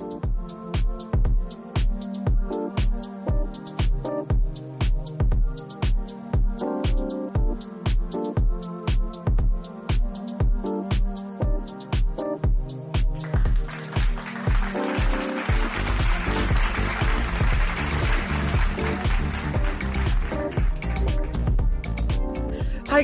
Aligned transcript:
Hi, 0.00 0.37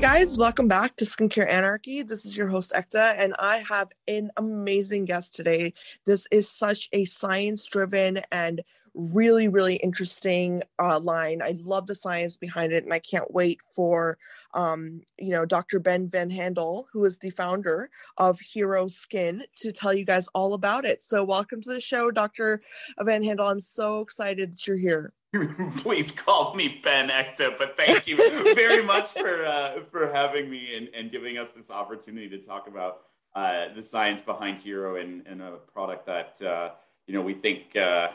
guys. 0.05 0.37
Welcome 0.37 0.69
back 0.69 0.97
to 0.97 1.07
Skincare 1.07 1.51
Anarchy. 1.51 2.03
This 2.03 2.27
is 2.27 2.37
your 2.37 2.47
host, 2.47 2.73
Ekta, 2.77 3.15
and 3.17 3.35
I 3.39 3.65
have 3.67 3.89
an 4.07 4.31
amazing 4.37 5.07
guest 5.07 5.35
today. 5.35 5.73
This 6.05 6.29
is 6.31 6.47
such 6.47 6.91
a 6.93 7.07
science 7.07 7.65
driven 7.65 8.21
and 8.31 8.63
really, 8.93 9.49
really 9.49 9.77
interesting 9.77 10.61
uh, 10.79 10.99
line. 10.99 11.41
I 11.41 11.57
love 11.59 11.87
the 11.87 11.95
science 11.95 12.37
behind 12.37 12.75
it, 12.75 12.85
and 12.85 12.93
I 12.93 12.99
can't 12.99 13.33
wait 13.33 13.61
for, 13.75 14.19
um, 14.53 15.01
you 15.19 15.31
know, 15.31 15.47
Dr. 15.47 15.81
Ben 15.81 16.07
Van 16.07 16.29
Handel, 16.29 16.87
who 16.93 17.07
is 17.07 17.17
the 17.17 17.31
founder 17.31 17.89
of 18.19 18.39
Hero 18.41 18.89
Skin, 18.89 19.45
to 19.57 19.73
tell 19.73 19.95
you 19.95 20.05
guys 20.05 20.29
all 20.35 20.53
about 20.53 20.85
it. 20.85 21.03
So, 21.03 21.25
welcome 21.25 21.63
to 21.63 21.71
the 21.73 21.81
show, 21.81 22.11
Dr. 22.11 22.61
Van 23.01 23.23
Handel. 23.23 23.49
I'm 23.49 23.63
so 23.63 24.01
excited 24.01 24.53
that 24.53 24.67
you're 24.67 24.77
here. 24.77 25.15
Please 25.79 26.13
call 26.13 26.55
me 26.55 26.81
Ben 26.83 27.09
Ekta, 27.09 27.57
but 27.59 27.77
thank 27.77 28.07
you 28.07 28.17
very 28.55 28.85
much 28.85 29.11
for 29.11 29.45
uh, 29.45 29.81
for 29.91 30.13
having 30.13 30.51
me 30.51 30.77
and, 30.77 30.89
and 30.95 31.11
giving 31.11 31.39
us 31.39 31.51
this 31.53 31.71
opportunity 31.71 32.29
to 32.29 32.39
talk 32.39 32.69
about 32.69 33.03
uh, 33.35 33.67
the 33.75 33.83
science 33.83 34.23
behind 34.23 34.59
Hero 34.59 34.97
and, 34.97 35.27
and 35.27 35.43
a 35.43 35.53
product 35.73 36.07
that 36.07 36.41
uh, 36.43 36.71
you 37.07 37.15
know 37.15 37.23
we 37.23 37.35
think 37.35 37.75
uh, 37.77 38.09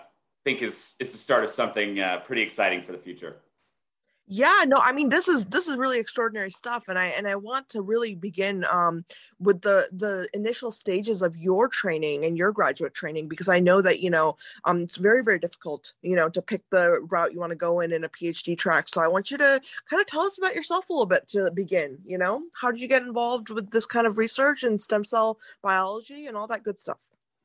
think 0.46 0.62
is 0.62 0.96
is 1.00 1.12
the 1.12 1.18
start 1.18 1.44
of 1.44 1.52
something 1.52 2.00
uh, 2.00 2.20
pretty 2.26 2.42
exciting 2.42 2.82
for 2.82 2.92
the 2.92 2.98
future 2.98 3.38
yeah 4.32 4.64
no 4.68 4.78
i 4.78 4.92
mean 4.92 5.10
this 5.10 5.28
is 5.28 5.46
this 5.48 5.68
is 5.68 5.76
really 5.76 5.98
extraordinary 5.98 6.52
stuff 6.52 6.84
and 6.88 7.00
i 7.00 7.08
and 7.08 7.28
i 7.28 7.36
want 7.36 7.68
to 7.68 7.82
really 7.82 8.14
begin 8.14 8.64
um 8.72 9.04
with 9.40 9.62
the 9.62 9.90
the 9.92 10.30
initial 10.34 10.70
stages 10.70 11.24
of 11.24 11.36
your 11.36 11.68
training 11.68 12.24
and 12.24 12.38
your 12.38 12.52
graduate 12.52 12.94
training 12.94 13.28
because 13.28 13.50
i 13.50 13.60
know 13.60 13.82
that 13.82 14.00
you 14.00 14.10
know 14.10 14.38
um 14.66 14.82
it's 14.82 14.98
very 14.98 15.24
very 15.24 15.40
difficult 15.40 15.94
you 16.04 16.16
know 16.16 16.30
to 16.30 16.44
pick 16.44 16.62
the 16.70 17.00
route 17.10 17.34
you 17.34 17.40
want 17.40 17.50
to 17.50 17.56
go 17.56 17.80
in 17.80 17.92
in 17.92 18.04
a 18.04 18.10
phd 18.10 18.56
track 18.56 18.88
so 18.88 19.02
i 19.02 19.08
want 19.08 19.32
you 19.32 19.38
to 19.38 19.60
kind 19.90 20.00
of 20.00 20.06
tell 20.06 20.22
us 20.22 20.38
about 20.38 20.54
yourself 20.54 20.88
a 20.90 20.94
little 20.94 21.08
bit 21.08 21.28
to 21.28 21.50
begin 21.52 21.98
you 22.06 22.18
know? 22.18 22.44
How 22.54 22.72
did 22.72 22.82
you 22.82 22.88
get 22.88 23.04
involved 23.04 23.50
with 23.50 23.72
this 23.72 23.86
kind 23.86 24.06
of 24.06 24.18
research 24.18 24.64
and 24.64 24.80
stem 24.80 25.04
cell 25.04 25.40
biology 25.62 26.28
and 26.28 26.38
all 26.38 26.48
that 26.48 26.64
good 26.64 26.80
stuff? 26.80 27.00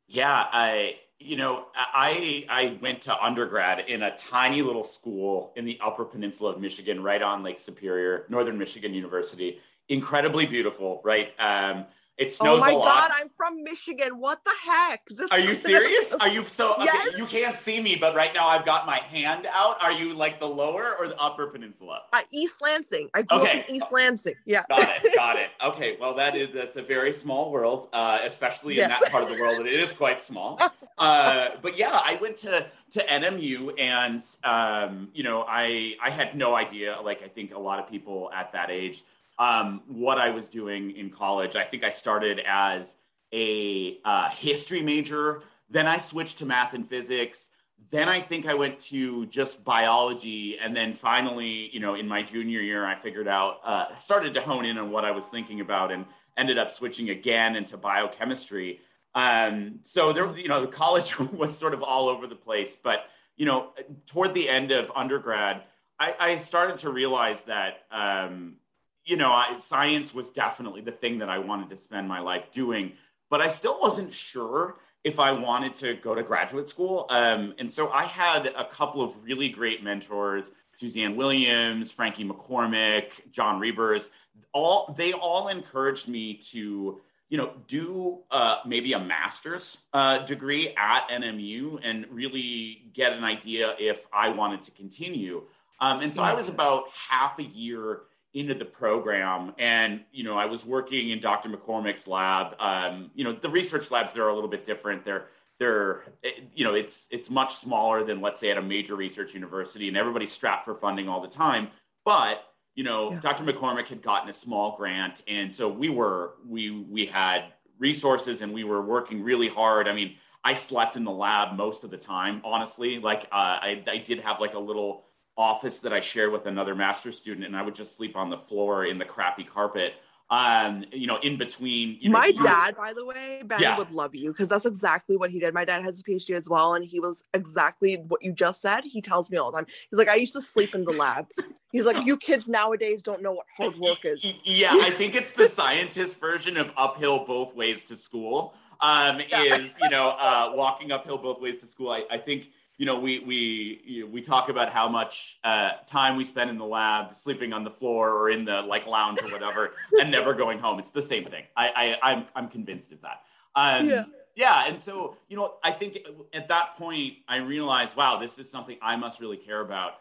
Yeah 0.07 0.47
i 0.53 0.97
you 1.19 1.37
know, 1.37 1.67
I 1.75 2.45
I 2.49 2.79
went 2.83 3.03
to 3.03 3.17
undergrad 3.19 3.81
in 3.89 4.03
a 4.03 4.17
tiny 4.17 4.63
little 4.63 4.83
school 4.83 5.53
in 5.57 5.65
the 5.65 5.79
Upper 5.83 6.05
Peninsula 6.05 6.53
of 6.53 6.61
Michigan, 6.61 7.03
right 7.03 7.23
on 7.23 7.43
Lake 7.43 7.59
Superior, 7.59 8.27
Northern 8.29 8.59
Michigan 8.59 8.95
University. 8.95 9.61
Incredibly 9.89 10.47
beautiful, 10.47 11.01
right? 11.05 11.33
Um, 11.39 11.87
it 12.17 12.31
snows 12.31 12.63
a 12.63 12.67
lot. 12.67 12.73
oh 12.73 12.79
my 12.79 12.85
god, 12.85 13.11
I'm 13.17 13.31
from 13.37 13.65
Michigan. 13.65 14.21
What 14.21 14.45
the 14.45 14.55
heck? 14.65 15.05
This 15.07 15.29
Are 15.31 15.41
you 15.41 15.55
serious? 15.55 16.13
Are 16.15 16.29
you 16.29 16.45
so 16.45 16.75
okay, 16.75 16.85
yes. 16.85 17.19
you 17.19 17.27
can't 17.27 17.57
see 17.57 17.81
me, 17.81 17.97
but 17.97 18.15
right 18.15 18.33
now 18.33 18.47
I've 18.47 18.65
got 18.65 18.87
my 18.87 18.99
hand 18.99 19.49
out. 19.53 19.83
Are 19.83 19.93
you 19.93 20.15
like 20.15 20.39
the 20.39 20.47
lower 20.47 20.95
or 20.99 21.09
the 21.09 21.19
upper 21.19 21.49
peninsula? 21.49 22.03
Uh, 22.13 22.21
East 22.33 22.57
Lansing. 22.63 23.09
I 23.15 23.23
grew 23.23 23.41
okay. 23.41 23.61
up 23.61 23.69
in 23.69 23.75
East 23.75 23.87
Lansing. 23.91 24.35
Yeah. 24.47 24.63
Got 24.69 25.05
it. 25.05 25.15
Got 25.15 25.39
it. 25.39 25.51
Okay. 25.63 25.97
Well, 26.01 26.15
that 26.15 26.37
is 26.37 26.49
that's 26.49 26.77
a 26.77 26.83
very 26.83 27.13
small 27.13 27.51
world, 27.51 27.89
uh, 27.93 28.21
especially 28.23 28.79
in 28.79 28.89
that 28.89 29.03
part 29.11 29.25
of 29.25 29.35
the 29.35 29.41
world. 29.41 29.67
It 29.67 29.73
is 29.73 29.93
quite 29.93 30.23
small. 30.25 30.61
Uh, 30.97 31.49
but 31.61 31.77
yeah, 31.77 31.91
I 31.93 32.19
went 32.21 32.37
to 32.37 32.67
to 32.93 33.01
NMU, 33.01 33.75
and 33.81 34.23
um, 34.45 35.09
you 35.13 35.25
know, 35.25 35.45
I 35.47 35.97
I 36.01 36.11
had 36.11 36.37
no 36.37 36.55
idea. 36.55 37.01
Like 37.03 37.21
I 37.25 37.27
think 37.27 37.53
a 37.53 37.59
lot 37.59 37.81
of 37.81 37.91
people 37.91 38.31
at 38.33 38.53
that 38.53 38.71
age 38.71 39.03
um, 39.39 39.83
what 39.87 40.19
I 40.19 40.31
was 40.31 40.49
doing 40.49 40.97
in 40.97 41.11
college. 41.11 41.57
I 41.57 41.65
think 41.65 41.85
I 41.85 41.91
started 41.91 42.41
as 42.47 42.97
a 43.33 43.99
uh, 44.05 44.29
history 44.31 44.83
major, 44.83 45.43
then 45.69 45.87
I 45.87 45.99
switched 45.99 46.39
to 46.39 46.47
math 46.47 46.75
and 46.75 46.89
physics. 46.89 47.51
Then 47.91 48.09
I 48.09 48.21
think 48.21 48.47
I 48.47 48.55
went 48.55 48.79
to 48.91 49.27
just 49.27 49.65
biology, 49.65 50.59
and 50.59 50.75
then 50.75 50.95
finally, 50.95 51.69
you 51.73 51.81
know, 51.81 51.95
in 51.95 52.09
my 52.09 52.23
junior 52.23 52.61
year, 52.61 52.87
I 52.87 52.95
figured 52.95 53.29
out, 53.29 53.59
uh, 53.65 53.97
started 53.99 54.35
to 54.35 54.41
hone 54.41 54.65
in 54.65 54.79
on 54.79 54.91
what 54.91 55.05
I 55.05 55.11
was 55.11 55.29
thinking 55.29 55.61
about, 55.61 55.93
and 55.93 56.07
ended 56.37 56.59
up 56.59 56.71
switching 56.71 57.11
again 57.11 57.57
into 57.57 57.77
biochemistry. 57.77 58.81
Um, 59.15 59.81
so 59.83 60.13
there, 60.13 60.37
you 60.37 60.49
know, 60.49 60.61
the 60.61 60.69
college 60.69 61.19
was 61.33 61.57
sort 61.57 61.75
of 61.75 61.83
all 61.83 62.09
over 62.09 62.27
the 62.27 62.37
place. 62.37 62.77
But 62.81 63.05
you 63.37 63.47
know, 63.47 63.73
toward 64.07 64.35
the 64.35 64.49
end 64.49 64.71
of 64.71 64.91
undergrad, 64.95 65.63
I, 65.99 66.15
I 66.19 66.37
started 66.37 66.79
to 66.79 66.91
realize 66.91 67.43
that 67.43 67.83
um, 67.91 68.57
you 69.05 69.17
know, 69.17 69.33
I, 69.33 69.59
science 69.59 70.15
was 70.15 70.31
definitely 70.31 70.81
the 70.81 70.93
thing 70.93 71.19
that 71.19 71.29
I 71.29 71.39
wanted 71.39 71.71
to 71.71 71.77
spend 71.77 72.09
my 72.09 72.21
life 72.21 72.51
doing, 72.53 72.93
but 73.31 73.41
I 73.41 73.49
still 73.49 73.79
wasn't 73.81 74.13
sure 74.13 74.77
if 75.05 75.21
I 75.21 75.33
wanted 75.33 75.75
to 75.77 75.95
go 75.95 76.15
to 76.15 76.23
graduate 76.23 76.69
school. 76.69 77.07
Um, 77.11 77.55
and 77.59 77.71
so 77.71 77.91
I 77.91 78.05
had 78.05 78.47
a 78.47 78.65
couple 78.65 79.03
of 79.03 79.23
really 79.23 79.51
great 79.51 79.85
mentors, 79.85 80.51
Suzanne 80.77 81.15
Williams, 81.15 81.93
Frankie 81.93 82.25
McCormick, 82.25 83.31
John 83.31 83.61
Rebers. 83.61 84.09
All 84.53 84.95
they 84.97 85.13
all 85.13 85.49
encouraged 85.49 86.09
me 86.09 86.35
to, 86.53 87.01
you 87.29 87.39
know, 87.39 87.53
do 87.69 88.21
uh, 88.31 88.59
maybe 88.67 88.95
a 88.95 88.99
master's 88.99 89.77
uh, 89.93 90.19
degree 90.19 90.75
at 90.77 91.09
NMU 91.09 91.81
and 91.83 92.07
really 92.11 92.85
get 92.95 93.13
an 93.13 93.25
idea 93.25 93.75
if 93.79 94.07
I 94.13 94.31
wanted 94.31 94.63
to 94.63 94.71
continue. 94.71 95.43
Um, 95.81 96.01
and 96.01 96.15
so 96.15 96.23
I 96.23 96.33
was 96.33 96.49
about 96.49 96.85
half 97.11 97.39
a 97.39 97.45
year 97.45 98.03
into 98.35 98.53
the 98.53 98.65
program. 98.65 99.55
And 99.59 100.01
you 100.13 100.25
know 100.25 100.37
i 100.37 100.45
was 100.45 100.67
working 100.67 101.11
in 101.11 101.21
dr 101.21 101.49
mccormick's 101.49 102.07
lab. 102.07 102.57
Um, 102.59 103.11
you 103.15 103.25
know 103.25 103.33
the 103.33 103.49
research 103.49 103.91
labs 103.91 104.13
there 104.13 104.25
are 104.25 104.29
a 104.29 104.35
little 104.35 104.51
bit 104.51 104.67
different. 104.67 105.05
They're 105.05 105.29
they're 105.61 106.05
you 106.53 106.65
know 106.65 106.75
it's 106.75 107.07
it's 107.11 107.31
much 107.31 107.55
smaller 107.55 108.05
than 108.05 108.21
let's 108.21 108.41
say 108.41 108.51
at 108.51 108.59
a 108.59 108.63
major 108.63 108.97
research 108.97 109.33
university 109.35 109.89
and 109.89 109.97
everybody's 109.97 110.33
strapped 110.33 110.65
for 110.65 110.75
funding 110.75 111.09
all 111.09 111.23
the 111.23 111.29
time. 111.29 111.69
But 112.05 112.45
you 112.75 112.83
know 112.83 113.13
yeah. 113.13 113.21
dr 113.21 113.45
mccormick 113.45 113.87
had 113.87 114.03
gotten 114.03 114.29
a 114.29 114.33
small 114.33 114.77
grant 114.77 115.23
and 115.29 115.55
so 115.55 115.69
we 115.69 115.89
were 115.89 116.35
we 116.47 116.71
we 116.71 117.07
had 117.07 117.45
resources 117.79 118.41
and 118.41 118.53
we 118.53 118.65
were 118.65 118.83
working 118.83 119.23
really 119.23 119.49
hard. 119.49 119.87
I 119.87 119.95
mean 119.95 120.17
i 120.43 120.55
slept 120.55 120.97
in 120.97 121.05
the 121.05 121.13
lab 121.13 121.57
most 121.57 121.85
of 121.85 121.91
the 121.93 121.97
time 121.97 122.43
honestly. 122.45 122.99
Like 122.99 123.29
uh, 123.31 123.63
I, 123.63 123.85
I 123.87 123.99
did 123.99 124.21
have 124.21 124.41
like 124.41 124.55
a 124.55 124.59
little 124.59 125.05
office 125.37 125.81
that 125.81 125.93
I 125.93 126.01
shared 126.01 126.33
with 126.33 126.47
another 126.47 126.75
master's 126.75 127.17
student, 127.17 127.47
and 127.47 127.57
I 127.57 127.63
would 127.63 127.75
just 127.75 127.97
sleep 127.97 128.17
on 128.17 128.31
the 128.31 128.39
floor 128.39 128.87
in 128.87 128.99
the 128.99 129.05
crappy 129.05 129.45
carpet. 129.45 129.95
Um, 130.31 130.87
you 130.91 131.07
know, 131.07 131.19
in 131.19 131.37
between. 131.37 131.99
You 132.01 132.09
know, 132.09 132.19
my 132.19 132.33
dad, 132.33 132.77
by 132.77 132.95
the 132.95 133.05
way, 133.05 133.43
Ben 133.45 133.61
yeah. 133.61 133.77
would 133.77 133.91
love 133.91 134.15
you 134.15 134.33
because 134.33 134.49
that's 134.49 134.65
exactly 134.65 135.19
what 135.19 135.31
he 135.31 135.39
did. 135.39 135.53
My 135.53 135.67
dad 135.67 135.85
has 135.85 136.01
a 136.01 136.03
PhD 136.03 136.35
as 136.35 136.49
well, 136.49 136.75
and 136.75 136.85
he 136.85 136.99
was 136.99 137.23
exactly 137.35 137.97
what 138.09 138.23
you 138.23 138.33
just 138.33 138.63
said. 138.63 138.85
He 138.85 139.03
tells 139.03 139.31
me 139.31 139.37
all 139.37 139.53
the 139.53 139.59
time. 139.59 139.67
He's 139.91 139.99
like, 139.99 140.09
I 140.09 140.15
used 140.15 140.33
to 140.33 140.41
sleep 140.41 140.75
in 140.75 140.85
the 140.85 140.93
lab. 140.93 141.27
He's 141.73 141.85
like, 141.85 142.07
you 142.07 142.17
kids 142.17 142.49
nowadays 142.49 143.03
don't 143.03 143.21
know 143.21 143.33
what 143.33 143.47
hard 143.57 143.77
work 143.77 144.05
is. 144.05 144.25
Yeah, 144.45 144.71
I 144.73 144.91
think 144.91 145.15
it's 145.15 145.33
the 145.33 145.49
scientist 145.49 146.19
version 146.21 146.57
of 146.57 146.73
uphill 146.77 147.25
both 147.27 147.55
ways 147.55 147.85
to 147.85 147.97
school. 147.97 148.55
Um, 148.81 149.21
yeah. 149.29 149.57
is 149.57 149.75
you 149.81 149.91
know 149.91 150.17
uh, 150.19 150.53
walking 150.55 150.93
uphill 150.93 151.19
both 151.19 151.41
ways 151.41 151.59
to 151.61 151.67
school. 151.67 151.91
I, 151.91 152.05
I 152.11 152.19
think 152.19 152.47
you 152.77 152.87
know, 152.87 152.99
we 152.99 153.21
we 153.21 153.83
you 153.85 154.05
know, 154.05 154.11
we 154.11 154.21
talk 154.21 154.49
about 154.49 154.73
how 154.73 154.89
much 154.89 155.39
uh, 155.45 155.71
time 155.87 156.17
we 156.17 156.25
spend 156.25 156.51
in 156.51 156.59
the 156.59 156.65
lab, 156.65 157.15
sleeping 157.15 157.53
on 157.53 157.63
the 157.65 157.71
floor 157.71 158.11
or 158.11 158.31
in 158.31 158.45
the 158.45 158.63
like 158.63 158.87
lounge 158.87 159.23
or 159.23 159.29
whatever, 159.31 159.73
and 160.01 160.11
never 160.11 160.35
going 160.35 160.59
home. 160.59 160.79
It's 160.79 160.91
the 160.91 161.03
same 161.03 161.25
thing. 161.25 161.45
I, 161.57 161.97
I 162.03 162.13
I'm 162.13 162.27
I'm 162.35 162.49
convinced 162.49 162.93
of 162.93 163.01
that. 163.03 163.23
Um, 163.55 163.89
yeah. 163.89 164.05
Yeah, 164.37 164.65
and 164.67 164.81
so 164.81 165.17
you 165.29 165.37
know, 165.37 165.55
I 165.63 165.71
think 165.71 166.01
at 166.33 166.49
that 166.49 166.77
point 166.77 167.15
I 167.29 167.37
realized, 167.37 167.97
wow, 167.97 168.19
this 168.19 168.37
is 168.41 168.51
something 168.51 168.77
I 168.83 168.97
must 168.97 169.21
really 169.21 169.37
care 169.37 169.61
about, 169.61 169.93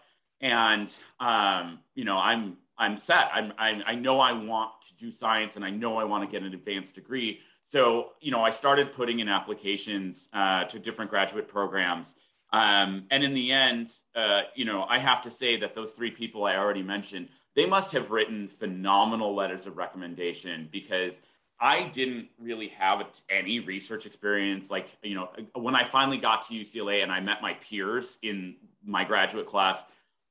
and 0.42 0.94
um, 1.20 1.78
you 1.94 2.04
know, 2.04 2.18
I'm 2.18 2.58
I'm 2.76 2.98
set. 2.98 3.30
I'm, 3.32 3.54
I'm 3.60 3.84
I 3.86 3.94
know 3.94 4.20
I 4.20 4.32
want 4.32 4.72
to 4.88 4.96
do 4.96 5.12
science, 5.12 5.56
and 5.56 5.64
I 5.64 5.70
know 5.70 5.98
I 5.98 6.06
want 6.06 6.28
to 6.28 6.32
get 6.32 6.42
an 6.46 6.56
advanced 6.56 6.96
degree. 6.96 7.42
So 7.64 8.14
you 8.22 8.32
know, 8.32 8.44
I 8.44 8.50
started 8.50 8.92
putting 8.92 9.20
in 9.20 9.30
applications 9.30 10.30
uh, 10.34 10.64
to 10.64 10.80
different 10.80 11.12
graduate 11.12 11.48
programs 11.48 12.16
um, 12.54 13.06
and 13.10 13.24
in 13.24 13.34
the 13.34 13.52
end, 13.52 13.90
uh, 14.16 14.44
you 14.56 14.64
know, 14.64 14.84
I 14.88 15.00
have 15.00 15.24
to 15.24 15.32
say 15.32 15.58
that 15.58 15.74
those 15.74 15.92
three 15.92 16.12
people 16.12 16.46
I 16.46 16.56
already 16.56 16.84
mentioned, 16.84 17.30
they 17.56 17.66
must 17.66 17.92
have 17.94 18.12
written 18.12 18.48
phenomenal 18.48 19.36
letters 19.36 19.66
of 19.66 19.76
recommendation 19.76 20.70
because 20.72 21.16
I 21.60 21.86
didn't 21.86 22.28
really 22.40 22.68
have 22.70 23.04
any 23.28 23.60
research 23.60 24.06
experience. 24.06 24.70
Like, 24.70 24.88
you 25.02 25.16
know, 25.16 25.30
when 25.56 25.76
I 25.76 25.84
finally 25.86 26.20
got 26.20 26.48
to 26.48 26.54
UCLA 26.54 27.02
and 27.02 27.12
I 27.12 27.22
met 27.22 27.42
my 27.42 27.56
peers 27.56 28.20
in 28.22 28.56
my 28.86 29.04
graduate 29.04 29.48
class, 29.48 29.84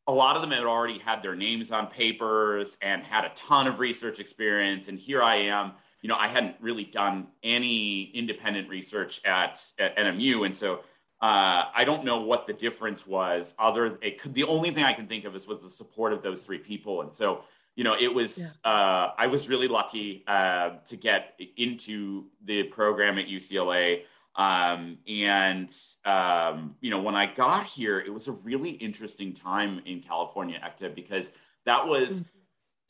a 0.07 0.13
lot 0.13 0.37
of 0.37 0.43
them 0.43 0.53
had 0.53 0.65
already 0.65 0.99
had 1.01 1.25
their 1.25 1.35
names 1.35 1.73
on 1.73 1.89
papers 1.89 2.77
and 2.81 3.03
had 3.03 3.25
a 3.25 3.31
ton 3.35 3.67
of 3.67 3.81
research 3.81 4.21
experience. 4.21 4.87
And 4.87 4.97
here 4.97 5.23
I 5.23 5.37
am 5.37 5.73
you 6.03 6.09
know, 6.09 6.17
I 6.17 6.27
hadn't 6.27 6.57
really 6.61 6.85
done 6.85 7.29
any 7.43 8.11
independent 8.13 8.69
research 8.69 9.21
at, 9.25 9.65
at 9.79 9.97
NMU. 9.97 10.45
And 10.45 10.55
so 10.55 10.81
uh, 11.23 11.71
I 11.73 11.85
don't 11.85 12.05
know 12.05 12.21
what 12.21 12.49
the 12.49 12.53
difference 12.53 13.07
was. 13.07 13.55
Other, 13.57 13.97
it 14.03 14.21
could, 14.21 14.35
the 14.35 14.43
only 14.43 14.73
thing 14.73 14.83
I 14.83 14.93
can 14.93 15.07
think 15.07 15.25
of 15.25 15.37
is 15.37 15.47
was 15.47 15.63
the 15.63 15.71
support 15.71 16.13
of 16.13 16.21
those 16.21 16.43
three 16.43 16.59
people. 16.59 17.03
And 17.03 17.15
so, 17.15 17.45
you 17.77 17.85
know, 17.85 17.95
it 17.99 18.13
was 18.13 18.59
yeah. 18.65 18.71
uh, 18.71 19.13
I 19.17 19.29
was 19.29 19.49
really 19.49 19.69
lucky 19.69 20.25
uh, 20.27 20.71
to 20.89 20.97
get 20.97 21.39
into 21.57 22.25
the 22.45 22.65
program 22.65 23.19
at 23.19 23.29
UCLA. 23.29 24.03
Um, 24.35 24.99
and 25.07 25.73
um, 26.05 26.75
you 26.81 26.91
know, 26.91 27.01
when 27.01 27.15
I 27.15 27.33
got 27.33 27.67
here, 27.67 28.01
it 28.01 28.13
was 28.13 28.27
a 28.27 28.33
really 28.33 28.71
interesting 28.71 29.33
time 29.33 29.81
in 29.87 30.03
California, 30.03 30.61
Ekta, 30.61 30.93
because 30.93 31.31
that 31.65 31.87
was. 31.87 32.23
Mm-hmm 32.23 32.29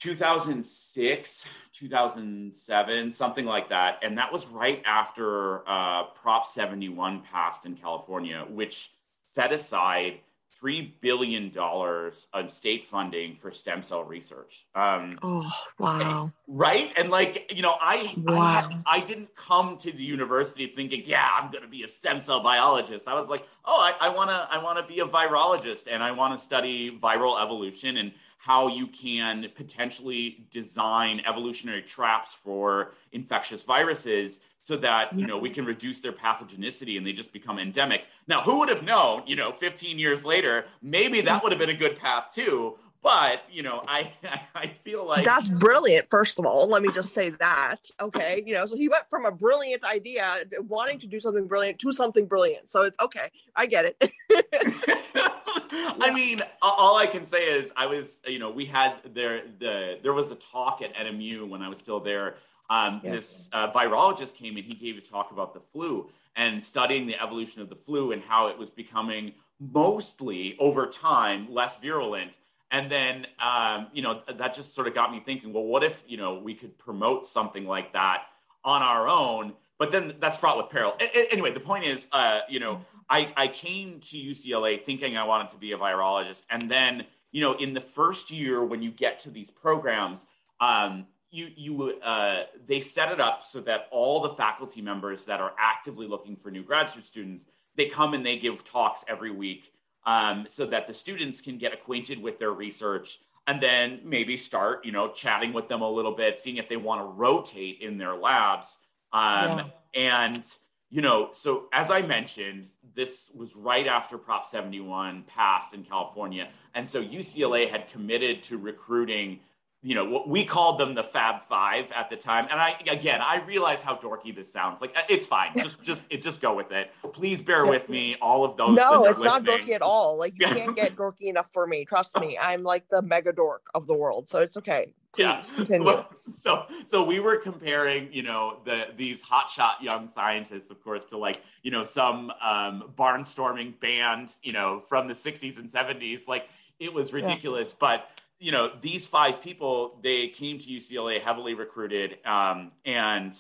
2006, 0.03 1.45
2007, 1.73 3.13
something 3.13 3.47
like 3.47 3.69
that. 3.69 4.01
And 4.03 4.19
that 4.19 4.33
was 4.33 4.49
right 4.49 4.83
after 4.85 5.61
uh, 5.69 6.07
Prop 6.21 6.45
71 6.45 7.23
passed 7.23 7.67
in 7.67 7.77
California, 7.77 8.45
which 8.51 8.91
set 9.31 9.53
aside 9.53 10.19
$3 10.61 10.91
billion 11.01 11.53
of 11.57 12.53
state 12.53 12.85
funding 12.85 13.37
for 13.37 13.53
stem 13.53 13.81
cell 13.83 14.03
research. 14.03 14.67
Um, 14.75 15.21
oh, 15.23 15.49
wow. 15.79 16.33
Right. 16.49 16.93
And 16.99 17.09
like, 17.11 17.53
you 17.55 17.63
know, 17.63 17.77
I, 17.81 18.13
wow. 18.17 18.35
I, 18.35 18.61
had, 18.61 18.83
I, 18.87 19.01
didn't 19.01 19.37
come 19.37 19.77
to 19.79 19.93
the 19.93 20.03
university 20.03 20.67
thinking, 20.67 21.05
yeah, 21.07 21.29
I'm 21.39 21.53
going 21.53 21.63
to 21.63 21.71
be 21.71 21.85
a 21.85 21.89
stem 21.89 22.21
cell 22.23 22.41
biologist. 22.41 23.07
I 23.07 23.15
was 23.15 23.29
like, 23.29 23.47
oh, 23.65 23.93
I 24.01 24.09
want 24.09 24.31
to, 24.31 24.49
I 24.51 24.63
want 24.63 24.79
to 24.79 24.85
be 24.85 24.99
a 24.99 25.07
virologist 25.07 25.85
and 25.89 26.03
I 26.03 26.11
want 26.11 26.37
to 26.37 26.45
study 26.45 26.91
viral 26.91 27.41
evolution. 27.41 27.97
And 27.99 28.13
how 28.43 28.67
you 28.67 28.89
can 28.89 29.47
potentially 29.55 30.45
design 30.51 31.23
evolutionary 31.29 31.81
traps 31.81 32.35
for 32.35 32.95
infectious 33.13 33.63
viruses 33.63 34.41
so 34.63 34.77
that 34.77 35.17
you 35.17 35.29
know 35.29 35.39
we 35.39 35.49
can 35.49 35.65
reduce 35.65 36.01
their 36.01 36.11
pathogenicity 36.11 36.97
and 36.97 37.07
they 37.07 37.13
just 37.13 37.33
become 37.33 37.61
endemic. 37.61 38.03
Now 38.27 38.41
who 38.41 38.59
would 38.59 38.69
have 38.69 38.83
known 38.83 39.23
you 39.29 39.37
know 39.37 39.53
15 39.53 39.97
years 39.97 40.25
later 40.25 40.67
maybe 40.83 41.21
that 41.21 41.41
would 41.41 41.53
have 41.53 41.61
been 41.61 41.71
a 41.71 41.75
good 41.75 41.97
path 41.97 42.35
too 42.35 42.77
but 43.03 43.43
you 43.51 43.63
know 43.63 43.83
I, 43.87 44.13
I 44.55 44.69
feel 44.85 45.07
like 45.07 45.25
that's 45.25 45.49
brilliant 45.49 46.09
first 46.09 46.39
of 46.39 46.47
all 46.47 46.69
let 46.69 46.83
me 46.83 46.91
just 46.93 47.13
say 47.13 47.31
that 47.31 47.77
okay 48.01 48.43
you 48.47 48.55
know 48.55 48.67
so 48.67 48.77
he 48.77 48.89
went 48.89 49.05
from 49.11 49.27
a 49.27 49.33
brilliant 49.33 49.85
idea 49.85 50.45
wanting 50.69 50.99
to 51.01 51.07
do 51.07 51.21
something 51.21 51.47
brilliant 51.47 51.79
to 51.81 51.93
something 51.93 52.27
brilliant 52.27 52.71
so 52.71 52.83
it's 52.83 52.99
okay 53.01 53.29
i 53.57 53.67
get 53.67 53.85
it 53.85 54.13
I 56.01 56.13
mean, 56.15 56.41
all 56.61 56.97
I 56.97 57.07
can 57.07 57.25
say 57.27 57.45
is 57.45 57.73
I 57.77 57.87
was, 57.87 58.21
you 58.27 58.39
know, 58.39 58.51
we 58.51 58.65
had 58.65 58.95
there 59.15 59.43
the 59.59 59.99
there 60.03 60.13
was 60.13 60.31
a 60.31 60.35
talk 60.35 60.83
at 60.83 60.95
NMU 60.95 61.49
when 61.49 61.63
I 61.63 61.69
was 61.69 61.79
still 61.79 62.01
there. 62.01 62.37
Um, 62.71 63.01
yeah. 63.03 63.13
This 63.13 63.51
uh, 63.53 63.71
virologist 63.71 64.35
came 64.35 64.57
and 64.57 64.65
he 64.65 64.75
gave 64.75 64.97
a 64.97 65.01
talk 65.01 65.31
about 65.31 65.55
the 65.55 65.61
flu 65.61 66.09
and 66.37 66.63
studying 66.63 67.07
the 67.07 67.21
evolution 67.21 67.61
of 67.61 67.69
the 67.69 67.77
flu 67.77 68.13
and 68.13 68.23
how 68.23 68.47
it 68.49 68.57
was 68.57 68.71
becoming 68.71 69.33
mostly 69.61 70.57
over 70.59 70.87
time 70.87 71.47
less 71.51 71.77
virulent. 71.79 72.37
And 72.73 72.91
then, 72.91 73.27
um, 73.39 73.89
you 73.93 74.01
know, 74.01 74.23
that 74.27 74.55
just 74.55 74.75
sort 74.75 74.89
of 74.89 74.95
got 74.95 75.13
me 75.13 75.21
thinking, 75.21 75.53
well, 75.53 75.65
what 75.65 75.85
if, 75.85 76.03
you 76.09 76.17
know, 76.17 76.39
we 76.39 76.55
could 76.55 76.79
promote 76.79 77.27
something 77.27 77.67
like 77.67 77.93
that 77.93 78.23
on 78.65 78.83
our 78.83 79.07
own? 79.07 79.53
But 79.79 79.93
then 79.93 80.15
that's 80.19 80.39
fraught 80.39 80.57
with 80.57 80.71
peril. 80.71 80.95
A- 80.99 81.31
anyway, 81.31 81.53
the 81.53 81.61
point 81.61 81.85
is, 81.85 82.09
uh, 82.13 82.41
you 82.49 82.61
know, 82.61 82.81
I, 83.11 83.31
I 83.37 83.49
came 83.49 84.01
to 84.01 84.17
UCLA 84.17 84.83
thinking 84.83 85.19
I 85.19 85.25
wanted 85.25 85.51
to 85.51 85.59
be 85.59 85.73
a 85.73 85.79
virologist. 85.79 86.45
And 86.49 86.71
then, 86.71 87.05
you 87.31 87.43
know, 87.43 87.53
in 87.53 87.75
the 87.75 87.83
first 87.83 88.31
year 88.31 88.65
when 88.65 88.81
you 88.83 88.91
get 88.91 89.19
to 89.21 89.31
these 89.31 89.51
programs, 89.51 90.27
um, 90.59 91.07
you, 91.31 91.51
you, 91.55 92.01
uh, 92.03 92.45
they 92.67 92.81
set 92.81 93.13
it 93.13 93.21
up 93.21 93.45
so 93.45 93.61
that 93.63 93.89
all 93.91 94.21
the 94.21 94.31
faculty 94.31 94.81
members 94.81 95.25
that 95.25 95.41
are 95.41 95.53
actively 95.59 96.07
looking 96.07 96.37
for 96.37 96.51
new 96.51 96.63
graduate 96.63 97.05
students, 97.05 97.45
they 97.77 97.87
come 97.87 98.15
and 98.15 98.25
they 98.25 98.39
give 98.39 98.65
talks 98.65 99.05
every 99.09 99.31
week 99.31 99.73
um, 100.05 100.47
so 100.49 100.67
that 100.67 100.87
the 100.87 100.93
students 100.93 101.41
can 101.41 101.59
get 101.59 101.73
acquainted 101.73 102.21
with 102.21 102.39
their 102.39 102.53
research 102.53 103.21
and 103.47 103.61
then 103.61 104.01
maybe 104.05 104.37
start, 104.37 104.85
you 104.85 104.93
know, 104.93 105.09
chatting 105.11 105.53
with 105.53 105.69
them 105.69 105.83
a 105.83 105.91
little 105.91 106.13
bit, 106.13 106.39
seeing 106.39 106.57
if 106.57 106.69
they 106.69 106.77
want 106.77 107.01
to 107.01 107.05
rotate 107.05 107.81
in 107.81 107.99
their 107.99 108.15
labs. 108.15 108.79
Um, 109.13 109.59
yeah. 109.59 109.65
And 109.95 110.45
you 110.93 111.01
know, 111.01 111.31
so 111.33 111.69
as 111.73 111.91
I 111.91 112.03
mentioned, 112.03 112.69
this 112.95 113.31
was 113.35 113.57
right 113.57 113.87
after 113.87 114.19
Prop 114.19 114.47
71 114.47 115.23
passed 115.23 115.73
in 115.73 115.85
California. 115.85 116.51
And 116.75 116.89
so 116.89 117.03
UCLA 117.03 117.71
had 117.71 117.89
committed 117.89 118.43
to 118.45 118.59
recruiting, 118.59 119.41
you 119.85 119.97
know, 119.97 120.05
what 120.05 120.29
we 120.29 120.45
called 120.45 120.79
them 120.79 120.95
the 120.95 121.03
Fab 121.03 121.43
Five 121.43 121.91
at 121.91 122.09
the 122.09 122.17
time. 122.17 122.47
And 122.51 122.61
I, 122.61 122.77
again, 122.89 123.21
I 123.21 123.43
realize 123.45 123.83
how 123.83 123.97
dorky 123.97 124.35
this 124.35 124.51
sounds. 124.53 124.81
Like, 124.81 124.97
it's 125.09 125.27
fine. 125.27 125.51
Just, 125.57 125.83
just, 125.85 126.03
it, 126.09 126.23
just 126.23 126.41
go 126.41 126.55
with 126.55 126.71
it. 126.71 126.93
Please 127.13 127.43
bear 127.43 127.67
with 127.67 127.89
me. 127.89 128.15
All 128.23 128.45
of 128.45 128.57
those. 128.57 128.77
No, 128.77 129.05
it's 129.05 129.19
listening. 129.19 129.45
not 129.45 129.61
dorky 129.61 129.71
at 129.71 129.83
all. 129.83 130.17
Like, 130.17 130.35
you 130.39 130.47
can't 130.47 130.77
get 130.77 130.95
dorky 130.97 131.23
enough 131.23 131.49
for 131.53 131.67
me. 131.67 131.85
Trust 131.85 132.19
me. 132.21 132.39
I'm 132.41 132.63
like 132.63 132.89
the 132.89 133.03
mega 133.03 133.33
dork 133.33 133.67
of 133.75 133.89
the 133.89 133.95
world. 133.95 134.29
So 134.29 134.39
it's 134.39 134.57
okay. 134.57 134.95
Please 135.13 135.25
yeah. 135.25 135.43
continue. 135.57 136.05
So, 136.31 136.67
so 136.87 137.03
we 137.03 137.19
were 137.19 137.37
comparing, 137.37 138.11
you 138.13 138.23
know, 138.23 138.61
the 138.65 138.89
these 138.97 139.23
hotshot 139.23 139.83
young 139.83 140.09
scientists, 140.09 140.71
of 140.71 140.83
course, 140.83 141.03
to 141.11 141.19
like, 141.19 141.43
you 141.63 141.71
know, 141.71 141.85
some 141.85 142.31
um, 142.41 142.93
barnstorming 142.97 143.79
band, 143.81 144.33
you 144.43 144.53
know, 144.53 144.83
from 144.89 145.09
the 145.09 145.15
'60s 145.15 145.59
and 145.59 145.71
'70s. 145.71 146.29
Like, 146.29 146.49
it 146.79 146.95
was 146.95 147.13
ridiculous. 147.13 147.71
Yeah. 147.71 147.77
But 147.81 148.09
you 148.43 148.51
know, 148.51 148.73
these 148.81 149.07
five 149.07 149.41
people, 149.41 150.01
they 150.03 150.27
came 150.27 150.59
to 150.59 150.69
UCLA 150.69 151.21
heavily 151.21 151.55
recruited, 151.55 152.19
um, 152.27 152.73
and 152.85 153.33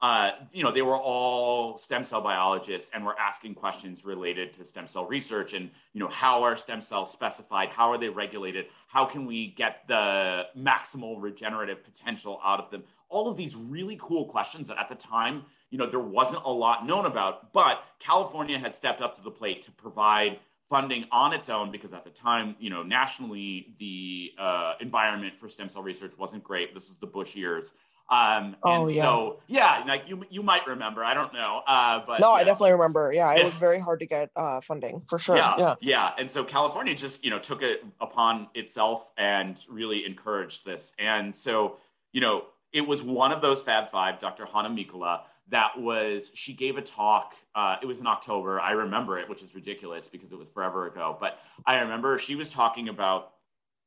uh, 0.00 0.32
you 0.52 0.62
know, 0.62 0.70
they 0.70 0.82
were 0.82 0.98
all 0.98 1.78
stem 1.78 2.04
cell 2.04 2.20
biologists 2.20 2.90
and 2.92 3.04
were 3.04 3.18
asking 3.18 3.54
questions 3.54 4.04
related 4.04 4.52
to 4.52 4.64
stem 4.64 4.86
cell 4.86 5.06
research 5.06 5.54
and, 5.54 5.70
you 5.94 6.00
know, 6.00 6.08
how 6.08 6.42
are 6.42 6.56
stem 6.56 6.82
cells 6.82 7.10
specified? 7.10 7.70
How 7.70 7.90
are 7.90 7.96
they 7.96 8.10
regulated? 8.10 8.66
How 8.86 9.06
can 9.06 9.24
we 9.24 9.46
get 9.46 9.88
the 9.88 10.46
maximal 10.54 11.16
regenerative 11.18 11.82
potential 11.82 12.38
out 12.44 12.60
of 12.60 12.70
them? 12.70 12.84
All 13.08 13.30
of 13.30 13.38
these 13.38 13.56
really 13.56 13.98
cool 13.98 14.26
questions 14.26 14.68
that 14.68 14.78
at 14.78 14.90
the 14.90 14.94
time, 14.94 15.44
you 15.70 15.78
know, 15.78 15.86
there 15.86 16.00
wasn't 16.00 16.44
a 16.44 16.50
lot 16.50 16.86
known 16.86 17.06
about, 17.06 17.54
but 17.54 17.82
California 17.98 18.58
had 18.58 18.74
stepped 18.74 19.00
up 19.00 19.14
to 19.14 19.22
the 19.22 19.30
plate 19.30 19.62
to 19.62 19.70
provide 19.70 20.38
funding 20.68 21.06
on 21.12 21.32
its 21.32 21.48
own 21.48 21.70
because 21.70 21.92
at 21.92 22.04
the 22.04 22.10
time, 22.10 22.56
you 22.58 22.70
know, 22.70 22.82
nationally, 22.82 23.74
the 23.78 24.32
uh, 24.38 24.74
environment 24.80 25.36
for 25.38 25.48
stem 25.48 25.68
cell 25.68 25.82
research 25.82 26.12
wasn't 26.18 26.42
great. 26.42 26.74
This 26.74 26.88
was 26.88 26.98
the 26.98 27.06
Bush 27.06 27.36
years. 27.36 27.72
Um, 28.10 28.56
oh, 28.62 28.84
and 28.84 28.94
yeah. 28.94 29.02
so 29.02 29.40
yeah, 29.46 29.82
like 29.86 30.02
you 30.06 30.24
you 30.28 30.42
might 30.42 30.66
remember, 30.66 31.02
I 31.02 31.14
don't 31.14 31.32
know. 31.32 31.62
Uh, 31.66 32.02
but 32.06 32.20
no, 32.20 32.32
I 32.32 32.44
definitely 32.44 32.72
remember. 32.72 33.10
Yeah, 33.14 33.32
it 33.32 33.44
was 33.44 33.54
very 33.54 33.78
hard 33.78 34.00
to 34.00 34.06
get 34.06 34.30
uh, 34.36 34.60
funding 34.60 35.02
for 35.08 35.18
sure. 35.18 35.36
Yeah, 35.36 35.54
yeah, 35.58 35.74
yeah. 35.80 36.12
And 36.18 36.30
so 36.30 36.44
California 36.44 36.94
just 36.94 37.24
you 37.24 37.30
know 37.30 37.38
took 37.38 37.62
it 37.62 37.82
upon 38.02 38.48
itself 38.54 39.10
and 39.16 39.62
really 39.70 40.04
encouraged 40.04 40.66
this. 40.66 40.92
And 40.98 41.34
so 41.34 41.78
you 42.12 42.20
know 42.20 42.44
it 42.74 42.86
was 42.86 43.02
one 43.02 43.32
of 43.32 43.40
those 43.40 43.62
Fab 43.62 43.88
Five, 43.88 44.18
Dr. 44.18 44.44
Hanna 44.44 44.68
Mikkola, 44.68 45.22
that 45.48 45.78
was 45.80 46.30
she 46.34 46.54
gave 46.54 46.76
a 46.76 46.82
talk. 46.82 47.34
Uh, 47.54 47.76
it 47.82 47.86
was 47.86 48.00
in 48.00 48.06
October. 48.06 48.60
I 48.60 48.72
remember 48.72 49.18
it, 49.18 49.28
which 49.28 49.42
is 49.42 49.54
ridiculous 49.54 50.08
because 50.08 50.32
it 50.32 50.38
was 50.38 50.48
forever 50.48 50.86
ago. 50.86 51.16
But 51.20 51.38
I 51.66 51.80
remember 51.80 52.18
she 52.18 52.34
was 52.34 52.50
talking 52.50 52.88
about 52.88 53.32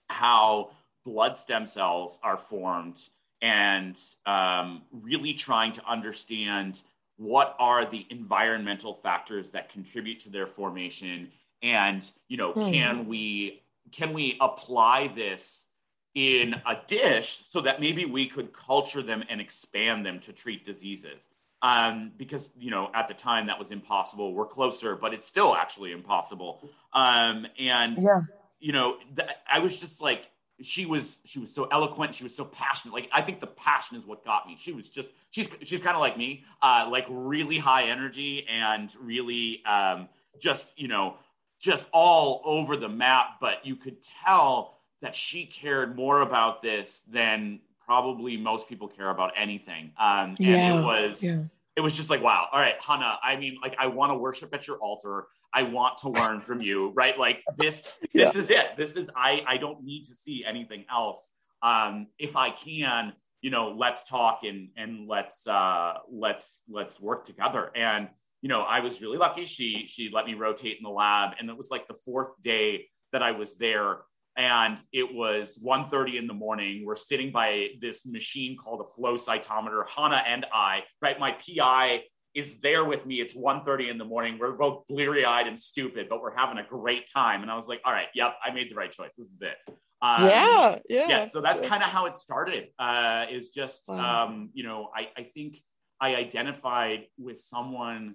how 0.09 0.71
blood 1.03 1.37
stem 1.37 1.65
cells 1.65 2.19
are 2.23 2.37
formed 2.37 2.99
and 3.41 3.99
um, 4.25 4.81
really 4.91 5.33
trying 5.33 5.71
to 5.73 5.85
understand 5.89 6.81
what 7.17 7.55
are 7.59 7.85
the 7.85 8.05
environmental 8.09 8.93
factors 8.93 9.51
that 9.51 9.71
contribute 9.71 10.19
to 10.21 10.29
their 10.29 10.47
formation 10.47 11.29
and 11.63 12.11
you 12.27 12.37
know 12.37 12.53
mm. 12.53 12.71
can 12.71 13.07
we 13.07 13.63
can 13.91 14.13
we 14.13 14.37
apply 14.39 15.07
this 15.07 15.65
in 16.13 16.53
a 16.65 16.77
dish 16.87 17.41
so 17.43 17.61
that 17.61 17.79
maybe 17.79 18.05
we 18.05 18.27
could 18.27 18.53
culture 18.53 19.01
them 19.01 19.23
and 19.29 19.41
expand 19.41 20.05
them 20.05 20.19
to 20.19 20.31
treat 20.31 20.65
diseases 20.65 21.27
um, 21.61 22.11
because 22.17 22.51
you 22.57 22.71
know 22.71 22.89
at 22.93 23.07
the 23.07 23.13
time 23.13 23.47
that 23.47 23.59
was 23.59 23.71
impossible. 23.71 24.33
We're 24.33 24.45
closer 24.45 24.95
but 24.95 25.13
it's 25.13 25.27
still 25.27 25.55
actually 25.55 25.91
impossible. 25.91 26.67
Um, 26.93 27.47
and 27.59 27.97
yeah. 28.01 28.21
you 28.59 28.71
know 28.71 28.97
th- 29.15 29.29
i 29.47 29.59
was 29.59 29.79
just 29.79 30.01
like 30.01 30.29
she 30.61 30.85
was 30.85 31.21
she 31.25 31.39
was 31.39 31.53
so 31.53 31.67
eloquent. 31.71 32.15
She 32.15 32.23
was 32.23 32.35
so 32.35 32.45
passionate. 32.45 32.93
Like 32.93 33.09
i 33.11 33.21
think 33.21 33.39
the 33.39 33.47
passion 33.47 33.97
is 33.97 34.05
what 34.05 34.25
got 34.25 34.47
me. 34.47 34.57
She 34.59 34.71
was 34.71 34.89
just 34.89 35.09
she's 35.29 35.49
she's 35.61 35.79
kind 35.79 35.95
of 35.95 36.01
like 36.01 36.17
me 36.17 36.43
uh 36.61 36.87
like 36.91 37.05
really 37.09 37.57
high 37.57 37.85
energy 37.85 38.45
and 38.49 38.93
really 39.01 39.63
um 39.65 40.09
just 40.39 40.77
you 40.79 40.87
know 40.87 41.15
just 41.59 41.85
all 41.91 42.41
over 42.45 42.75
the 42.75 42.89
map. 42.89 43.39
But 43.41 43.65
you 43.65 43.75
could 43.75 43.97
tell 44.23 44.77
that 45.01 45.13
she 45.13 45.45
cared 45.45 45.95
more 45.95 46.21
about 46.21 46.61
this 46.61 47.03
than 47.07 47.59
probably 47.87 48.37
most 48.37 48.69
people 48.69 48.87
care 48.87 49.09
about 49.09 49.31
anything 49.35 49.91
um 49.97 50.35
and 50.37 50.39
yeah, 50.39 50.79
it 50.79 50.83
was 50.85 51.23
yeah. 51.23 51.41
it 51.75 51.81
was 51.81 51.95
just 51.95 52.09
like 52.09 52.21
wow 52.21 52.47
all 52.51 52.59
right 52.59 52.75
Hannah, 52.85 53.17
i 53.23 53.35
mean 53.37 53.57
like 53.61 53.75
i 53.79 53.87
want 53.87 54.11
to 54.11 54.15
worship 54.15 54.53
at 54.53 54.67
your 54.67 54.77
altar 54.77 55.27
I 55.53 55.63
want 55.63 55.99
to 55.99 56.09
learn 56.09 56.41
from 56.41 56.61
you, 56.61 56.89
right? 56.89 57.17
Like 57.17 57.43
this, 57.57 57.93
this 58.13 58.35
yeah. 58.35 58.41
is 58.41 58.49
it. 58.49 58.77
This 58.77 58.95
is 58.95 59.09
I. 59.15 59.41
I 59.47 59.57
don't 59.57 59.83
need 59.83 60.05
to 60.05 60.15
see 60.15 60.43
anything 60.45 60.85
else. 60.89 61.27
Um, 61.61 62.07
if 62.19 62.35
I 62.35 62.51
can, 62.51 63.13
you 63.41 63.49
know, 63.49 63.71
let's 63.71 64.03
talk 64.03 64.41
and 64.43 64.69
and 64.77 65.07
let's 65.07 65.47
uh, 65.47 65.93
let's 66.11 66.61
let's 66.69 66.99
work 66.99 67.25
together. 67.25 67.71
And 67.75 68.09
you 68.41 68.49
know, 68.49 68.61
I 68.61 68.81
was 68.81 69.01
really 69.01 69.17
lucky. 69.17 69.45
She 69.45 69.87
she 69.87 70.11
let 70.13 70.25
me 70.25 70.33
rotate 70.33 70.77
in 70.77 70.83
the 70.83 70.89
lab, 70.89 71.31
and 71.39 71.49
it 71.49 71.57
was 71.57 71.71
like 71.71 71.87
the 71.87 71.97
fourth 72.05 72.31
day 72.43 72.87
that 73.11 73.23
I 73.23 73.31
was 73.31 73.55
there. 73.55 73.99
And 74.37 74.77
it 74.93 75.13
was 75.13 75.59
1.30 75.63 76.19
in 76.19 76.27
the 76.27 76.33
morning. 76.33 76.85
We're 76.85 76.95
sitting 76.95 77.31
by 77.31 77.69
this 77.81 78.05
machine 78.05 78.55
called 78.55 78.81
a 78.81 78.93
flow 78.95 79.15
cytometer, 79.15 79.83
Hannah 79.89 80.23
and 80.27 80.45
I, 80.53 80.83
right? 81.01 81.19
My 81.19 81.31
PI 81.31 82.03
is 82.35 82.59
there 82.59 82.85
with 82.85 83.03
me. 83.03 83.19
It's 83.19 83.35
1.30 83.35 83.89
in 83.89 83.97
the 83.97 84.05
morning. 84.05 84.37
We're 84.39 84.51
both 84.51 84.83
bleary 84.87 85.25
eyed 85.25 85.47
and 85.47 85.59
stupid, 85.59 86.07
but 86.07 86.21
we're 86.21 86.35
having 86.35 86.59
a 86.59 86.63
great 86.63 87.09
time. 87.11 87.41
And 87.41 87.49
I 87.49 87.55
was 87.55 87.67
like, 87.67 87.81
all 87.83 87.91
right, 87.91 88.07
yep, 88.13 88.35
I 88.45 88.53
made 88.53 88.69
the 88.69 88.75
right 88.75 88.91
choice. 88.91 89.09
This 89.17 89.27
is 89.27 89.41
it. 89.41 89.55
Um, 90.03 90.25
yeah, 90.25 90.77
yeah. 90.87 91.05
Yeah. 91.09 91.27
So 91.27 91.41
that's 91.41 91.67
kind 91.67 91.81
of 91.81 91.89
how 91.89 92.05
it 92.05 92.15
started. 92.15 92.67
Uh, 92.77 93.25
is 93.31 93.49
just, 93.49 93.85
wow. 93.89 94.25
um, 94.27 94.51
you 94.53 94.63
know, 94.63 94.91
I, 94.95 95.09
I 95.17 95.23
think 95.23 95.63
I 95.99 96.15
identified 96.15 97.07
with 97.17 97.39
someone 97.39 98.13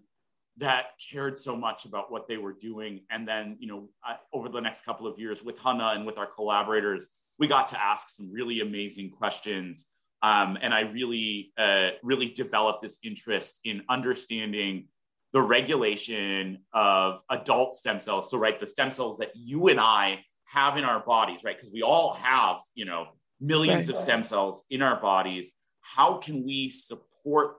that 0.59 0.87
cared 1.11 1.38
so 1.38 1.56
much 1.56 1.85
about 1.85 2.12
what 2.12 2.28
they 2.28 2.37
were 2.37 2.52
doing. 2.52 3.00
And 3.11 3.26
then, 3.26 3.56
you 3.59 3.66
know, 3.66 3.88
I, 4.04 4.16
over 4.32 4.49
the 4.49 4.61
next 4.61 4.85
couple 4.85 5.06
of 5.06 5.18
years 5.18 5.42
with 5.42 5.59
Hannah 5.59 5.92
and 5.94 6.06
with 6.06 6.18
our 6.18 6.26
collaborators, 6.26 7.06
we 7.38 7.49
got 7.49 7.68
to 7.68 7.82
ask 7.82 8.11
some 8.11 8.30
really 8.30 8.61
amazing 8.61 9.11
questions 9.11 9.87
um, 10.23 10.56
and 10.62 10.73
I 10.73 10.82
really, 10.82 11.52
uh, 11.59 11.90
really 12.02 12.28
developed 12.28 12.82
this 12.82 12.99
interest 13.02 13.59
in 13.64 13.82
understanding 13.88 14.87
the 15.32 15.42
regulation 15.42 16.59
of 16.73 17.23
adult 17.28 17.76
stem 17.76 17.99
cells. 17.99 18.30
So, 18.30 18.38
right, 18.38 18.59
the 18.59 18.66
stem 18.66 18.92
cells 18.92 19.16
that 19.18 19.32
you 19.35 19.68
and 19.68 19.80
I 19.80 20.21
have 20.44 20.76
in 20.76 20.85
our 20.85 21.00
bodies, 21.00 21.42
right? 21.42 21.56
Because 21.56 21.73
we 21.73 21.82
all 21.82 22.12
have, 22.12 22.61
you 22.75 22.85
know, 22.85 23.09
millions 23.40 23.88
right. 23.88 23.97
of 23.97 24.02
stem 24.02 24.23
cells 24.23 24.62
in 24.71 24.80
our 24.80 25.00
bodies. 25.00 25.52
How 25.80 26.18
can 26.18 26.44
we 26.44 26.68
support 26.68 27.09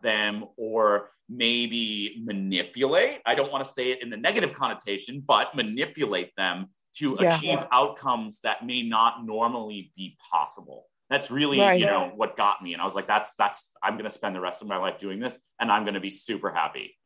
them 0.01 0.45
or 0.57 1.09
maybe 1.29 2.21
manipulate? 2.23 3.21
I 3.25 3.35
don't 3.35 3.51
want 3.51 3.65
to 3.65 3.71
say 3.71 3.91
it 3.91 4.01
in 4.01 4.09
the 4.09 4.17
negative 4.17 4.53
connotation, 4.53 5.23
but 5.25 5.55
manipulate 5.55 6.35
them 6.35 6.67
to 6.95 7.17
yeah. 7.19 7.37
achieve 7.37 7.59
outcomes 7.71 8.39
that 8.43 8.65
may 8.65 8.83
not 8.83 9.25
normally 9.25 9.91
be 9.95 10.17
possible 10.31 10.87
that's 11.09 11.29
really 11.29 11.59
right. 11.59 11.79
you 11.79 11.85
know 11.85 12.11
what 12.15 12.35
got 12.37 12.61
me 12.61 12.73
and 12.73 12.81
i 12.81 12.85
was 12.85 12.95
like 12.95 13.07
that's 13.07 13.35
that's 13.35 13.69
i'm 13.81 13.93
going 13.93 14.03
to 14.03 14.09
spend 14.09 14.35
the 14.35 14.39
rest 14.39 14.61
of 14.61 14.67
my 14.67 14.77
life 14.77 14.97
doing 14.99 15.19
this 15.19 15.37
and 15.59 15.71
i'm 15.71 15.83
going 15.83 15.93
to 15.93 15.99
be 15.99 16.09
super 16.09 16.51
happy 16.51 16.97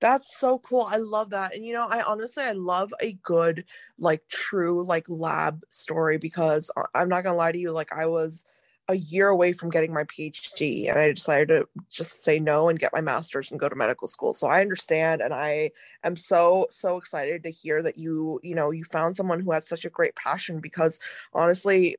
that's 0.00 0.38
so 0.38 0.58
cool 0.58 0.86
i 0.90 0.96
love 0.96 1.30
that 1.30 1.54
and 1.54 1.64
you 1.64 1.72
know 1.72 1.86
i 1.88 2.02
honestly 2.02 2.44
i 2.44 2.52
love 2.52 2.92
a 3.00 3.14
good 3.22 3.64
like 3.98 4.22
true 4.28 4.84
like 4.84 5.08
lab 5.08 5.62
story 5.70 6.18
because 6.18 6.70
uh, 6.76 6.82
i'm 6.94 7.08
not 7.08 7.24
gonna 7.24 7.36
lie 7.36 7.52
to 7.52 7.58
you 7.58 7.72
like 7.72 7.92
i 7.92 8.06
was 8.06 8.44
a 8.88 8.94
year 8.94 9.28
away 9.28 9.52
from 9.52 9.70
getting 9.70 9.92
my 9.92 10.04
phd 10.04 10.88
and 10.88 10.98
i 10.98 11.12
decided 11.12 11.48
to 11.48 11.66
just 11.90 12.24
say 12.24 12.40
no 12.40 12.68
and 12.68 12.78
get 12.78 12.92
my 12.92 13.00
master's 13.00 13.50
and 13.50 13.60
go 13.60 13.68
to 13.68 13.76
medical 13.76 14.08
school. 14.08 14.34
So 14.34 14.48
i 14.48 14.60
understand 14.60 15.20
and 15.22 15.32
i 15.32 15.70
am 16.02 16.16
so 16.16 16.66
so 16.70 16.96
excited 16.96 17.44
to 17.44 17.50
hear 17.50 17.82
that 17.82 17.98
you 17.98 18.40
you 18.42 18.54
know 18.54 18.70
you 18.70 18.84
found 18.84 19.16
someone 19.16 19.40
who 19.40 19.52
has 19.52 19.68
such 19.68 19.84
a 19.84 19.90
great 19.90 20.16
passion 20.16 20.60
because 20.60 20.98
honestly 21.32 21.96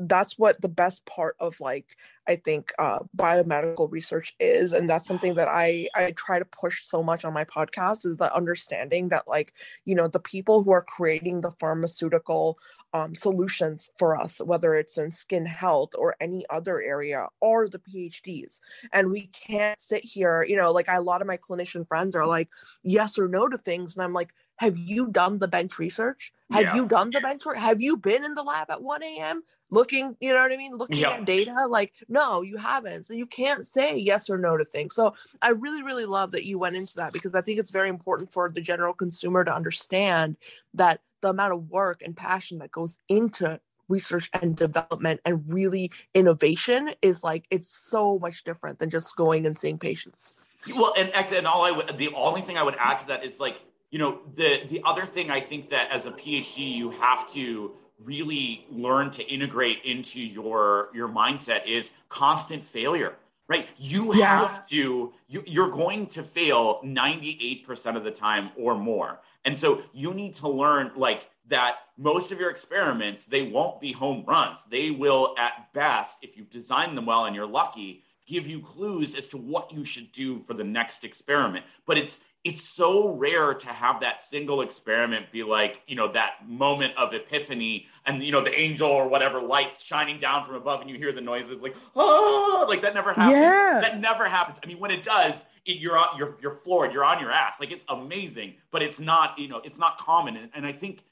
that's 0.00 0.38
what 0.38 0.60
the 0.60 0.68
best 0.68 1.04
part 1.06 1.36
of 1.40 1.58
like 1.60 1.96
i 2.28 2.36
think 2.36 2.72
uh, 2.78 3.00
biomedical 3.16 3.90
research 3.90 4.34
is 4.38 4.72
and 4.72 4.88
that's 4.88 5.08
something 5.08 5.34
that 5.34 5.48
i 5.48 5.88
i 5.94 6.10
try 6.12 6.38
to 6.38 6.44
push 6.44 6.84
so 6.84 7.02
much 7.02 7.24
on 7.24 7.32
my 7.32 7.44
podcast 7.44 8.04
is 8.04 8.16
the 8.16 8.34
understanding 8.34 9.08
that 9.08 9.26
like 9.26 9.54
you 9.84 9.94
know 9.94 10.08
the 10.08 10.20
people 10.20 10.62
who 10.62 10.70
are 10.70 10.82
creating 10.82 11.40
the 11.40 11.50
pharmaceutical 11.52 12.58
um, 12.94 13.14
solutions 13.14 13.90
for 13.98 14.20
us 14.20 14.40
whether 14.44 14.74
it's 14.74 14.98
in 14.98 15.10
skin 15.12 15.46
health 15.46 15.90
or 15.96 16.14
any 16.20 16.44
other 16.50 16.82
area 16.82 17.26
are 17.40 17.68
the 17.68 17.78
phds 17.78 18.60
and 18.92 19.10
we 19.10 19.28
can't 19.28 19.80
sit 19.80 20.04
here 20.04 20.44
you 20.48 20.56
know 20.56 20.70
like 20.70 20.86
a 20.88 21.00
lot 21.00 21.20
of 21.20 21.26
my 21.26 21.36
clinician 21.36 21.86
friends 21.86 22.14
are 22.14 22.26
like 22.26 22.48
yes 22.82 23.18
or 23.18 23.28
no 23.28 23.48
to 23.48 23.58
things 23.58 23.96
and 23.96 24.04
i'm 24.04 24.12
like 24.12 24.32
have 24.62 24.76
you 24.76 25.08
done 25.08 25.38
the 25.38 25.48
bench 25.48 25.78
research? 25.80 26.32
Have 26.52 26.62
yeah. 26.62 26.74
you 26.76 26.86
done 26.86 27.10
the 27.10 27.20
bench 27.20 27.44
work? 27.44 27.56
Have 27.56 27.80
you 27.80 27.96
been 27.96 28.24
in 28.24 28.34
the 28.34 28.44
lab 28.44 28.70
at 28.70 28.80
1 28.80 29.02
a.m 29.02 29.42
looking 29.70 30.14
you 30.20 30.30
know 30.34 30.42
what 30.42 30.52
i 30.52 30.56
mean 30.58 30.76
looking 30.76 30.98
yep. 30.98 31.12
at 31.12 31.24
data? 31.24 31.66
Like 31.68 31.92
no 32.08 32.42
you 32.42 32.56
haven't. 32.58 33.06
So 33.06 33.14
you 33.14 33.26
can't 33.26 33.66
say 33.66 33.96
yes 33.96 34.30
or 34.30 34.38
no 34.38 34.56
to 34.56 34.64
things. 34.64 34.94
So 34.94 35.14
i 35.40 35.48
really 35.48 35.82
really 35.82 36.04
love 36.04 36.30
that 36.32 36.44
you 36.44 36.58
went 36.58 36.76
into 36.76 36.94
that 36.96 37.12
because 37.12 37.34
i 37.34 37.40
think 37.40 37.58
it's 37.58 37.72
very 37.72 37.88
important 37.88 38.32
for 38.32 38.48
the 38.50 38.60
general 38.60 38.94
consumer 38.94 39.44
to 39.44 39.54
understand 39.54 40.36
that 40.74 41.00
the 41.22 41.28
amount 41.28 41.52
of 41.52 41.70
work 41.70 42.02
and 42.02 42.16
passion 42.16 42.58
that 42.58 42.70
goes 42.70 42.98
into 43.08 43.58
research 43.88 44.30
and 44.34 44.56
development 44.56 45.20
and 45.24 45.42
really 45.46 45.90
innovation 46.14 46.90
is 47.02 47.24
like 47.24 47.46
it's 47.50 47.74
so 47.74 48.18
much 48.18 48.44
different 48.44 48.78
than 48.78 48.90
just 48.90 49.16
going 49.16 49.46
and 49.46 49.56
seeing 49.56 49.78
patients. 49.78 50.34
Well 50.76 50.94
and 50.96 51.10
and 51.14 51.46
all 51.46 51.64
i 51.64 51.72
would 51.72 51.98
the 51.98 52.10
only 52.14 52.40
thing 52.40 52.56
i 52.56 52.62
would 52.62 52.76
add 52.78 53.00
to 53.00 53.06
that 53.08 53.24
is 53.24 53.40
like 53.40 53.56
you 53.90 53.98
know 53.98 54.20
the 54.36 54.62
the 54.68 54.80
other 54.84 55.04
thing 55.04 55.28
i 55.28 55.40
think 55.40 55.70
that 55.70 55.90
as 55.90 56.06
a 56.06 56.12
phd 56.12 56.56
you 56.56 56.90
have 56.90 57.28
to 57.32 57.72
really 57.98 58.64
learn 58.70 59.10
to 59.10 59.24
integrate 59.24 59.78
into 59.84 60.20
your 60.20 60.90
your 60.94 61.08
mindset 61.08 61.66
is 61.66 61.90
constant 62.08 62.64
failure 62.64 63.16
right? 63.48 63.68
You 63.76 64.14
yeah. 64.14 64.46
have 64.46 64.66
to 64.68 65.12
you, 65.28 65.42
you're 65.46 65.70
going 65.70 66.06
to 66.08 66.22
fail 66.22 66.80
98% 66.82 67.96
of 67.96 68.04
the 68.04 68.10
time 68.10 68.50
or 68.56 68.74
more 68.74 69.20
and 69.44 69.58
so 69.58 69.82
you 69.92 70.14
need 70.14 70.34
to 70.34 70.48
learn 70.48 70.90
like 70.96 71.28
that 71.48 71.76
most 71.96 72.32
of 72.32 72.38
your 72.38 72.50
experiments 72.50 73.24
they 73.24 73.42
won't 73.42 73.80
be 73.80 73.92
home 73.92 74.24
runs 74.26 74.64
they 74.70 74.90
will 74.90 75.34
at 75.38 75.72
best 75.72 76.18
if 76.22 76.36
you've 76.36 76.50
designed 76.50 76.96
them 76.96 77.06
well 77.06 77.24
and 77.24 77.34
you're 77.34 77.46
lucky 77.46 78.02
give 78.26 78.46
you 78.46 78.60
clues 78.60 79.14
as 79.14 79.28
to 79.28 79.36
what 79.36 79.72
you 79.72 79.84
should 79.84 80.10
do 80.12 80.40
for 80.46 80.54
the 80.54 80.64
next 80.64 81.04
experiment 81.04 81.64
but 81.86 81.98
it's 81.98 82.18
it's 82.44 82.62
so 82.62 83.08
rare 83.08 83.54
to 83.54 83.68
have 83.68 84.00
that 84.00 84.20
single 84.20 84.62
experiment 84.62 85.30
be 85.30 85.44
like, 85.44 85.80
you 85.86 85.94
know, 85.94 86.10
that 86.10 86.48
moment 86.48 86.92
of 86.96 87.14
epiphany 87.14 87.86
and, 88.04 88.20
you 88.20 88.32
know, 88.32 88.42
the 88.42 88.58
angel 88.58 88.90
or 88.90 89.06
whatever 89.06 89.40
lights 89.40 89.80
shining 89.82 90.18
down 90.18 90.44
from 90.44 90.56
above 90.56 90.80
and 90.80 90.90
you 90.90 90.96
hear 90.96 91.12
the 91.12 91.20
noises 91.20 91.62
like, 91.62 91.76
oh, 91.94 92.66
like 92.68 92.82
that 92.82 92.94
never 92.94 93.12
happens. 93.12 93.36
Yeah. 93.36 93.78
That 93.80 94.00
never 94.00 94.24
happens. 94.28 94.58
I 94.62 94.66
mean, 94.66 94.80
when 94.80 94.90
it 94.90 95.04
does, 95.04 95.44
it, 95.64 95.78
you're, 95.78 95.96
on, 95.96 96.16
you're, 96.18 96.36
you're 96.40 96.54
floored, 96.54 96.92
you're 96.92 97.04
on 97.04 97.20
your 97.20 97.30
ass. 97.30 97.54
Like 97.60 97.70
it's 97.70 97.84
amazing, 97.88 98.54
but 98.70 98.82
it's 98.82 98.98
not, 99.00 99.38
you 99.38 99.48
know, 99.48 99.60
it's 99.64 99.78
not 99.78 99.98
common. 99.98 100.36
And, 100.36 100.50
and 100.54 100.66
I 100.66 100.72
think, 100.72 101.04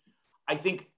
I 0.49 0.57
think 0.57 0.89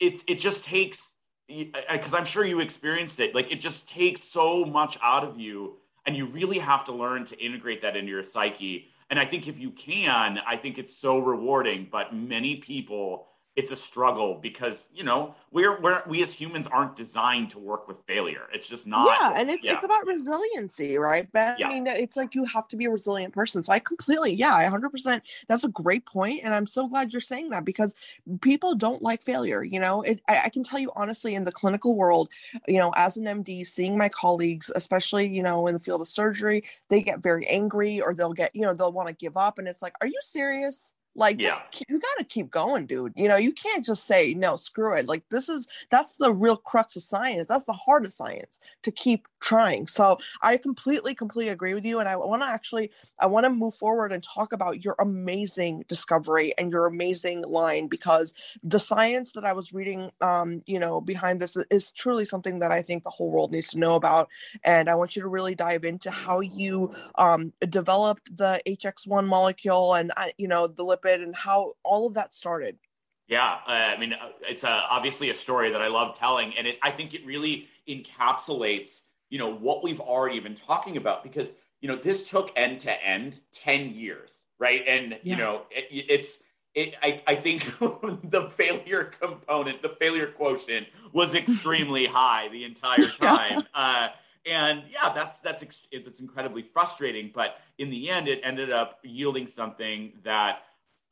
it's, 0.00 0.24
it 0.26 0.38
just 0.38 0.64
takes, 0.64 1.12
because 1.48 2.14
I'm 2.14 2.24
sure 2.24 2.44
you 2.44 2.60
experienced 2.60 3.20
it. 3.20 3.34
Like 3.34 3.50
it 3.50 3.60
just 3.60 3.88
takes 3.88 4.22
so 4.22 4.64
much 4.64 4.98
out 5.02 5.24
of 5.24 5.38
you 5.38 5.76
and 6.06 6.16
you 6.16 6.26
really 6.26 6.58
have 6.58 6.84
to 6.86 6.92
learn 6.92 7.24
to 7.26 7.38
integrate 7.38 7.82
that 7.82 7.96
into 7.96 8.10
your 8.10 8.24
psyche 8.24 8.90
and 9.10 9.18
I 9.18 9.26
think 9.26 9.48
if 9.48 9.58
you 9.58 9.70
can, 9.70 10.40
I 10.46 10.56
think 10.56 10.78
it's 10.78 10.96
so 10.96 11.18
rewarding. 11.18 11.88
But 11.90 12.14
many 12.14 12.56
people 12.56 13.28
it's 13.56 13.70
a 13.70 13.76
struggle 13.76 14.34
because 14.42 14.88
you 14.92 15.04
know 15.04 15.34
we're, 15.52 15.80
we're 15.80 16.02
we 16.08 16.22
as 16.22 16.32
humans 16.32 16.66
aren't 16.66 16.96
designed 16.96 17.50
to 17.50 17.58
work 17.58 17.86
with 17.86 17.98
failure. 18.06 18.48
It's 18.52 18.68
just 18.68 18.86
not 18.86 19.06
yeah 19.06 19.32
and 19.36 19.48
it's, 19.48 19.62
yeah. 19.62 19.74
it's 19.74 19.84
about 19.84 20.06
resiliency 20.06 20.98
right? 20.98 21.30
Ben 21.32 21.56
yeah. 21.58 21.68
i 21.68 21.70
mean 21.70 21.86
it's 21.86 22.16
like 22.16 22.34
you 22.34 22.44
have 22.44 22.66
to 22.68 22.76
be 22.76 22.86
a 22.86 22.90
resilient 22.90 23.32
person. 23.32 23.62
So 23.62 23.72
i 23.72 23.78
completely 23.78 24.34
yeah 24.34 24.54
i 24.54 24.64
100% 24.64 25.20
that's 25.48 25.64
a 25.64 25.68
great 25.68 26.04
point 26.04 26.40
and 26.42 26.54
i'm 26.54 26.66
so 26.66 26.88
glad 26.88 27.12
you're 27.12 27.20
saying 27.20 27.50
that 27.50 27.64
because 27.64 27.94
people 28.40 28.74
don't 28.74 29.02
like 29.02 29.22
failure 29.22 29.62
you 29.62 29.78
know? 29.78 30.02
It, 30.02 30.20
I, 30.28 30.42
I 30.46 30.48
can 30.48 30.64
tell 30.64 30.78
you 30.78 30.90
honestly 30.96 31.34
in 31.34 31.44
the 31.44 31.52
clinical 31.52 31.94
world 31.94 32.28
you 32.66 32.78
know 32.78 32.92
as 32.96 33.16
an 33.16 33.24
md 33.24 33.66
seeing 33.66 33.96
my 33.96 34.08
colleagues 34.08 34.70
especially 34.74 35.28
you 35.28 35.42
know 35.42 35.66
in 35.66 35.74
the 35.74 35.80
field 35.80 36.00
of 36.00 36.08
surgery 36.08 36.64
they 36.88 37.02
get 37.02 37.22
very 37.22 37.46
angry 37.46 38.00
or 38.00 38.14
they'll 38.14 38.32
get 38.32 38.54
you 38.54 38.62
know 38.62 38.74
they'll 38.74 38.92
want 38.92 39.08
to 39.08 39.14
give 39.14 39.36
up 39.36 39.58
and 39.58 39.68
it's 39.68 39.82
like 39.82 39.94
are 40.00 40.06
you 40.06 40.18
serious 40.20 40.94
like, 41.14 41.40
yeah. 41.40 41.60
Just, 41.70 41.84
you 41.88 41.98
got 41.98 42.18
to 42.18 42.24
keep 42.24 42.50
going, 42.50 42.86
dude. 42.86 43.12
You 43.16 43.28
know, 43.28 43.36
you 43.36 43.52
can't 43.52 43.84
just 43.84 44.06
say, 44.06 44.34
no, 44.34 44.56
screw 44.56 44.96
it. 44.96 45.06
Like, 45.06 45.24
this 45.30 45.48
is, 45.48 45.68
that's 45.90 46.16
the 46.16 46.32
real 46.32 46.56
crux 46.56 46.96
of 46.96 47.02
science. 47.02 47.46
That's 47.46 47.64
the 47.64 47.72
heart 47.72 48.04
of 48.04 48.12
science 48.12 48.60
to 48.82 48.90
keep 48.90 49.28
trying. 49.44 49.86
So 49.86 50.18
I 50.42 50.56
completely, 50.56 51.14
completely 51.14 51.52
agree 51.52 51.74
with 51.74 51.84
you. 51.84 52.00
And 52.00 52.08
I 52.08 52.16
want 52.16 52.42
to 52.42 52.48
actually, 52.48 52.90
I 53.20 53.26
want 53.26 53.44
to 53.44 53.50
move 53.50 53.74
forward 53.74 54.10
and 54.10 54.22
talk 54.22 54.52
about 54.52 54.82
your 54.82 54.96
amazing 54.98 55.84
discovery 55.86 56.54
and 56.58 56.72
your 56.72 56.86
amazing 56.86 57.42
line 57.42 57.88
because 57.88 58.32
the 58.62 58.80
science 58.80 59.32
that 59.32 59.44
I 59.44 59.52
was 59.52 59.72
reading, 59.72 60.10
um, 60.20 60.62
you 60.66 60.78
know, 60.78 61.00
behind 61.00 61.40
this 61.40 61.56
is 61.70 61.92
truly 61.92 62.24
something 62.24 62.60
that 62.60 62.72
I 62.72 62.82
think 62.82 63.04
the 63.04 63.10
whole 63.10 63.30
world 63.30 63.52
needs 63.52 63.70
to 63.70 63.78
know 63.78 63.94
about. 63.94 64.28
And 64.64 64.88
I 64.88 64.94
want 64.94 65.14
you 65.14 65.22
to 65.22 65.28
really 65.28 65.54
dive 65.54 65.84
into 65.84 66.10
how 66.10 66.40
you 66.40 66.94
um, 67.16 67.52
developed 67.68 68.36
the 68.36 68.60
HX1 68.66 69.26
molecule 69.26 69.94
and, 69.94 70.10
uh, 70.16 70.28
you 70.38 70.48
know, 70.48 70.66
the 70.66 70.84
lipid 70.84 71.22
and 71.22 71.36
how 71.36 71.74
all 71.84 72.06
of 72.06 72.14
that 72.14 72.34
started. 72.34 72.78
Yeah, 73.26 73.58
uh, 73.66 73.94
I 73.96 73.96
mean, 73.98 74.12
uh, 74.12 74.28
it's 74.42 74.64
uh, 74.64 74.82
obviously 74.90 75.30
a 75.30 75.34
story 75.34 75.70
that 75.72 75.80
I 75.80 75.88
love 75.88 76.18
telling, 76.18 76.56
and 76.58 76.66
it, 76.66 76.78
I 76.82 76.90
think 76.90 77.14
it 77.14 77.24
really 77.24 77.68
encapsulates, 77.88 79.02
you 79.34 79.40
know, 79.40 79.52
what 79.52 79.82
we've 79.82 79.98
already 79.98 80.38
been 80.38 80.54
talking 80.54 80.96
about 80.96 81.24
because 81.24 81.54
you 81.80 81.88
know 81.88 81.96
this 81.96 82.30
took 82.30 82.52
end 82.54 82.78
to 82.82 83.04
end 83.04 83.40
ten 83.50 83.92
years, 83.92 84.30
right? 84.60 84.84
And 84.86 85.10
yeah. 85.10 85.18
you 85.24 85.36
know, 85.36 85.62
it, 85.72 85.88
it's 85.90 86.38
it, 86.72 86.94
I, 87.02 87.20
I 87.26 87.34
think 87.34 87.64
the 87.80 88.48
failure 88.54 89.10
component, 89.20 89.82
the 89.82 89.88
failure 89.88 90.28
quotient 90.28 90.86
was 91.12 91.34
extremely 91.42 92.06
high 92.06 92.46
the 92.46 92.62
entire 92.62 93.08
time. 93.08 93.58
Yeah. 93.58 93.62
Uh, 93.74 94.08
and 94.46 94.84
yeah, 94.88 95.12
that's 95.12 95.40
that's 95.40 95.64
it's 95.90 96.20
incredibly 96.20 96.62
frustrating. 96.62 97.32
But 97.34 97.58
in 97.76 97.90
the 97.90 98.10
end, 98.10 98.28
it 98.28 98.40
ended 98.44 98.70
up 98.70 99.00
yielding 99.02 99.48
something 99.48 100.12
that 100.22 100.62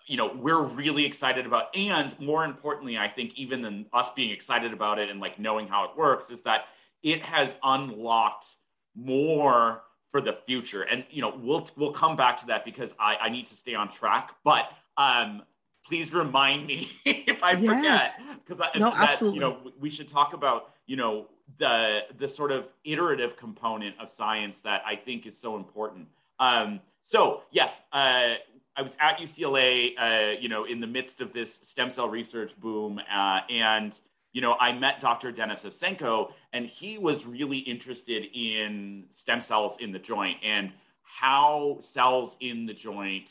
you 0.07 0.17
know 0.17 0.33
we're 0.33 0.63
really 0.63 1.05
excited 1.05 1.45
about 1.45 1.75
and 1.77 2.19
more 2.19 2.45
importantly 2.45 2.99
i 2.99 3.07
think 3.07 3.39
even 3.39 3.63
than 3.63 3.87
us 3.93 4.11
being 4.17 4.31
excited 4.31 4.73
about 4.73 4.99
it 4.99 5.09
and 5.09 5.21
like 5.21 5.39
knowing 5.39 5.69
how 5.69 5.85
it 5.85 5.97
works 5.97 6.29
is 6.29 6.41
that 6.41 6.65
it 7.03 7.23
has 7.23 7.57
unlocked 7.63 8.57
more 8.95 9.83
for 10.11 10.21
the 10.21 10.37
future 10.47 10.83
and 10.83 11.05
you 11.11 11.23
know 11.23 11.35
we'll 11.43 11.67
we'll 11.77 11.93
come 11.93 12.17
back 12.17 12.37
to 12.37 12.47
that 12.47 12.65
because 12.65 12.95
i 12.99 13.17
i 13.17 13.29
need 13.31 13.47
to 13.47 13.55
stay 13.55 13.75
on 13.75 13.89
track 13.91 14.35
but 14.45 14.71
um 14.99 15.43
please 15.87 16.13
remind 16.13 16.67
me 16.67 16.89
if 17.05 17.43
i 17.43 17.53
yes. 17.53 18.15
forget 18.15 18.45
because 18.47 18.79
no, 18.79 18.91
that 18.91 19.11
absolutely. 19.11 19.37
you 19.37 19.41
know 19.41 19.73
we 19.81 19.89
should 19.89 20.09
talk 20.09 20.35
about 20.35 20.75
you 20.87 20.97
know 20.97 21.27
the 21.59 22.05
the 22.19 22.29
sort 22.29 22.53
of 22.53 22.69
iterative 22.85 23.37
component 23.37 23.99
of 23.99 24.11
science 24.11 24.61
that 24.61 24.83
i 24.87 24.95
think 24.95 25.27
is 25.27 25.37
so 25.39 25.57
important 25.57 26.07
um 26.39 26.79
so 27.01 27.43
yes 27.51 27.81
uh 27.93 28.35
I 28.75 28.81
was 28.81 28.97
at 29.01 29.19
UCLA, 29.19 29.93
uh, 29.99 30.41
you 30.41 30.49
know, 30.49 30.65
in 30.65 30.81
the 30.81 30.87
midst 30.87 31.21
of 31.21 31.35
this 31.35 31.61
stem 31.63 31.91
cell 31.91 32.09
research 32.09 32.59
boom, 32.59 33.01
uh, 33.15 33.41
and 33.51 33.99
you 34.33 34.41
know, 34.41 34.57
I 34.59 34.73
met 34.73 35.01
Dr. 35.01 35.31
Denis 35.31 35.63
Evseenko, 35.63 36.33
and 36.53 36.67
he 36.67 36.99
was 36.99 37.27
really 37.27 37.59
interested 37.59 38.27
in 38.35 39.05
stem 39.11 39.43
cells 39.43 39.77
in 39.81 39.93
the 39.93 39.99
joint 39.99 40.39
and 40.43 40.73
how 41.03 41.77
cells 41.81 42.37
in 42.41 42.67
the 42.67 42.73
joint 42.73 43.31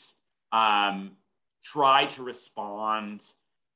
um, 0.52 1.12
try 1.64 2.06
to 2.06 2.22
respond 2.22 3.22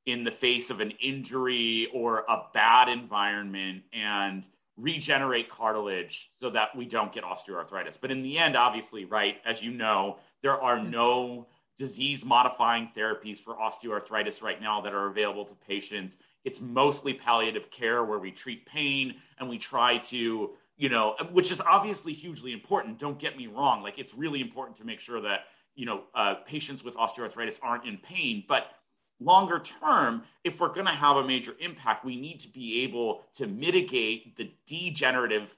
in 0.04 0.22
the 0.22 0.30
face 0.30 0.70
of 0.70 0.80
an 0.80 0.92
injury 1.02 1.88
or 1.92 2.24
a 2.28 2.44
bad 2.54 2.88
environment 2.88 3.82
and 3.92 4.44
regenerate 4.76 5.48
cartilage 5.48 6.28
so 6.32 6.50
that 6.50 6.76
we 6.76 6.84
don't 6.84 7.12
get 7.12 7.24
osteoarthritis. 7.24 7.98
But 8.00 8.12
in 8.12 8.22
the 8.22 8.38
end, 8.38 8.56
obviously, 8.56 9.04
right, 9.04 9.38
as 9.44 9.62
you 9.62 9.72
know, 9.72 10.18
there 10.42 10.60
are 10.60 10.80
no 10.80 11.48
disease 11.76 12.24
modifying 12.24 12.90
therapies 12.96 13.38
for 13.38 13.54
osteoarthritis 13.54 14.42
right 14.42 14.60
now 14.60 14.80
that 14.82 14.94
are 14.94 15.08
available 15.08 15.44
to 15.44 15.54
patients. 15.54 16.16
It's 16.46 16.60
mostly 16.60 17.12
palliative 17.12 17.72
care 17.72 18.04
where 18.04 18.20
we 18.20 18.30
treat 18.30 18.64
pain 18.66 19.16
and 19.38 19.48
we 19.48 19.58
try 19.58 19.98
to, 19.98 20.50
you 20.76 20.88
know, 20.88 21.16
which 21.32 21.50
is 21.50 21.60
obviously 21.60 22.12
hugely 22.12 22.52
important. 22.52 23.00
Don't 23.00 23.18
get 23.18 23.36
me 23.36 23.48
wrong. 23.48 23.82
Like 23.82 23.98
it's 23.98 24.14
really 24.14 24.40
important 24.40 24.76
to 24.76 24.84
make 24.84 25.00
sure 25.00 25.20
that, 25.22 25.40
you 25.74 25.86
know, 25.86 26.04
uh, 26.14 26.36
patients 26.46 26.84
with 26.84 26.94
osteoarthritis 26.94 27.58
aren't 27.62 27.84
in 27.84 27.98
pain. 27.98 28.44
But 28.46 28.68
longer 29.18 29.58
term, 29.58 30.22
if 30.44 30.60
we're 30.60 30.72
going 30.72 30.86
to 30.86 30.92
have 30.92 31.16
a 31.16 31.26
major 31.26 31.56
impact, 31.58 32.04
we 32.04 32.14
need 32.14 32.38
to 32.38 32.48
be 32.48 32.84
able 32.84 33.22
to 33.34 33.48
mitigate 33.48 34.36
the 34.36 34.52
degenerative 34.68 35.56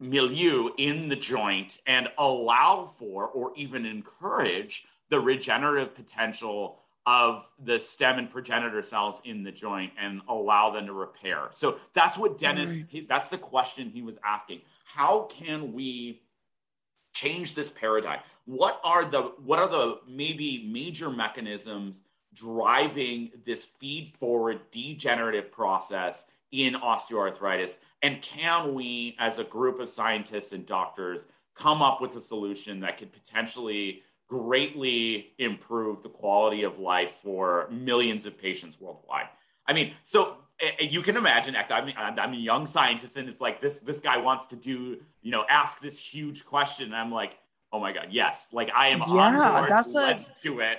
milieu 0.00 0.70
in 0.78 1.08
the 1.08 1.16
joint 1.16 1.80
and 1.86 2.08
allow 2.16 2.90
for 2.98 3.26
or 3.26 3.52
even 3.56 3.84
encourage 3.84 4.86
the 5.10 5.20
regenerative 5.20 5.94
potential 5.94 6.81
of 7.06 7.50
the 7.62 7.80
stem 7.80 8.18
and 8.18 8.30
progenitor 8.30 8.82
cells 8.82 9.20
in 9.24 9.42
the 9.42 9.50
joint 9.50 9.92
and 10.00 10.20
allow 10.28 10.70
them 10.70 10.86
to 10.86 10.92
repair. 10.92 11.48
So 11.50 11.78
that's 11.94 12.16
what 12.16 12.38
Dennis, 12.38 12.70
right. 12.70 12.86
he, 12.88 13.00
that's 13.00 13.28
the 13.28 13.38
question 13.38 13.90
he 13.90 14.02
was 14.02 14.18
asking. 14.24 14.60
How 14.84 15.22
can 15.24 15.72
we 15.72 16.22
change 17.12 17.54
this 17.54 17.70
paradigm? 17.70 18.20
What 18.44 18.80
are 18.84 19.04
the 19.04 19.32
what 19.44 19.58
are 19.58 19.68
the 19.68 19.98
maybe 20.08 20.68
major 20.72 21.10
mechanisms 21.10 22.00
driving 22.34 23.30
this 23.44 23.64
feed 23.64 24.08
forward 24.08 24.60
degenerative 24.70 25.50
process 25.50 26.26
in 26.50 26.74
osteoarthritis? 26.74 27.76
And 28.02 28.22
can 28.22 28.74
we, 28.74 29.16
as 29.18 29.38
a 29.38 29.44
group 29.44 29.80
of 29.80 29.88
scientists 29.88 30.52
and 30.52 30.66
doctors, 30.66 31.20
come 31.54 31.82
up 31.82 32.00
with 32.00 32.16
a 32.16 32.20
solution 32.20 32.80
that 32.80 32.98
could 32.98 33.12
potentially 33.12 34.02
greatly 34.32 35.34
improve 35.36 36.02
the 36.02 36.08
quality 36.08 36.62
of 36.62 36.78
life 36.78 37.18
for 37.22 37.68
millions 37.70 38.24
of 38.24 38.38
patients 38.38 38.80
worldwide. 38.80 39.28
I 39.66 39.74
mean, 39.74 39.92
so 40.04 40.38
you 40.80 41.02
can 41.02 41.18
imagine, 41.18 41.54
I'm, 41.54 41.92
I'm 42.18 42.32
a 42.32 42.36
young 42.36 42.64
scientist, 42.64 43.18
and 43.18 43.28
it's 43.28 43.42
like 43.42 43.60
this 43.60 43.80
this 43.80 44.00
guy 44.00 44.16
wants 44.16 44.46
to 44.46 44.56
do, 44.56 45.02
you 45.20 45.30
know, 45.30 45.44
ask 45.50 45.80
this 45.80 45.98
huge 46.02 46.46
question. 46.46 46.86
And 46.86 46.96
I'm 46.96 47.12
like, 47.12 47.36
oh 47.74 47.78
my 47.78 47.92
god, 47.92 48.06
yes, 48.10 48.48
like 48.52 48.70
I 48.74 48.88
am 48.88 49.00
yeah, 49.00 49.04
on 49.06 49.34
board. 49.34 49.70
That's 49.70 49.92
Let's 49.92 50.28
a, 50.28 50.32
do 50.40 50.60
it. 50.60 50.78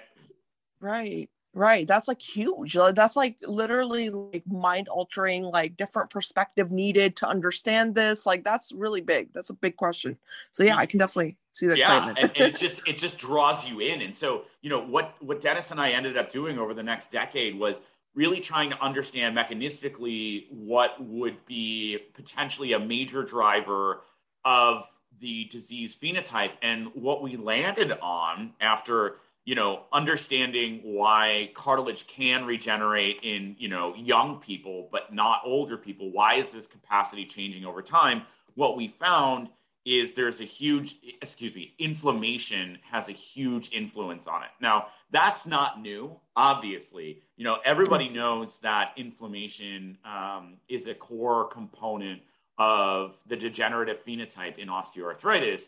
Right. 0.80 1.30
Right. 1.56 1.88
That's 1.88 2.08
like 2.08 2.20
huge. 2.20 2.76
Uh, 2.76 2.92
that's 2.92 3.16
like 3.16 3.36
literally 3.44 4.10
like 4.10 4.44
mind 4.48 4.88
altering, 4.88 5.44
like 5.44 5.78
different 5.78 6.10
perspective 6.10 6.72
needed 6.72 7.16
to 7.18 7.28
understand 7.28 7.94
this. 7.94 8.26
Like 8.26 8.44
that's 8.44 8.72
really 8.72 9.02
big. 9.02 9.32
That's 9.34 9.52
a 9.52 9.54
big 9.54 9.76
question. 9.76 10.18
So 10.52 10.64
yeah, 10.64 10.78
I 10.78 10.88
can 10.88 10.98
definitely 10.98 11.38
see 11.54 11.68
that. 11.68 11.78
Yeah. 11.78 12.10
and, 12.10 12.18
and 12.18 12.32
it 12.38 12.56
just 12.58 12.82
it 12.88 12.98
just 12.98 13.20
draws 13.20 13.68
you 13.68 13.82
in. 13.82 14.02
And 14.02 14.16
so, 14.16 14.46
you 14.62 14.70
know, 14.72 14.84
what 14.84 15.14
what 15.22 15.42
Dennis 15.42 15.70
and 15.70 15.80
I 15.80 15.92
ended 15.92 16.18
up 16.18 16.32
doing 16.32 16.58
over 16.58 16.74
the 16.74 16.82
next 16.82 17.12
decade 17.12 17.60
was 17.60 17.82
really 18.16 18.40
trying 18.40 18.72
to 18.72 18.82
understand 18.82 19.38
mechanistically 19.38 20.52
what 20.52 20.96
would 21.04 21.46
be 21.46 22.00
potentially 22.16 22.74
a 22.74 22.80
major 22.80 23.24
driver 23.24 24.02
of 24.44 24.86
the 25.20 25.46
disease 25.46 25.96
phenotype. 25.96 26.52
And 26.62 26.90
what 26.96 27.22
we 27.22 27.38
landed 27.38 27.98
on 28.02 28.54
after 28.60 29.18
you 29.46 29.56
know, 29.56 29.84
understanding 29.92 30.80
why 30.84 31.52
cartilage 31.54 32.08
can 32.08 32.46
regenerate 32.46 33.20
in, 33.24 33.56
you 33.60 33.68
know, 33.68 33.94
young 33.96 34.40
people, 34.40 34.88
but 34.92 35.14
not 35.14 35.42
older 35.44 35.78
people. 35.78 36.12
Why 36.12 36.36
is 36.36 36.50
this 36.50 36.66
capacity 36.66 37.26
changing 37.26 37.66
over 37.66 37.82
time? 37.82 38.24
What 38.56 38.78
we 38.78 38.88
found 39.00 39.50
is 39.86 40.14
there's 40.14 40.40
a 40.40 40.46
huge, 40.46 40.96
excuse 41.22 41.54
me, 41.54 41.74
inflammation 41.78 42.78
has 42.90 43.10
a 43.10 43.12
huge 43.12 43.70
influence 43.74 44.28
on 44.28 44.44
it. 44.44 44.50
Now, 44.62 44.88
that's 45.12 45.46
not 45.46 45.82
new, 45.82 46.18
obviously. 46.38 47.22
You 47.36 47.44
know, 47.44 47.58
everybody 47.66 48.08
knows 48.08 48.60
that 48.60 48.94
inflammation 48.96 49.98
um, 50.06 50.54
is 50.70 50.88
a 50.88 50.94
core 50.94 51.48
component 51.48 52.22
of 52.58 53.18
the 53.28 53.36
degenerative 53.36 54.06
phenotype 54.06 54.58
in 54.58 54.70
osteoarthritis. 54.70 55.64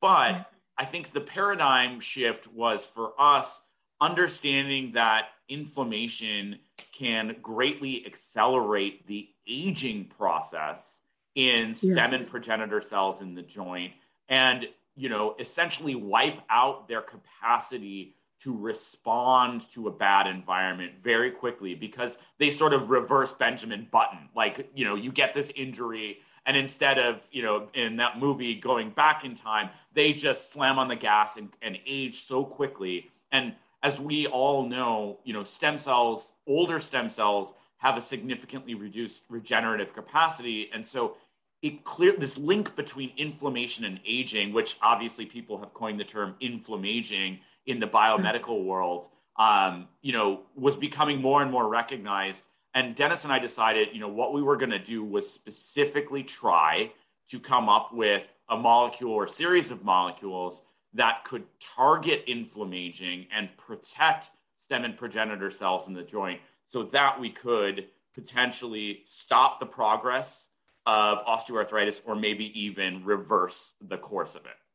But 0.00 0.50
I 0.78 0.84
think 0.84 1.12
the 1.12 1.20
paradigm 1.20 2.00
shift 2.00 2.46
was 2.52 2.84
for 2.86 3.12
us 3.18 3.62
understanding 4.00 4.92
that 4.92 5.28
inflammation 5.48 6.58
can 6.92 7.36
greatly 7.42 8.04
accelerate 8.06 9.06
the 9.06 9.28
aging 9.46 10.06
process 10.18 10.98
in 11.34 11.74
yeah. 11.80 11.92
stem 11.92 12.14
and 12.14 12.26
progenitor 12.26 12.80
cells 12.80 13.20
in 13.20 13.34
the 13.34 13.42
joint 13.42 13.92
and 14.28 14.66
you 14.96 15.08
know 15.08 15.34
essentially 15.38 15.94
wipe 15.94 16.40
out 16.50 16.88
their 16.88 17.02
capacity 17.02 18.14
to 18.40 18.56
respond 18.56 19.68
to 19.70 19.88
a 19.88 19.90
bad 19.90 20.26
environment 20.26 20.92
very 21.02 21.30
quickly 21.30 21.74
because 21.74 22.18
they 22.38 22.50
sort 22.50 22.72
of 22.72 22.90
reverse 22.90 23.32
benjamin 23.32 23.86
button 23.90 24.28
like 24.34 24.70
you 24.74 24.84
know 24.84 24.94
you 24.94 25.12
get 25.12 25.34
this 25.34 25.52
injury 25.54 26.18
and 26.46 26.56
instead 26.56 26.98
of, 26.98 27.20
you 27.32 27.42
know, 27.42 27.68
in 27.74 27.96
that 27.96 28.18
movie 28.18 28.54
going 28.54 28.90
back 28.90 29.24
in 29.24 29.34
time, 29.34 29.68
they 29.92 30.12
just 30.12 30.52
slam 30.52 30.78
on 30.78 30.86
the 30.86 30.96
gas 30.96 31.36
and, 31.36 31.48
and 31.60 31.76
age 31.86 32.20
so 32.20 32.44
quickly. 32.44 33.10
And 33.32 33.54
as 33.82 34.00
we 34.00 34.28
all 34.28 34.66
know, 34.66 35.18
you 35.24 35.32
know, 35.32 35.42
stem 35.42 35.76
cells, 35.76 36.32
older 36.46 36.78
stem 36.78 37.10
cells 37.10 37.52
have 37.78 37.98
a 37.98 38.02
significantly 38.02 38.74
reduced 38.74 39.24
regenerative 39.28 39.92
capacity. 39.92 40.70
And 40.72 40.86
so 40.86 41.16
it 41.62 41.82
clear 41.82 42.14
this 42.16 42.38
link 42.38 42.76
between 42.76 43.12
inflammation 43.16 43.84
and 43.84 43.98
aging, 44.06 44.52
which 44.52 44.76
obviously 44.80 45.26
people 45.26 45.58
have 45.58 45.74
coined 45.74 45.98
the 45.98 46.04
term 46.04 46.36
inflammaging 46.40 47.40
in 47.66 47.80
the 47.80 47.86
biomedical 47.88 48.64
world, 48.64 49.08
um, 49.36 49.88
you 50.00 50.12
know, 50.12 50.42
was 50.54 50.76
becoming 50.76 51.20
more 51.20 51.42
and 51.42 51.50
more 51.50 51.68
recognized 51.68 52.42
and 52.76 52.94
Dennis 52.94 53.24
and 53.24 53.32
I 53.32 53.38
decided, 53.38 53.88
you 53.94 54.00
know, 54.00 54.08
what 54.08 54.34
we 54.34 54.42
were 54.42 54.58
going 54.58 54.70
to 54.70 54.78
do 54.78 55.02
was 55.02 55.28
specifically 55.28 56.22
try 56.22 56.92
to 57.30 57.40
come 57.40 57.70
up 57.70 57.94
with 57.94 58.30
a 58.50 58.56
molecule 58.56 59.12
or 59.12 59.26
series 59.26 59.70
of 59.70 59.82
molecules 59.82 60.60
that 60.92 61.24
could 61.24 61.44
target 61.58 62.24
inflammaging 62.26 63.28
and 63.34 63.48
protect 63.56 64.30
stem 64.62 64.84
and 64.84 64.94
progenitor 64.94 65.50
cells 65.50 65.88
in 65.88 65.94
the 65.94 66.02
joint 66.02 66.38
so 66.66 66.82
that 66.82 67.18
we 67.18 67.30
could 67.30 67.86
potentially 68.14 69.04
stop 69.06 69.58
the 69.58 69.64
progress 69.64 70.48
of 70.84 71.24
osteoarthritis 71.24 72.02
or 72.04 72.14
maybe 72.14 72.60
even 72.60 73.02
reverse 73.06 73.72
the 73.80 73.96
course 73.96 74.34
of 74.34 74.44
it. 74.44 74.65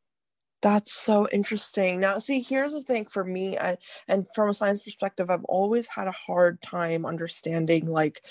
That's 0.61 0.93
so 0.93 1.27
interesting. 1.29 1.99
Now, 1.99 2.19
see, 2.19 2.41
here's 2.41 2.73
the 2.73 2.83
thing 2.83 3.05
for 3.05 3.23
me, 3.23 3.57
I, 3.57 3.77
and 4.07 4.27
from 4.35 4.49
a 4.49 4.53
science 4.53 4.81
perspective, 4.81 5.29
I've 5.29 5.43
always 5.45 5.87
had 5.87 6.07
a 6.07 6.11
hard 6.11 6.61
time 6.61 7.05
understanding 7.05 7.87
like 7.87 8.21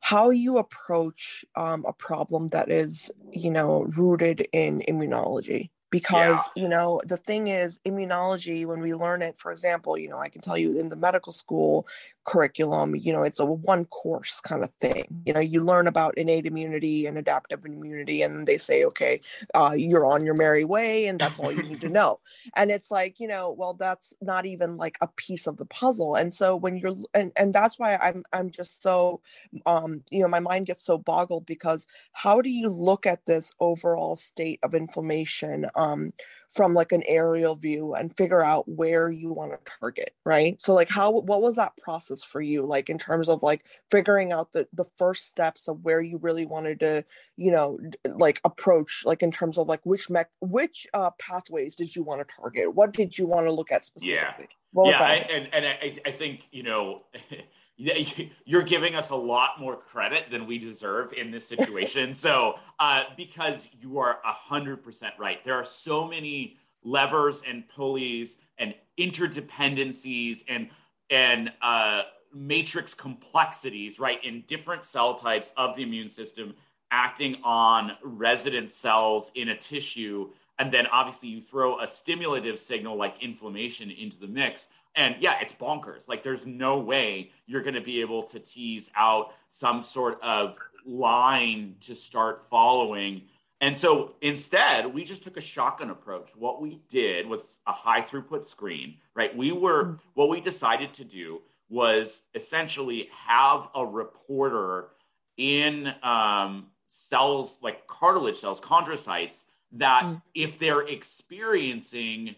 how 0.00 0.30
you 0.30 0.56
approach 0.56 1.44
um, 1.56 1.84
a 1.86 1.92
problem 1.92 2.48
that 2.48 2.70
is, 2.70 3.10
you 3.30 3.50
know, 3.50 3.82
rooted 3.82 4.48
in 4.52 4.80
immunology, 4.88 5.68
because 5.90 6.38
yeah. 6.54 6.62
you 6.62 6.68
know 6.68 7.00
the 7.04 7.16
thing 7.16 7.48
is 7.48 7.80
immunology 7.84 8.64
when 8.64 8.80
we 8.80 8.94
learn 8.94 9.22
it 9.22 9.38
for 9.38 9.52
example 9.52 9.98
you 9.98 10.08
know 10.08 10.18
i 10.18 10.28
can 10.28 10.40
tell 10.40 10.56
you 10.56 10.78
in 10.78 10.88
the 10.88 10.96
medical 10.96 11.32
school 11.32 11.86
curriculum 12.24 12.94
you 12.94 13.12
know 13.12 13.22
it's 13.22 13.38
a 13.38 13.44
one 13.44 13.84
course 13.86 14.40
kind 14.40 14.62
of 14.62 14.70
thing 14.74 15.04
you 15.24 15.32
know 15.32 15.40
you 15.40 15.60
learn 15.60 15.86
about 15.86 16.16
innate 16.18 16.46
immunity 16.46 17.06
and 17.06 17.16
adaptive 17.16 17.64
immunity 17.64 18.22
and 18.22 18.46
they 18.46 18.58
say 18.58 18.84
okay 18.84 19.20
uh, 19.54 19.72
you're 19.76 20.06
on 20.06 20.24
your 20.24 20.34
merry 20.34 20.64
way 20.64 21.06
and 21.06 21.18
that's 21.18 21.38
all 21.38 21.52
you 21.52 21.62
need 21.62 21.80
to 21.80 21.88
know. 21.90 22.20
And 22.56 22.70
it's 22.70 22.90
like 22.90 23.20
you 23.20 23.28
know 23.28 23.50
well 23.50 23.74
that's 23.74 24.14
not 24.20 24.46
even 24.46 24.76
like 24.76 24.98
a 25.00 25.06
piece 25.06 25.46
of 25.46 25.56
the 25.56 25.64
puzzle 25.66 26.14
and 26.14 26.32
so 26.32 26.56
when 26.56 26.76
you're 26.76 26.94
and, 27.14 27.32
and 27.36 27.52
that's 27.52 27.78
why 27.78 27.96
i'm 27.96 28.22
i'm 28.32 28.50
just 28.50 28.82
so 28.82 29.20
um 29.66 30.02
you 30.10 30.22
know 30.22 30.28
my 30.28 30.40
mind 30.40 30.66
gets 30.66 30.84
so 30.84 30.98
boggled 30.98 31.46
because 31.46 31.86
how 32.12 32.40
do 32.40 32.50
you 32.50 32.68
look 32.68 33.06
at 33.06 33.26
this 33.26 33.52
overall 33.60 34.16
state 34.16 34.58
of 34.62 34.74
inflammation 34.74 35.66
um 35.74 36.12
from 36.50 36.74
like 36.74 36.92
an 36.92 37.02
aerial 37.06 37.54
view 37.54 37.94
and 37.94 38.16
figure 38.16 38.42
out 38.42 38.68
where 38.68 39.10
you 39.10 39.32
want 39.32 39.52
to 39.52 39.72
target 39.80 40.14
right? 40.24 40.62
So 40.62 40.74
like 40.74 40.88
how 40.88 41.10
what 41.10 41.42
was 41.42 41.56
that 41.56 41.76
process 41.76 42.22
for 42.22 42.40
you 42.40 42.64
like 42.66 42.90
in 42.90 42.98
terms 42.98 43.28
of 43.28 43.42
like 43.42 43.64
figuring 43.90 44.32
out 44.32 44.52
the 44.52 44.68
the 44.72 44.84
first 44.96 45.28
steps 45.28 45.68
of 45.68 45.82
where 45.82 46.00
you 46.00 46.18
really 46.18 46.46
wanted 46.46 46.80
to 46.80 47.04
you 47.36 47.50
know 47.50 47.78
like 48.06 48.40
approach 48.44 49.02
like 49.04 49.22
in 49.22 49.30
terms 49.30 49.58
of 49.58 49.68
like 49.68 49.80
which 49.84 50.10
mech 50.10 50.30
which 50.40 50.86
uh 50.94 51.10
pathways 51.18 51.74
did 51.74 51.94
you 51.96 52.02
want 52.02 52.20
to 52.20 52.34
target? 52.34 52.74
What 52.74 52.92
did 52.92 53.18
you 53.18 53.26
want 53.26 53.46
to 53.46 53.52
look 53.52 53.72
at 53.72 53.84
specifically? 53.84 54.48
Yeah 54.48 54.56
yeah 54.74 55.02
I, 55.02 55.14
and 55.14 55.48
and 55.52 55.66
I, 55.66 55.98
I 56.06 56.10
think 56.10 56.46
you 56.52 56.62
know 56.62 57.02
you're 58.44 58.62
giving 58.62 58.94
us 58.94 59.10
a 59.10 59.16
lot 59.16 59.58
more 59.58 59.76
credit 59.76 60.30
than 60.30 60.46
we 60.46 60.58
deserve 60.58 61.12
in 61.12 61.30
this 61.30 61.46
situation. 61.48 62.14
so, 62.14 62.58
uh, 62.78 63.04
because 63.16 63.68
you 63.80 63.98
are 63.98 64.18
100% 64.50 64.78
right. 65.18 65.42
There 65.44 65.54
are 65.54 65.64
so 65.64 66.06
many 66.06 66.58
levers 66.82 67.42
and 67.46 67.68
pulleys 67.68 68.36
and 68.58 68.74
interdependencies 68.98 70.44
and, 70.48 70.68
and, 71.08 71.52
uh, 71.62 72.02
matrix 72.32 72.94
complexities, 72.94 73.98
right, 73.98 74.22
in 74.24 74.44
different 74.46 74.84
cell 74.84 75.14
types 75.14 75.52
of 75.56 75.74
the 75.74 75.82
immune 75.82 76.08
system 76.08 76.54
acting 76.92 77.36
on 77.42 77.92
resident 78.02 78.70
cells 78.70 79.30
in 79.34 79.48
a 79.48 79.56
tissue. 79.56 80.30
And 80.58 80.70
then 80.70 80.86
obviously 80.88 81.28
you 81.28 81.40
throw 81.40 81.80
a 81.80 81.88
stimulative 81.88 82.60
signal 82.60 82.96
like 82.96 83.20
inflammation 83.20 83.90
into 83.90 84.18
the 84.18 84.26
mix 84.26 84.68
and 84.94 85.16
yeah, 85.20 85.38
it's 85.40 85.54
bonkers. 85.54 86.08
Like, 86.08 86.22
there's 86.22 86.46
no 86.46 86.78
way 86.78 87.30
you're 87.46 87.62
going 87.62 87.74
to 87.74 87.80
be 87.80 88.00
able 88.00 88.24
to 88.24 88.40
tease 88.40 88.90
out 88.94 89.32
some 89.50 89.82
sort 89.82 90.20
of 90.22 90.56
line 90.84 91.76
to 91.82 91.94
start 91.94 92.46
following. 92.50 93.22
And 93.60 93.76
so 93.76 94.14
instead, 94.22 94.92
we 94.92 95.04
just 95.04 95.22
took 95.22 95.36
a 95.36 95.40
shotgun 95.40 95.90
approach. 95.90 96.30
What 96.34 96.62
we 96.62 96.80
did 96.88 97.26
was 97.26 97.58
a 97.66 97.72
high 97.72 98.00
throughput 98.00 98.46
screen, 98.46 98.96
right? 99.14 99.36
We 99.36 99.52
were, 99.52 99.84
mm-hmm. 99.84 99.94
what 100.14 100.28
we 100.28 100.40
decided 100.40 100.94
to 100.94 101.04
do 101.04 101.42
was 101.68 102.22
essentially 102.34 103.08
have 103.12 103.68
a 103.74 103.84
reporter 103.84 104.88
in 105.36 105.92
um, 106.02 106.66
cells 106.88 107.58
like 107.62 107.86
cartilage 107.86 108.36
cells, 108.36 108.60
chondrocytes, 108.60 109.44
that 109.72 110.04
mm. 110.04 110.20
if 110.34 110.58
they're 110.58 110.86
experiencing 110.86 112.34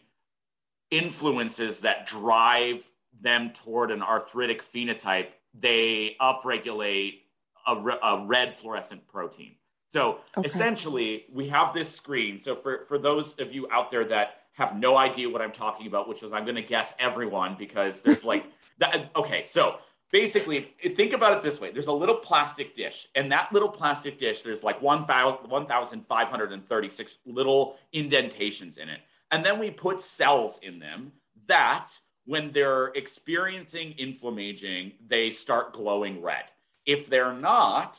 influences 0.92 1.80
that 1.80 2.06
drive 2.06 2.84
them 3.20 3.50
toward 3.50 3.90
an 3.90 4.02
arthritic 4.02 4.62
phenotype, 4.72 5.28
they 5.58 6.16
upregulate 6.20 7.22
a, 7.66 7.80
re- 7.80 7.98
a 8.02 8.24
red 8.24 8.56
fluorescent 8.56 9.08
protein. 9.08 9.56
So 9.88 10.20
okay. 10.36 10.46
essentially, 10.46 11.24
we 11.32 11.48
have 11.48 11.72
this 11.74 11.92
screen. 11.94 12.38
So 12.38 12.54
for, 12.56 12.84
for 12.88 12.98
those 12.98 13.34
of 13.38 13.52
you 13.52 13.66
out 13.70 13.90
there 13.90 14.04
that 14.06 14.36
have 14.52 14.76
no 14.76 14.96
idea 14.96 15.28
what 15.28 15.42
I'm 15.42 15.52
talking 15.52 15.86
about, 15.86 16.08
which 16.08 16.22
is 16.22 16.32
I'm 16.32 16.44
going 16.44 16.56
to 16.56 16.62
guess 16.62 16.94
everyone 16.98 17.56
because 17.58 18.00
there's 18.00 18.24
like 18.24 18.46
that. 18.78 19.10
Okay, 19.16 19.42
so 19.44 19.76
basically, 20.10 20.74
think 20.94 21.12
about 21.12 21.36
it 21.36 21.42
this 21.42 21.60
way: 21.60 21.70
there's 21.72 21.88
a 21.88 21.92
little 21.92 22.16
plastic 22.16 22.74
dish, 22.76 23.08
and 23.14 23.30
that 23.32 23.52
little 23.52 23.68
plastic 23.68 24.18
dish, 24.18 24.40
there's 24.42 24.62
like 24.62 24.80
1,536 24.80 27.18
little 27.26 27.76
indentations 27.92 28.78
in 28.78 28.88
it. 28.88 29.00
And 29.32 29.44
then 29.44 29.58
we 29.58 29.70
put 29.70 30.00
cells 30.00 30.60
in 30.62 30.78
them 30.78 31.12
that, 31.46 31.88
when 32.24 32.52
they're 32.52 32.88
experiencing 32.88 33.94
inflammaging, 33.98 34.92
they 35.04 35.30
start 35.30 35.72
glowing 35.72 36.22
red. 36.22 36.44
If 36.86 37.10
they're 37.10 37.34
not, 37.34 37.98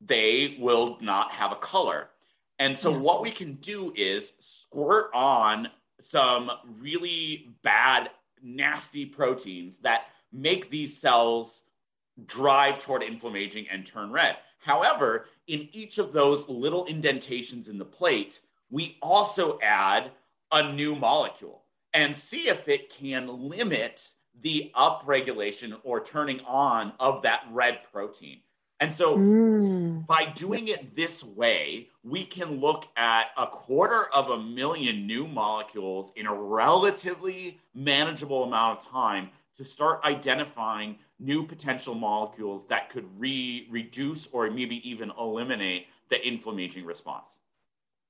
they 0.00 0.56
will 0.60 0.98
not 1.00 1.32
have 1.32 1.50
a 1.50 1.56
color. 1.56 2.08
And 2.58 2.78
so, 2.78 2.92
yeah. 2.92 2.98
what 2.98 3.22
we 3.22 3.32
can 3.32 3.54
do 3.54 3.92
is 3.96 4.32
squirt 4.38 5.10
on 5.14 5.68
some 6.00 6.50
really 6.78 7.56
bad, 7.62 8.10
nasty 8.42 9.06
proteins 9.06 9.78
that 9.78 10.02
make 10.32 10.70
these 10.70 10.96
cells 10.96 11.62
drive 12.26 12.80
toward 12.80 13.02
inflammaging 13.02 13.66
and 13.70 13.86
turn 13.86 14.12
red. 14.12 14.36
However, 14.58 15.26
in 15.46 15.68
each 15.72 15.98
of 15.98 16.12
those 16.12 16.48
little 16.48 16.84
indentations 16.86 17.68
in 17.68 17.78
the 17.78 17.84
plate, 17.84 18.40
we 18.70 18.98
also 19.02 19.58
add 19.60 20.12
a 20.52 20.72
new 20.72 20.94
molecule 20.94 21.62
and 21.94 22.14
see 22.14 22.48
if 22.48 22.68
it 22.68 22.90
can 22.90 23.48
limit 23.48 24.10
the 24.40 24.70
upregulation 24.74 25.78
or 25.84 26.02
turning 26.02 26.40
on 26.40 26.92
of 26.98 27.22
that 27.22 27.44
red 27.50 27.80
protein. 27.92 28.40
And 28.80 28.92
so 28.92 29.16
mm. 29.16 30.04
by 30.06 30.24
doing 30.24 30.66
it 30.66 30.96
this 30.96 31.22
way, 31.22 31.88
we 32.02 32.24
can 32.24 32.58
look 32.58 32.88
at 32.96 33.26
a 33.38 33.46
quarter 33.46 34.06
of 34.12 34.30
a 34.30 34.42
million 34.42 35.06
new 35.06 35.28
molecules 35.28 36.10
in 36.16 36.26
a 36.26 36.34
relatively 36.34 37.60
manageable 37.74 38.42
amount 38.42 38.78
of 38.78 38.90
time 38.90 39.30
to 39.56 39.64
start 39.64 40.00
identifying 40.04 40.96
new 41.20 41.46
potential 41.46 41.94
molecules 41.94 42.66
that 42.66 42.90
could 42.90 43.06
re- 43.20 43.68
reduce 43.70 44.26
or 44.32 44.50
maybe 44.50 44.88
even 44.88 45.12
eliminate 45.16 45.86
the 46.08 46.26
inflammaging 46.26 46.84
response. 46.84 47.38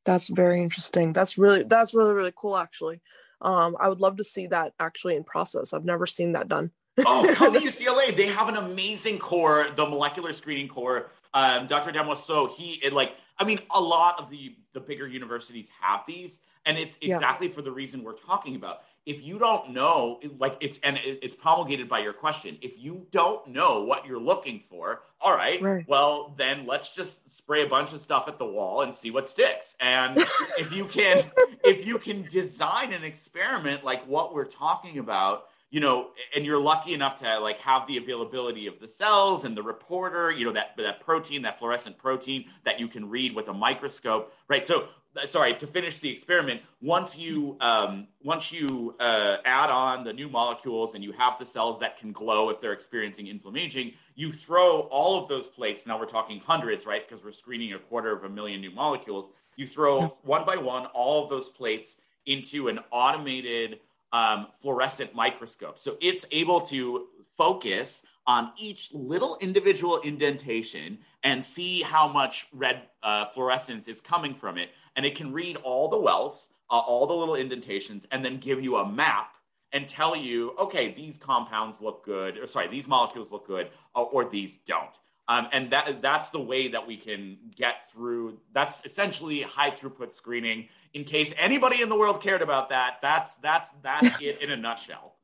That's 0.04 0.28
very 0.28 0.60
interesting. 0.60 1.12
That's 1.12 1.38
really 1.38 1.62
that's 1.62 1.94
really 1.94 2.14
really 2.14 2.32
cool 2.34 2.56
actually. 2.56 3.00
Um, 3.40 3.76
I 3.78 3.88
would 3.88 4.00
love 4.00 4.16
to 4.16 4.24
see 4.24 4.46
that 4.48 4.72
actually 4.78 5.16
in 5.16 5.24
process. 5.24 5.72
I've 5.72 5.84
never 5.84 6.06
seen 6.06 6.32
that 6.32 6.48
done. 6.48 6.70
oh, 7.04 7.32
come 7.34 7.54
to 7.54 7.60
UCLA. 7.60 8.14
They 8.14 8.28
have 8.28 8.48
an 8.48 8.56
amazing 8.56 9.18
core, 9.18 9.66
the 9.74 9.86
molecular 9.86 10.32
screening 10.32 10.68
core. 10.68 11.10
Um, 11.34 11.66
Dr. 11.66 11.92
Damoiseaux, 11.92 12.50
he 12.50 12.72
it, 12.84 12.92
like, 12.92 13.16
I 13.38 13.44
mean, 13.44 13.60
a 13.70 13.80
lot 13.80 14.20
of 14.20 14.30
the 14.30 14.54
the 14.72 14.80
bigger 14.80 15.06
universities 15.06 15.70
have 15.80 16.04
these, 16.06 16.40
and 16.66 16.78
it's 16.78 16.98
exactly 17.00 17.48
yeah. 17.48 17.54
for 17.54 17.62
the 17.62 17.72
reason 17.72 18.02
we're 18.02 18.12
talking 18.12 18.56
about 18.56 18.82
if 19.04 19.24
you 19.24 19.38
don't 19.38 19.70
know 19.70 20.20
like 20.38 20.56
it's 20.60 20.78
and 20.82 20.98
it's 21.02 21.34
promulgated 21.34 21.88
by 21.88 21.98
your 21.98 22.12
question 22.12 22.56
if 22.62 22.78
you 22.78 23.06
don't 23.10 23.46
know 23.48 23.82
what 23.82 24.06
you're 24.06 24.20
looking 24.20 24.60
for 24.68 25.02
all 25.20 25.34
right, 25.36 25.60
right, 25.60 25.84
well 25.88 26.34
then 26.36 26.66
let's 26.66 26.94
just 26.94 27.28
spray 27.28 27.62
a 27.62 27.66
bunch 27.66 27.92
of 27.92 28.00
stuff 28.00 28.28
at 28.28 28.38
the 28.38 28.44
wall 28.44 28.82
and 28.82 28.94
see 28.94 29.10
what 29.10 29.28
sticks 29.28 29.76
and 29.80 30.18
if 30.58 30.72
you 30.72 30.84
can 30.84 31.24
if 31.64 31.84
you 31.84 31.98
can 31.98 32.22
design 32.22 32.92
an 32.92 33.02
experiment 33.02 33.84
like 33.84 34.06
what 34.06 34.34
we're 34.34 34.44
talking 34.44 34.98
about 34.98 35.48
you 35.72 35.80
know 35.80 36.10
and 36.36 36.44
you're 36.46 36.60
lucky 36.60 36.94
enough 36.94 37.16
to 37.16 37.38
like 37.40 37.58
have 37.58 37.88
the 37.88 37.96
availability 37.96 38.68
of 38.68 38.78
the 38.78 38.86
cells 38.86 39.44
and 39.44 39.56
the 39.56 39.62
reporter 39.62 40.30
you 40.30 40.44
know 40.44 40.52
that 40.52 40.76
that 40.76 41.00
protein 41.00 41.42
that 41.42 41.58
fluorescent 41.58 41.98
protein 41.98 42.44
that 42.62 42.78
you 42.78 42.86
can 42.86 43.10
read 43.10 43.34
with 43.34 43.48
a 43.48 43.52
microscope 43.52 44.32
right? 44.46 44.64
So 44.64 44.86
sorry 45.26 45.54
to 45.54 45.66
finish 45.66 45.98
the 45.98 46.10
experiment 46.10 46.62
once 46.80 47.18
you 47.18 47.56
um, 47.60 48.06
once 48.22 48.52
you 48.52 48.94
uh, 49.00 49.38
add 49.44 49.70
on 49.70 50.04
the 50.04 50.12
new 50.12 50.28
molecules 50.28 50.94
and 50.94 51.02
you 51.02 51.12
have 51.12 51.38
the 51.38 51.46
cells 51.46 51.80
that 51.80 51.98
can 51.98 52.12
glow 52.12 52.50
if 52.50 52.60
they're 52.60 52.72
experiencing 52.72 53.26
inflammation 53.26 53.92
you 54.14 54.30
throw 54.30 54.80
all 54.82 55.20
of 55.20 55.28
those 55.28 55.48
plates 55.48 55.86
now 55.86 55.98
we're 55.98 56.06
talking 56.06 56.38
hundreds 56.40 56.86
right? 56.86 57.08
Because 57.08 57.24
we're 57.24 57.32
screening 57.32 57.72
a 57.72 57.78
quarter 57.78 58.14
of 58.14 58.24
a 58.24 58.28
million 58.28 58.60
new 58.60 58.70
molecules 58.70 59.28
you 59.56 59.66
throw 59.66 60.18
one 60.22 60.44
by 60.44 60.56
one 60.56 60.86
all 60.86 61.24
of 61.24 61.30
those 61.30 61.48
plates 61.48 61.96
into 62.26 62.68
an 62.68 62.78
automated 62.90 63.80
um, 64.12 64.46
fluorescent 64.60 65.14
microscope 65.14 65.78
so 65.78 65.96
it's 66.00 66.24
able 66.30 66.60
to 66.60 67.06
focus 67.36 68.02
on 68.26 68.52
each 68.56 68.92
little 68.92 69.36
individual 69.40 69.98
indentation 69.98 70.98
and 71.24 71.44
see 71.44 71.82
how 71.82 72.06
much 72.06 72.46
red 72.52 72.82
uh, 73.02 73.26
fluorescence 73.26 73.88
is 73.88 74.00
coming 74.00 74.34
from 74.34 74.58
it 74.58 74.70
and 74.96 75.06
it 75.06 75.14
can 75.14 75.32
read 75.32 75.56
all 75.58 75.88
the 75.88 75.98
wells, 75.98 76.48
uh, 76.70 76.78
all 76.78 77.06
the 77.06 77.14
little 77.14 77.34
indentations, 77.34 78.06
and 78.10 78.24
then 78.24 78.38
give 78.38 78.62
you 78.62 78.76
a 78.76 78.88
map 78.88 79.36
and 79.72 79.88
tell 79.88 80.14
you, 80.14 80.54
okay, 80.58 80.92
these 80.92 81.16
compounds 81.16 81.80
look 81.80 82.04
good, 82.04 82.36
or 82.38 82.46
sorry, 82.46 82.68
these 82.68 82.86
molecules 82.86 83.32
look 83.32 83.46
good, 83.46 83.70
or, 83.94 84.06
or 84.06 84.24
these 84.28 84.58
don't. 84.58 84.98
Um, 85.28 85.48
and 85.52 85.70
that 85.70 86.02
that's 86.02 86.30
the 86.30 86.40
way 86.40 86.68
that 86.68 86.86
we 86.86 86.96
can 86.96 87.38
get 87.56 87.88
through. 87.90 88.38
That's 88.52 88.84
essentially 88.84 89.42
high 89.42 89.70
throughput 89.70 90.12
screening. 90.12 90.68
In 90.94 91.04
case 91.04 91.32
anybody 91.38 91.80
in 91.80 91.88
the 91.88 91.96
world 91.96 92.22
cared 92.22 92.42
about 92.42 92.68
that, 92.68 92.98
that's 93.00 93.36
that's 93.36 93.70
that's 93.82 94.08
it 94.20 94.40
in 94.42 94.50
a 94.50 94.56
nutshell. 94.56 95.16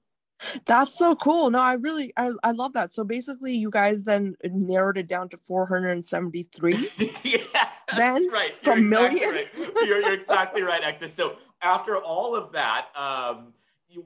That's 0.67 0.97
so 0.97 1.17
cool. 1.17 1.51
No, 1.51 1.61
I 1.61 1.75
really 1.75 2.13
I, 2.17 2.31
I 2.45 2.53
love 2.53 2.73
that. 2.75 2.95
So 2.95 3.05
basically 3.05 3.55
you 3.55 3.71
guys 3.71 4.05
then 4.05 4.37
narrowed 4.45 4.97
it 4.97 5.09
down 5.09 5.29
to 5.31 5.37
473. 5.37 6.91
yeah 7.25 7.39
then 7.97 8.31
right. 8.31 8.53
from 8.63 8.91
You're 8.91 9.07
exactly 9.07 9.21
millions. 9.21 9.59
right. 9.59 9.87
You're, 9.87 10.01
you're 10.01 10.13
exactly 10.13 10.63
right, 10.63 10.83
Ekta. 10.83 11.15
So 11.15 11.37
after 11.63 11.97
all 11.97 12.37
of 12.37 12.53
that, 12.53 12.89
um, 12.95 13.53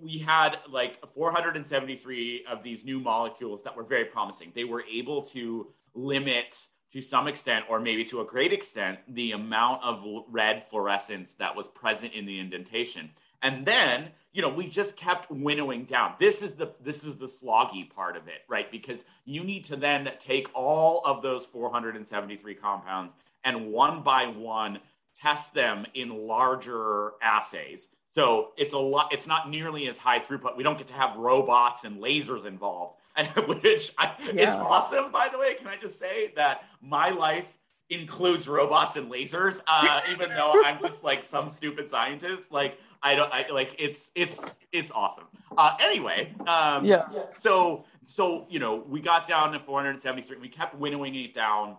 we 0.01 0.19
had 0.19 0.59
like 0.69 1.05
473 1.15 2.45
of 2.49 2.63
these 2.63 2.85
new 2.85 3.01
molecules 3.01 3.63
that 3.65 3.77
were 3.77 3.85
very 3.85 4.05
promising. 4.05 4.53
They 4.55 4.65
were 4.65 4.85
able 4.91 5.23
to 5.27 5.69
limit 5.95 6.67
to 6.93 7.01
some 7.01 7.27
extent, 7.27 7.65
or 7.69 7.81
maybe 7.81 8.05
to 8.05 8.21
a 8.21 8.25
great 8.25 8.53
extent, 8.53 8.99
the 9.09 9.33
amount 9.33 9.83
of 9.83 10.05
red 10.29 10.65
fluorescence 10.69 11.35
that 11.35 11.57
was 11.57 11.69
present 11.69 12.13
in 12.13 12.27
the 12.27 12.39
indentation. 12.39 13.11
And 13.43 13.67
then, 13.67 14.11
you 14.33 14.41
know, 14.41 14.49
we 14.49 14.67
just 14.67 14.95
kept 14.95 15.31
winnowing 15.31 15.85
down. 15.85 16.15
This 16.19 16.43
is 16.43 16.55
the 16.55 16.75
this 16.81 17.03
is 17.03 17.17
the 17.17 17.27
sloggy 17.27 17.91
part 17.91 18.17
of 18.17 18.29
it, 18.29 18.43
right? 18.49 18.71
Because 18.71 19.05
you 19.25 19.43
need 19.43 19.65
to 19.67 19.77
then 19.77 20.09
take 20.21 20.49
all 20.55 21.03
of 21.05 21.23
those 21.23 21.45
473 21.47 22.55
compounds 22.55 23.15
and 23.43 23.73
one 23.73 24.03
by 24.03 24.27
one 24.27 24.79
test 25.21 25.55
them 25.55 25.87
in 25.95 26.27
larger 26.27 27.13
assays. 27.23 27.89
So 28.11 28.51
it's 28.57 28.75
a 28.75 28.79
lot. 28.79 29.13
It's 29.13 29.27
not 29.27 29.49
nearly 29.49 29.89
as 29.89 29.99
high 29.99 30.21
throughput. 30.21 30.57
We 30.57 30.63
don't 30.63 30.79
get 30.79 30.89
to 30.89 30.95
have 30.95 31.17
robots 31.17 31.85
and 31.85 32.01
lasers 32.01 32.45
involved, 32.47 32.99
and 33.17 33.29
which 33.47 33.93
I, 33.99 34.15
yeah. 34.33 34.49
is 34.49 34.55
awesome. 34.55 35.13
By 35.13 35.29
the 35.31 35.39
way, 35.39 35.55
can 35.55 35.67
I 35.67 35.77
just 35.77 35.99
say 35.99 36.33
that 36.37 36.65
my 36.81 37.11
life 37.11 37.59
includes 37.91 38.49
robots 38.49 38.97
and 38.97 39.11
lasers, 39.11 39.61
uh, 39.67 40.01
even 40.13 40.31
though 40.31 40.63
I'm 40.65 40.81
just 40.81 41.05
like 41.05 41.23
some 41.23 41.51
stupid 41.51 41.91
scientist. 41.91 42.51
Like 42.51 42.79
I 43.03 43.15
don't, 43.15 43.33
I 43.33 43.47
like 43.53 43.77
it's 43.79 44.11
it's 44.15 44.45
it's 44.73 44.91
awesome. 44.91 45.25
Uh, 45.57 45.75
anyway, 45.81 46.35
um, 46.47 46.85
yeah. 46.85 47.09
So 47.09 47.85
so 48.05 48.47
you 48.49 48.59
know 48.59 48.77
we 48.89 49.01
got 49.01 49.29
down 49.29 49.53
to 49.53 49.61
473. 49.61 50.39
We 50.39 50.49
kept 50.49 50.75
winnowing 50.75 51.15
it 51.15 51.35
down, 51.35 51.77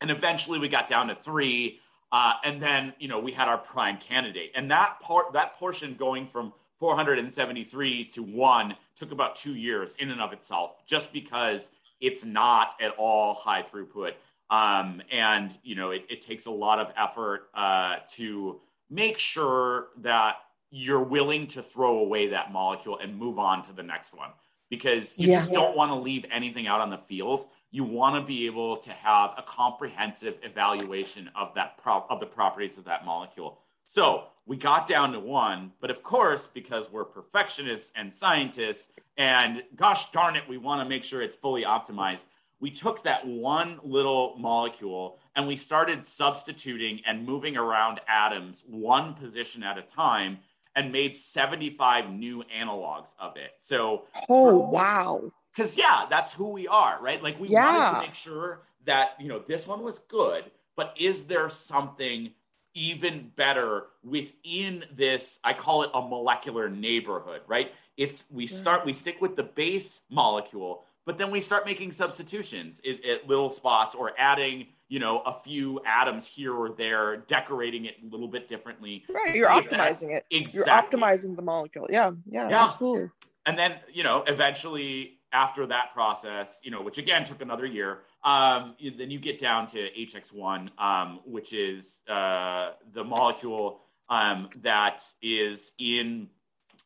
and 0.00 0.10
eventually 0.10 0.58
we 0.58 0.68
got 0.68 0.86
down 0.86 1.08
to 1.08 1.14
three. 1.14 1.80
Uh, 2.10 2.32
and 2.42 2.62
then 2.62 2.94
you 2.98 3.08
know 3.08 3.18
we 3.18 3.32
had 3.32 3.48
our 3.48 3.58
prime 3.58 3.98
candidate, 3.98 4.52
and 4.54 4.70
that 4.70 4.98
part 5.00 5.32
that 5.34 5.54
portion 5.54 5.94
going 5.94 6.26
from 6.26 6.52
473 6.78 8.04
to 8.06 8.22
one 8.22 8.74
took 8.96 9.12
about 9.12 9.36
two 9.36 9.54
years 9.54 9.94
in 9.98 10.10
and 10.10 10.20
of 10.20 10.32
itself, 10.32 10.76
just 10.86 11.12
because 11.12 11.70
it's 12.00 12.24
not 12.24 12.74
at 12.80 12.92
all 12.96 13.34
high 13.34 13.62
throughput, 13.62 14.12
um, 14.50 15.02
and 15.10 15.56
you 15.62 15.74
know 15.74 15.90
it, 15.90 16.06
it, 16.08 16.22
takes 16.22 16.46
a 16.46 16.50
lot 16.50 16.78
of 16.78 16.92
effort 16.96 17.48
uh, 17.54 17.96
to 18.12 18.60
make 18.88 19.18
sure 19.18 19.88
that 19.98 20.36
you're 20.70 21.02
willing 21.02 21.46
to 21.48 21.62
throw 21.62 21.98
away 21.98 22.28
that 22.28 22.52
molecule 22.52 22.98
and 22.98 23.16
move 23.18 23.38
on 23.38 23.62
to 23.62 23.72
the 23.72 23.82
next 23.82 24.14
one 24.14 24.30
because 24.70 25.16
you 25.18 25.28
yeah. 25.28 25.38
just 25.38 25.52
don't 25.52 25.76
want 25.76 25.90
to 25.90 25.96
leave 25.96 26.24
anything 26.30 26.66
out 26.66 26.80
on 26.80 26.90
the 26.90 26.98
field 26.98 27.46
you 27.70 27.84
want 27.84 28.14
to 28.14 28.26
be 28.26 28.46
able 28.46 28.76
to 28.78 28.90
have 28.90 29.32
a 29.36 29.42
comprehensive 29.42 30.36
evaluation 30.42 31.30
of 31.34 31.54
that 31.54 31.76
pro- 31.78 32.06
of 32.08 32.20
the 32.20 32.26
properties 32.26 32.78
of 32.78 32.84
that 32.84 33.04
molecule. 33.04 33.58
So 33.86 34.27
we 34.48 34.56
got 34.56 34.86
down 34.86 35.12
to 35.12 35.20
one, 35.20 35.72
but 35.80 35.90
of 35.90 36.02
course, 36.02 36.48
because 36.52 36.90
we're 36.90 37.04
perfectionists 37.04 37.92
and 37.94 38.12
scientists, 38.12 38.88
and 39.16 39.62
gosh 39.76 40.10
darn 40.10 40.36
it, 40.36 40.48
we 40.48 40.58
want 40.58 40.80
to 40.80 40.88
make 40.88 41.04
sure 41.04 41.22
it's 41.22 41.36
fully 41.36 41.64
optimized. 41.64 42.22
We 42.58 42.70
took 42.70 43.04
that 43.04 43.24
one 43.26 43.78
little 43.84 44.34
molecule 44.36 45.18
and 45.36 45.46
we 45.46 45.54
started 45.54 46.06
substituting 46.06 47.02
and 47.06 47.24
moving 47.24 47.56
around 47.56 48.00
atoms 48.08 48.64
one 48.66 49.14
position 49.14 49.62
at 49.62 49.78
a 49.78 49.82
time 49.82 50.38
and 50.74 50.90
made 50.90 51.14
75 51.14 52.10
new 52.10 52.42
analogs 52.56 53.10
of 53.20 53.36
it. 53.36 53.52
So, 53.60 54.06
oh, 54.28 54.56
wow 54.56 55.30
because 55.58 55.76
yeah, 55.76 56.06
that's 56.08 56.32
who 56.32 56.50
we 56.50 56.68
are, 56.68 56.98
right? 57.02 57.22
Like 57.22 57.38
we 57.40 57.48
yeah. 57.48 57.66
wanted 57.66 58.00
to 58.00 58.06
make 58.06 58.14
sure 58.14 58.62
that 58.84 59.14
you 59.18 59.28
know 59.28 59.40
this 59.40 59.66
one 59.66 59.82
was 59.82 59.98
good, 59.98 60.44
but 60.76 60.94
is 60.98 61.24
there 61.24 61.50
something 61.50 62.30
even 62.78 63.30
better 63.36 63.86
within 64.02 64.84
this? 64.94 65.38
I 65.44 65.52
call 65.52 65.82
it 65.82 65.90
a 65.94 66.00
molecular 66.00 66.68
neighborhood, 66.68 67.42
right? 67.46 67.72
It's 67.96 68.24
we 68.30 68.46
start 68.46 68.84
we 68.84 68.92
stick 68.92 69.20
with 69.20 69.36
the 69.36 69.42
base 69.42 70.00
molecule, 70.10 70.84
but 71.04 71.18
then 71.18 71.30
we 71.30 71.40
start 71.40 71.66
making 71.66 71.92
substitutions 71.92 72.80
at, 72.88 73.04
at 73.04 73.28
little 73.28 73.50
spots 73.50 73.94
or 73.94 74.12
adding 74.16 74.68
you 74.88 75.00
know 75.00 75.18
a 75.18 75.34
few 75.44 75.80
atoms 75.84 76.26
here 76.26 76.54
or 76.54 76.70
there 76.70 77.18
decorating 77.28 77.84
it 77.86 77.96
a 78.02 78.06
little 78.08 78.28
bit 78.28 78.48
differently 78.48 79.04
right 79.10 79.34
you're 79.34 79.50
optimizing 79.50 80.10
it 80.10 80.24
exactly. 80.30 80.50
you're 80.54 80.64
optimizing 80.64 81.36
the 81.36 81.42
molecule 81.42 81.86
yeah, 81.90 82.10
yeah 82.26 82.48
yeah 82.48 82.64
absolutely 82.64 83.10
and 83.44 83.58
then 83.58 83.74
you 83.92 84.02
know 84.02 84.24
eventually 84.26 85.18
after 85.32 85.66
that 85.66 85.92
process, 85.92 86.60
you 86.62 86.70
know, 86.70 86.82
which 86.82 86.98
again 86.98 87.24
took 87.24 87.42
another 87.42 87.66
year, 87.66 88.00
um, 88.24 88.74
then 88.96 89.10
you 89.10 89.18
get 89.18 89.38
down 89.38 89.66
to 89.68 89.90
HX1, 89.90 90.78
um, 90.78 91.20
which 91.24 91.52
is 91.52 92.02
uh, 92.08 92.72
the 92.92 93.04
molecule 93.04 93.80
um, 94.08 94.48
that 94.62 95.04
is 95.22 95.72
in 95.78 96.28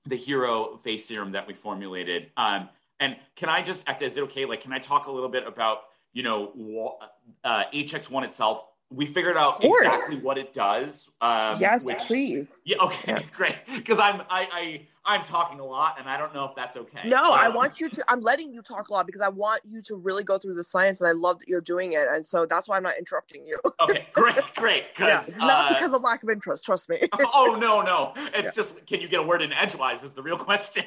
the 0.07 0.16
hero 0.16 0.79
face 0.83 1.07
serum 1.07 1.33
that 1.33 1.47
we 1.47 1.55
formulated. 1.55 2.31
Um, 2.37 2.68
and 3.01 3.16
can 3.37 3.49
I 3.49 3.62
just, 3.62 3.88
is 4.01 4.16
it 4.16 4.23
okay? 4.25 4.45
Like, 4.45 4.61
can 4.61 4.73
I 4.73 4.79
talk 4.79 5.07
a 5.07 5.12
little 5.12 5.29
bit 5.29 5.47
about, 5.47 5.79
you 6.12 6.23
know, 6.23 6.99
uh, 7.45 7.64
HX1 7.73 8.25
itself? 8.25 8.64
We 8.94 9.07
figured 9.07 9.37
out 9.37 9.62
exactly 9.64 10.18
what 10.18 10.38
it 10.38 10.52
does. 10.52 11.11
Um, 11.20 11.59
yes, 11.59 11.87
which, 11.87 11.98
please. 11.98 12.62
Yeah, 12.64 12.76
okay, 12.83 13.12
yes. 13.12 13.31
great. 13.35 13.57
Because 13.74 13.98
I'm 13.98 14.20
I, 14.28 14.48
I 14.52 14.87
I'm 15.05 15.24
talking 15.24 15.59
a 15.59 15.64
lot, 15.64 15.96
and 15.98 16.09
I 16.09 16.16
don't 16.16 16.35
know 16.35 16.44
if 16.44 16.55
that's 16.55 16.76
okay. 16.76 17.09
No, 17.09 17.24
so, 17.24 17.33
I 17.33 17.48
want 17.48 17.81
you 17.81 17.88
to. 17.88 18.05
I'm 18.09 18.20
letting 18.20 18.52
you 18.52 18.62
talk 18.62 18.88
a 18.88 18.92
lot 18.92 19.07
because 19.07 19.22
I 19.22 19.28
want 19.28 19.62
you 19.64 19.83
to 19.83 19.96
really 19.96 20.22
go 20.22 20.38
through 20.38 20.55
the 20.55 20.64
science, 20.64 21.00
and 21.00 21.09
I 21.09 21.12
love 21.12 21.38
that 21.40 21.48
you're 21.48 21.61
doing 21.61 21.92
it, 21.92 22.07
and 22.09 22.26
so 22.26 22.46
that's 22.46 22.68
why 22.68 22.76
I'm 22.76 22.83
not 22.83 22.98
interrupting 22.98 23.46
you. 23.46 23.59
okay, 23.81 24.07
great, 24.12 24.37
great. 24.55 24.85
Yeah, 24.98 25.20
it's 25.26 25.38
not 25.38 25.72
uh, 25.72 25.74
because 25.74 25.92
of 25.92 26.02
lack 26.02 26.22
of 26.22 26.31
interest. 26.31 26.64
Trust 26.64 26.88
me. 26.88 27.00
oh 27.35 27.57
no, 27.61 27.83
no. 27.83 28.12
It's 28.35 28.44
yeah. 28.44 28.50
just 28.55 28.87
can 28.87 29.00
you 29.00 29.09
get 29.09 29.20
a 29.20 29.24
word 29.24 29.42
in 29.42 29.52
edgewise? 29.52 30.02
Is 30.02 30.12
the 30.12 30.22
real 30.22 30.38
question. 30.38 30.85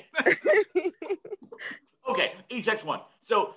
okay, 2.08 2.34
HX1. 2.50 3.02
So 3.22 3.56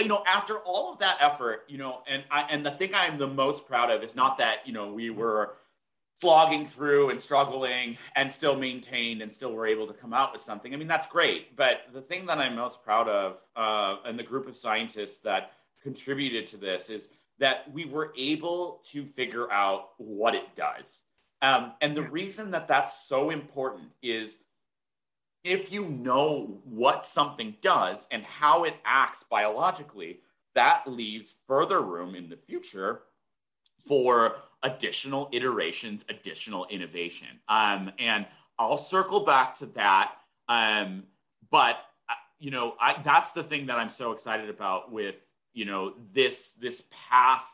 you 0.00 0.08
know, 0.08 0.22
after 0.26 0.58
all 0.58 0.92
of 0.92 0.98
that 1.00 1.18
effort, 1.20 1.64
you 1.68 1.78
know, 1.78 2.02
and 2.08 2.24
I 2.30 2.42
and 2.50 2.64
the 2.64 2.70
thing 2.72 2.90
I'm 2.94 3.18
the 3.18 3.26
most 3.26 3.66
proud 3.66 3.90
of 3.90 4.02
is 4.02 4.14
not 4.14 4.38
that 4.38 4.66
you 4.66 4.72
know 4.72 4.92
we 4.92 5.10
were 5.10 5.54
flogging 6.20 6.66
through 6.66 7.08
and 7.08 7.20
struggling 7.20 7.96
and 8.14 8.30
still 8.30 8.54
maintained 8.54 9.22
and 9.22 9.32
still 9.32 9.52
were 9.52 9.66
able 9.66 9.86
to 9.86 9.94
come 9.94 10.12
out 10.12 10.32
with 10.32 10.42
something. 10.42 10.74
I 10.74 10.76
mean, 10.76 10.86
that's 10.86 11.06
great. 11.06 11.56
But 11.56 11.86
the 11.94 12.02
thing 12.02 12.26
that 12.26 12.36
I'm 12.36 12.56
most 12.56 12.82
proud 12.84 13.08
of, 13.08 13.38
uh, 13.56 13.96
and 14.04 14.18
the 14.18 14.22
group 14.22 14.46
of 14.46 14.54
scientists 14.54 15.18
that 15.20 15.52
contributed 15.82 16.46
to 16.48 16.58
this, 16.58 16.90
is 16.90 17.08
that 17.38 17.72
we 17.72 17.86
were 17.86 18.12
able 18.18 18.82
to 18.90 19.06
figure 19.06 19.50
out 19.50 19.92
what 19.96 20.34
it 20.34 20.54
does. 20.54 21.00
Um, 21.40 21.72
and 21.80 21.96
the 21.96 22.02
reason 22.02 22.50
that 22.50 22.68
that's 22.68 23.08
so 23.08 23.30
important 23.30 23.88
is 24.02 24.38
if 25.44 25.72
you 25.72 25.86
know 25.86 26.60
what 26.64 27.06
something 27.06 27.56
does 27.62 28.06
and 28.10 28.24
how 28.24 28.64
it 28.64 28.74
acts 28.84 29.24
biologically, 29.28 30.20
that 30.54 30.86
leaves 30.86 31.34
further 31.46 31.80
room 31.80 32.14
in 32.14 32.28
the 32.28 32.36
future 32.36 33.02
for 33.86 34.36
additional 34.62 35.28
iterations, 35.32 36.04
additional 36.08 36.66
innovation. 36.66 37.28
Um, 37.48 37.92
and 37.98 38.26
I'll 38.58 38.76
circle 38.76 39.20
back 39.20 39.54
to 39.58 39.66
that. 39.66 40.12
Um, 40.48 41.04
but 41.50 41.76
uh, 42.08 42.14
you 42.38 42.50
know, 42.50 42.74
I, 42.78 43.00
that's 43.02 43.32
the 43.32 43.42
thing 43.42 43.66
that 43.66 43.78
I'm 43.78 43.88
so 43.88 44.12
excited 44.12 44.50
about 44.50 44.92
with 44.92 45.16
you 45.52 45.64
know 45.64 45.94
this 46.12 46.52
this 46.52 46.82
path 46.90 47.46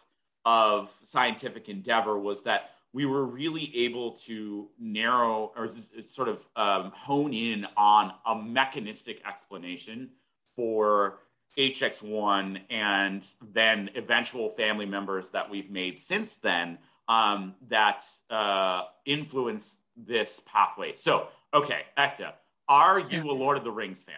of 0.44 0.90
scientific 1.04 1.68
endeavor 1.68 2.18
was 2.18 2.42
that 2.42 2.70
we 2.96 3.04
were 3.04 3.26
really 3.26 3.70
able 3.76 4.12
to 4.12 4.70
narrow 4.80 5.52
or 5.54 5.68
sort 6.08 6.28
of 6.28 6.48
um, 6.56 6.90
hone 6.96 7.34
in 7.34 7.66
on 7.76 8.10
a 8.24 8.34
mechanistic 8.34 9.20
explanation 9.28 10.08
for 10.54 11.18
HX1 11.58 12.58
and 12.70 13.22
then 13.52 13.90
eventual 13.96 14.48
family 14.48 14.86
members 14.86 15.28
that 15.28 15.50
we've 15.50 15.70
made 15.70 15.98
since 15.98 16.36
then 16.36 16.78
um, 17.06 17.54
that 17.68 18.02
uh, 18.30 18.84
influence 19.04 19.76
this 19.94 20.40
pathway. 20.46 20.94
So, 20.94 21.28
okay, 21.52 21.82
Ekta, 21.98 22.32
are 22.66 22.98
you 22.98 23.30
a 23.30 23.32
Lord 23.32 23.58
of 23.58 23.64
the 23.64 23.72
Rings 23.72 24.04
fan? 24.04 24.14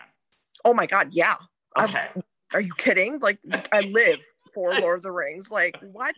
Oh 0.65 0.73
my 0.73 0.87
God, 0.87 1.09
yeah. 1.11 1.35
Okay. 1.77 2.11
I'm, 2.15 2.23
are 2.55 2.61
you 2.61 2.75
kidding? 2.77 3.19
Like, 3.19 3.41
I 3.73 3.81
live 3.81 4.21
for 4.55 4.73
Lord 4.75 5.01
of 5.01 5.03
the 5.03 5.11
Rings. 5.11 5.51
Like, 5.51 5.77
what? 5.91 6.15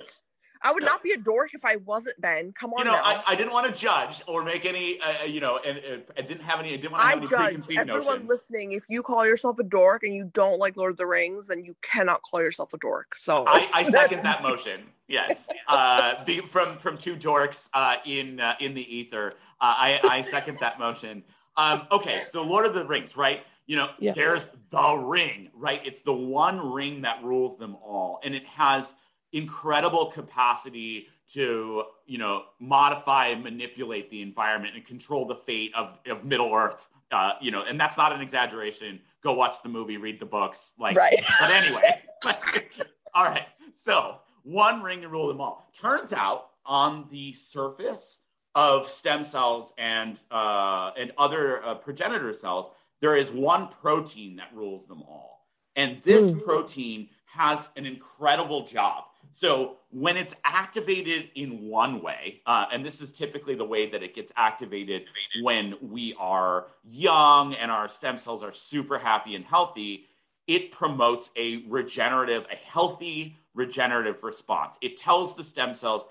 I 0.63 0.73
would 0.73 0.85
not 0.85 1.03
be 1.03 1.13
a 1.13 1.17
dork 1.17 1.55
if 1.55 1.65
I 1.65 1.77
wasn't 1.77 2.21
Ben. 2.21 2.53
Come 2.53 2.73
on, 2.73 2.81
you 2.81 2.85
know, 2.85 2.93
now. 2.93 3.03
I, 3.03 3.23
I 3.29 3.35
didn't 3.35 3.53
want 3.53 3.73
to 3.73 3.81
judge 3.81 4.23
or 4.27 4.45
make 4.45 4.67
any, 4.67 5.01
uh, 5.01 5.23
uh 5.23 5.25
you 5.25 5.41
know, 5.41 5.59
and, 5.59 5.79
and 5.79 6.03
I 6.17 6.23
didn't 6.23 6.43
have 6.43 6.61
any. 6.61 6.75
I 6.75 6.77
didn't 6.77 6.93
want 6.93 7.03
to 7.03 7.09
have 7.09 7.15
I 7.15 7.19
any 7.19 7.27
judge 7.27 7.41
preconceived 7.41 7.81
everyone 7.81 8.05
notions. 8.05 8.29
listening. 8.29 8.73
If 8.73 8.85
you 8.89 9.03
call 9.03 9.27
yourself 9.27 9.59
a 9.59 9.63
dork 9.63 10.03
and 10.03 10.15
you 10.15 10.31
don't 10.35 10.59
like 10.59 10.77
Lord 10.77 10.93
of 10.93 10.97
the 10.99 11.07
Rings, 11.07 11.47
then 11.47 11.65
you 11.65 11.75
cannot 11.83 12.21
call 12.23 12.43
yourself 12.43 12.75
a 12.75 12.79
dork. 12.79 13.17
So 13.17 13.45
I, 13.47 13.69
I 13.73 13.83
second 13.85 14.23
that 14.25 14.43
motion. 14.43 14.77
Yes, 15.09 15.49
uh, 15.69 16.25
be, 16.25 16.41
from 16.41 16.77
from 16.77 16.99
two 16.99 17.17
dorks 17.17 17.71
uh, 17.73 17.97
in 18.05 18.41
uh, 18.41 18.55
in 18.61 18.75
the 18.75 18.97
ether. 18.97 19.35
Uh, 19.61 19.75
I, 19.77 20.01
I 20.05 20.23
second 20.23 20.59
that 20.61 20.79
motion. 20.79 21.23
Um, 21.57 21.87
okay, 21.91 22.23
so 22.31 22.43
Lord 22.43 22.67
of 22.67 22.75
the 22.75 22.87
Rings, 22.87 23.17
right? 23.17 23.45
You 23.67 23.77
know, 23.77 23.91
yeah. 23.99 24.13
there's 24.13 24.49
the 24.71 24.95
ring, 24.95 25.51
right? 25.55 25.81
It's 25.85 26.03
the 26.03 26.13
one 26.13 26.73
ring 26.73 27.03
that 27.03 27.23
rules 27.23 27.57
them 27.59 27.77
all, 27.77 28.21
and 28.25 28.35
it 28.35 28.47
has 28.47 28.95
incredible 29.33 30.07
capacity 30.07 31.09
to 31.33 31.85
you 32.07 32.19
know 32.19 32.45
modify 32.59 33.29
and 33.29 33.45
manipulate 33.45 34.11
the 34.11 34.23
environment 34.23 34.75
and 34.75 34.85
control 34.85 35.27
the 35.27 35.37
fate 35.37 35.73
of, 35.75 35.99
of 36.07 36.25
middle 36.25 36.53
earth 36.53 36.89
uh, 37.13 37.33
you 37.41 37.51
know 37.51 37.63
and 37.63 37.79
that's 37.81 37.97
not 37.97 38.13
an 38.13 38.21
exaggeration. 38.21 39.01
Go 39.23 39.35
watch 39.35 39.63
the 39.63 39.69
movie 39.69 39.97
read 39.97 40.21
the 40.21 40.27
books 40.27 40.75
like 40.79 40.97
right. 40.97 41.15
but 41.41 41.51
anyway 41.51 42.03
all 43.15 43.25
right. 43.25 43.47
So 43.75 44.19
one 44.43 44.83
ring 44.83 45.03
to 45.03 45.09
rule 45.09 45.29
them 45.29 45.41
all. 45.41 45.71
Turns 45.79 46.13
out 46.13 46.49
on 46.65 47.07
the 47.11 47.33
surface 47.33 48.19
of 48.55 48.89
stem 48.89 49.25
cells 49.25 49.73
and 49.79 50.19
uh, 50.31 50.91
and 50.97 51.13
other 51.19 51.65
uh, 51.65 51.75
progenitor 51.77 52.33
cells 52.33 52.71
there 53.01 53.17
is 53.17 53.31
one 53.31 53.69
protein 53.69 54.37
that 54.37 54.55
rules 54.55 54.87
them 54.87 55.03
all. 55.03 55.47
And 55.75 56.03
this 56.03 56.31
mm. 56.31 56.45
protein 56.45 57.09
has 57.25 57.71
an 57.77 57.87
incredible 57.87 58.67
job 58.67 59.05
so 59.33 59.79
when 59.91 60.17
it's 60.17 60.35
activated 60.45 61.31
in 61.35 61.69
one 61.69 62.03
way, 62.03 62.43
uh, 62.47 62.67
and 62.73 62.85
this 62.85 63.01
is 63.01 63.13
typically 63.13 63.55
the 63.55 63.65
way 63.65 63.89
that 63.91 64.03
it 64.03 64.15
gets 64.15 64.33
activated 64.37 65.05
when 65.43 65.77
we 65.81 66.15
are 66.19 66.67
young 66.85 67.55
and 67.55 67.71
our 67.71 67.89
stem 67.89 68.19
cells 68.19 68.43
are 68.43 68.53
super 68.53 68.99
happy 68.99 69.35
and 69.35 69.45
healthy, 69.45 70.07
it 70.47 70.73
promotes 70.73 71.31
a 71.37 71.65
regenerative, 71.69 72.47
a 72.51 72.57
healthy 72.57 73.37
regenerative 73.55 74.23
response. 74.25 74.77
It 74.81 74.97
tells 74.97 75.37
the 75.37 75.45
stem 75.45 75.75
cells, 75.75 76.07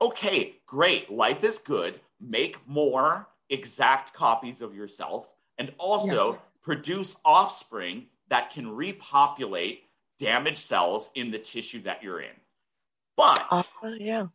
okay, 0.00 0.56
great, 0.66 1.10
life 1.10 1.44
is 1.44 1.58
good, 1.58 2.00
make 2.20 2.56
more 2.66 3.28
exact 3.50 4.12
copies 4.14 4.62
of 4.62 4.74
yourself, 4.74 5.28
and 5.58 5.72
also 5.78 6.32
yeah. 6.32 6.38
produce 6.62 7.16
offspring 7.24 8.06
that 8.28 8.50
can 8.50 8.74
repopulate 8.74 9.82
damaged 10.18 10.58
cells 10.58 11.10
in 11.14 11.30
the 11.30 11.38
tissue 11.38 11.82
that 11.82 12.02
you're 12.02 12.20
in. 12.20 12.32
But 13.16 13.46
uh, 13.50 13.62
yeah, 13.98 14.26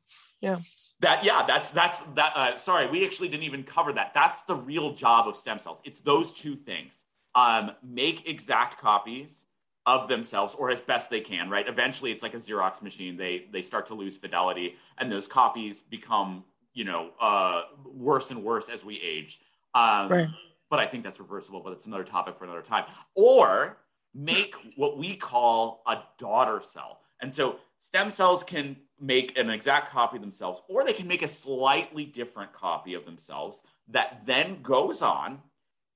yeah. 0.42 0.60
That 1.02 1.24
yeah, 1.24 1.44
that's 1.48 1.72
that's 1.72 2.02
that. 2.16 2.34
Uh, 2.36 2.58
sorry, 2.58 2.88
we 2.88 3.06
actually 3.06 3.30
didn't 3.30 3.44
even 3.44 3.64
cover 3.64 3.94
that. 3.94 4.14
That's 4.14 4.42
the 4.44 4.56
real 4.56 4.94
job 4.94 5.28
of 5.28 5.38
stem 5.38 5.60
cells. 5.60 5.82
It's 5.86 6.02
those 6.02 6.34
two 6.34 6.56
things. 6.56 6.94
Um, 7.36 7.72
make 7.84 8.28
exact 8.30 8.78
copies 8.78 9.46
of 9.86 10.08
themselves, 10.08 10.56
or 10.56 10.70
as 10.70 10.82
best 10.82 11.10
they 11.10 11.22
can. 11.22 11.50
Right. 11.50 11.68
Eventually, 11.68 12.12
it's 12.12 12.24
like 12.24 12.34
a 12.34 12.38
Xerox 12.38 12.82
machine. 12.82 13.18
They 13.18 13.46
they 13.52 13.62
start 13.62 13.86
to 13.88 13.94
lose 13.94 14.18
fidelity, 14.18 14.76
and 14.98 15.12
those 15.12 15.28
copies 15.28 15.80
become 15.82 16.44
you 16.74 16.84
know 16.84 17.12
uh, 17.20 17.64
worse 17.86 18.32
and 18.32 18.44
worse 18.44 18.70
as 18.70 18.84
we 18.84 19.00
age. 19.00 19.40
Um, 19.74 20.10
right. 20.10 20.28
But 20.70 20.80
I 20.80 20.86
think 20.86 21.04
that's 21.04 21.20
reversible. 21.20 21.62
But 21.62 21.74
it's 21.74 21.86
another 21.86 22.04
topic 22.04 22.38
for 22.38 22.44
another 22.44 22.62
time. 22.62 22.86
Or 23.16 23.80
make 24.14 24.56
what 24.76 24.98
we 24.98 25.16
call 25.16 25.82
a 25.88 25.98
daughter 26.18 26.62
cell. 26.62 27.00
And 27.22 27.34
so 27.34 27.60
stem 27.82 28.12
cells 28.12 28.44
can 28.44 28.78
make 29.00 29.38
an 29.38 29.50
exact 29.50 29.90
copy 29.90 30.18
of 30.18 30.22
themselves, 30.22 30.62
or 30.68 30.84
they 30.84 30.94
can 30.94 31.08
make 31.08 31.22
a 31.22 31.28
slightly 31.28 32.06
different 32.06 32.54
copy 32.54 32.94
of 32.94 33.06
themselves 33.06 33.62
that 33.88 34.22
then 34.26 34.62
goes 34.62 35.02
on 35.02 35.40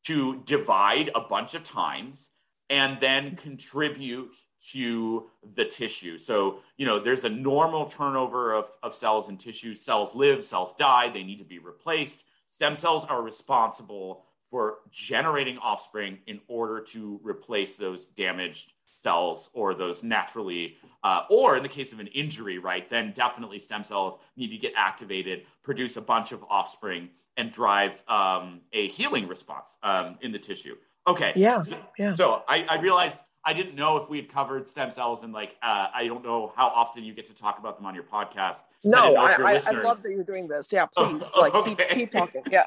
to 0.06 0.42
divide 0.46 1.12
a 1.16 1.22
bunch 1.22 1.54
of 1.54 1.64
times 1.64 2.30
and 2.70 3.00
then 3.00 3.36
contribute 3.36 4.36
to 4.72 5.30
the 5.56 5.66
tissue. 5.66 6.18
So, 6.18 6.60
you 6.78 6.86
know, 6.86 6.98
there's 7.00 7.26
a 7.26 7.30
normal 7.30 7.86
turnover 7.86 8.54
of, 8.54 8.68
of 8.82 8.96
cells 8.96 9.28
and 9.28 9.40
tissue. 9.40 9.76
Cells 9.76 10.16
live, 10.16 10.46
cells 10.46 10.74
die, 10.78 11.10
they 11.10 11.24
need 11.24 11.40
to 11.40 11.46
be 11.46 11.60
replaced. 11.60 12.24
Stem 12.48 12.76
cells 12.76 13.04
are 13.06 13.22
responsible 13.22 14.26
for 14.54 14.82
generating 14.92 15.58
offspring 15.58 16.20
in 16.28 16.40
order 16.48 16.80
to 16.80 17.20
replace 17.24 17.76
those 17.76 18.06
damaged 18.06 18.74
cells 18.86 19.50
or 19.54 19.74
those 19.74 20.04
naturally, 20.04 20.78
uh, 21.04 21.22
or 21.32 21.58
in 21.58 21.64
the 21.64 21.70
case 21.70 21.92
of 21.92 22.00
an 22.00 22.06
injury, 22.06 22.60
right, 22.60 22.88
then 22.88 23.12
definitely 23.16 23.58
stem 23.58 23.84
cells 23.84 24.20
need 24.38 24.50
to 24.50 24.58
get 24.58 24.72
activated, 24.78 25.48
produce 25.64 25.98
a 25.98 26.02
bunch 26.02 26.34
of 26.34 26.44
offspring, 26.52 27.10
and 27.36 27.52
drive 27.52 28.04
um, 28.08 28.62
a 28.74 28.90
healing 28.90 29.28
response 29.28 29.76
um, 29.82 30.20
in 30.22 30.32
the 30.32 30.38
tissue. 30.38 30.76
Okay. 31.08 31.34
Yeah. 31.36 31.64
So, 31.64 31.80
yeah. 31.98 32.14
so 32.14 32.44
I, 32.48 32.64
I 32.70 32.80
realized 32.80 33.18
I 33.46 33.54
didn't 33.54 33.76
know 33.76 33.98
if 33.98 34.10
we 34.10 34.18
had 34.18 34.30
covered 34.30 34.68
stem 34.70 34.90
cells 34.92 35.24
and 35.24 35.34
like 35.34 35.58
uh, 35.62 35.88
I 35.94 36.08
don't 36.08 36.24
know 36.24 36.54
how 36.56 36.68
often 36.68 37.04
you 37.04 37.14
get 37.14 37.26
to 37.28 37.34
talk 37.34 37.60
about 37.60 37.78
them 37.78 37.86
on 37.86 37.94
your 37.94 38.06
podcast. 38.06 38.58
No, 38.86 39.16
I, 39.16 39.34
I, 39.34 39.62
I, 39.66 39.72
love 39.82 40.02
that 40.04 40.12
you're 40.12 40.24
doing 40.24 40.48
this. 40.48 40.68
Yeah, 40.72 40.86
please, 40.96 41.24
oh, 41.36 41.42
like 41.42 41.54
okay. 41.54 41.76
keep, 41.76 41.90
keep 41.90 42.12
talking. 42.12 42.44
Yeah. 42.52 42.64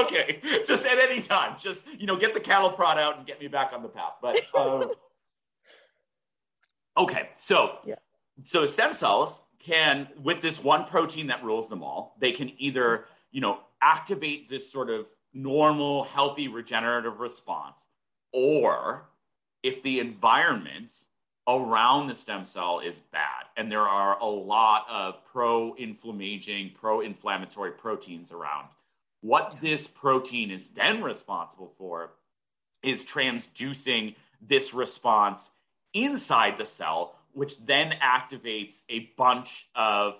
okay, 0.00 0.40
just 0.66 0.84
at 0.84 0.98
any 0.98 1.20
time, 1.20 1.56
just 1.58 1.84
you 1.98 2.06
know, 2.06 2.16
get 2.16 2.34
the 2.34 2.40
cattle 2.40 2.70
prod 2.70 2.98
out 2.98 3.18
and 3.18 3.26
get 3.26 3.40
me 3.40 3.48
back 3.48 3.72
on 3.72 3.82
the 3.82 3.88
path. 3.88 4.14
But 4.20 4.36
um, 4.58 4.90
okay, 6.96 7.30
so 7.36 7.78
yeah, 7.86 7.96
so 8.42 8.66
stem 8.66 8.92
cells 8.92 9.42
can 9.58 10.08
with 10.22 10.42
this 10.42 10.62
one 10.62 10.84
protein 10.84 11.28
that 11.28 11.42
rules 11.42 11.68
them 11.68 11.82
all, 11.82 12.16
they 12.20 12.32
can 12.32 12.52
either 12.58 13.06
you 13.30 13.40
know 13.40 13.60
activate 13.80 14.50
this 14.50 14.70
sort 14.70 14.90
of 14.90 15.06
normal, 15.32 16.04
healthy, 16.04 16.48
regenerative 16.48 17.20
response, 17.20 17.80
or 18.32 19.08
if 19.62 19.82
the 19.82 20.00
environment 20.00 20.92
around 21.48 22.06
the 22.06 22.14
stem 22.14 22.44
cell 22.44 22.80
is 22.80 23.00
bad 23.12 23.44
and 23.56 23.70
there 23.70 23.80
are 23.80 24.18
a 24.20 24.26
lot 24.26 24.86
of 24.88 25.24
pro-inflammaging 25.32 26.70
pro-inflammatory 26.74 27.72
proteins 27.72 28.30
around 28.30 28.68
what 29.22 29.56
this 29.60 29.88
protein 29.88 30.50
is 30.50 30.68
then 30.68 31.02
responsible 31.02 31.72
for 31.78 32.12
is 32.82 33.04
transducing 33.04 34.14
this 34.40 34.72
response 34.72 35.50
inside 35.94 36.58
the 36.58 36.64
cell 36.64 37.16
which 37.32 37.64
then 37.64 37.92
activates 38.02 38.82
a 38.88 39.10
bunch 39.16 39.68
of 39.74 40.14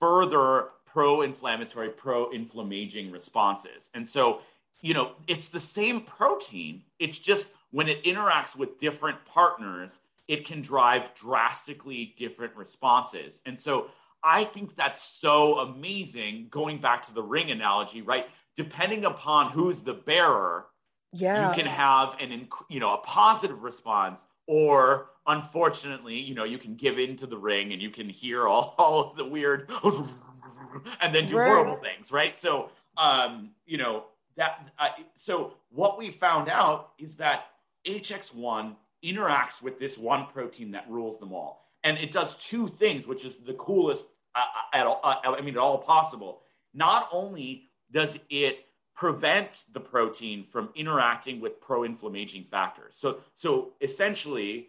further 0.00 0.68
pro-inflammatory 0.86 1.90
pro-inflammaging 1.90 3.10
responses. 3.10 3.90
And 3.92 4.08
so 4.08 4.40
you 4.82 4.94
know 4.94 5.12
it's 5.26 5.48
the 5.48 5.60
same 5.60 6.00
protein 6.02 6.82
it's 6.98 7.18
just 7.18 7.50
when 7.76 7.90
it 7.90 8.02
interacts 8.04 8.56
with 8.56 8.78
different 8.78 9.18
partners, 9.26 9.92
it 10.28 10.46
can 10.46 10.62
drive 10.62 11.14
drastically 11.14 12.14
different 12.16 12.56
responses. 12.56 13.42
And 13.44 13.60
so 13.60 13.88
I 14.24 14.44
think 14.44 14.74
that's 14.76 15.02
so 15.02 15.58
amazing. 15.58 16.46
Going 16.48 16.78
back 16.80 17.02
to 17.02 17.12
the 17.12 17.22
ring 17.22 17.50
analogy, 17.50 18.00
right? 18.00 18.28
Depending 18.54 19.04
upon 19.04 19.50
who's 19.50 19.82
the 19.82 19.92
bearer, 19.92 20.64
yeah. 21.12 21.50
you 21.50 21.54
can 21.54 21.66
have 21.66 22.16
an 22.18 22.48
you 22.70 22.80
know 22.80 22.94
a 22.94 22.98
positive 22.98 23.62
response, 23.62 24.22
or 24.46 25.10
unfortunately, 25.26 26.18
you 26.18 26.34
know, 26.34 26.44
you 26.44 26.56
can 26.56 26.76
give 26.76 26.98
in 26.98 27.14
to 27.18 27.26
the 27.26 27.36
ring 27.36 27.74
and 27.74 27.82
you 27.82 27.90
can 27.90 28.08
hear 28.08 28.48
all, 28.48 28.74
all 28.78 29.10
of 29.10 29.18
the 29.18 29.24
weird 29.26 29.70
and 31.02 31.14
then 31.14 31.26
do 31.26 31.36
right. 31.36 31.48
horrible 31.48 31.76
things, 31.76 32.10
right? 32.10 32.38
So, 32.38 32.70
um, 32.96 33.50
you 33.66 33.76
know 33.76 34.04
that. 34.36 34.66
Uh, 34.78 34.88
so 35.14 35.58
what 35.68 35.98
we 35.98 36.10
found 36.10 36.48
out 36.48 36.92
is 36.98 37.16
that 37.16 37.50
HX1 37.86 38.74
interacts 39.04 39.62
with 39.62 39.78
this 39.78 39.96
one 39.96 40.26
protein 40.32 40.72
that 40.72 40.88
rules 40.90 41.18
them 41.18 41.32
all. 41.32 41.64
And 41.84 41.98
it 41.98 42.10
does 42.10 42.36
two 42.36 42.68
things, 42.68 43.06
which 43.06 43.24
is 43.24 43.38
the 43.38 43.54
coolest 43.54 44.04
uh, 44.34 44.40
uh 44.40 44.76
at 44.76 44.86
all, 44.86 45.00
uh, 45.02 45.16
I 45.24 45.40
mean, 45.40 45.54
at 45.54 45.60
all 45.60 45.78
possible. 45.78 46.42
Not 46.74 47.08
only 47.12 47.70
does 47.90 48.18
it 48.28 48.66
prevent 48.96 49.64
the 49.72 49.80
protein 49.80 50.42
from 50.42 50.70
interacting 50.74 51.38
with 51.40 51.60
pro-inflammaging 51.60 52.44
factors. 52.44 52.94
So, 52.96 53.18
so 53.34 53.72
essentially, 53.80 54.68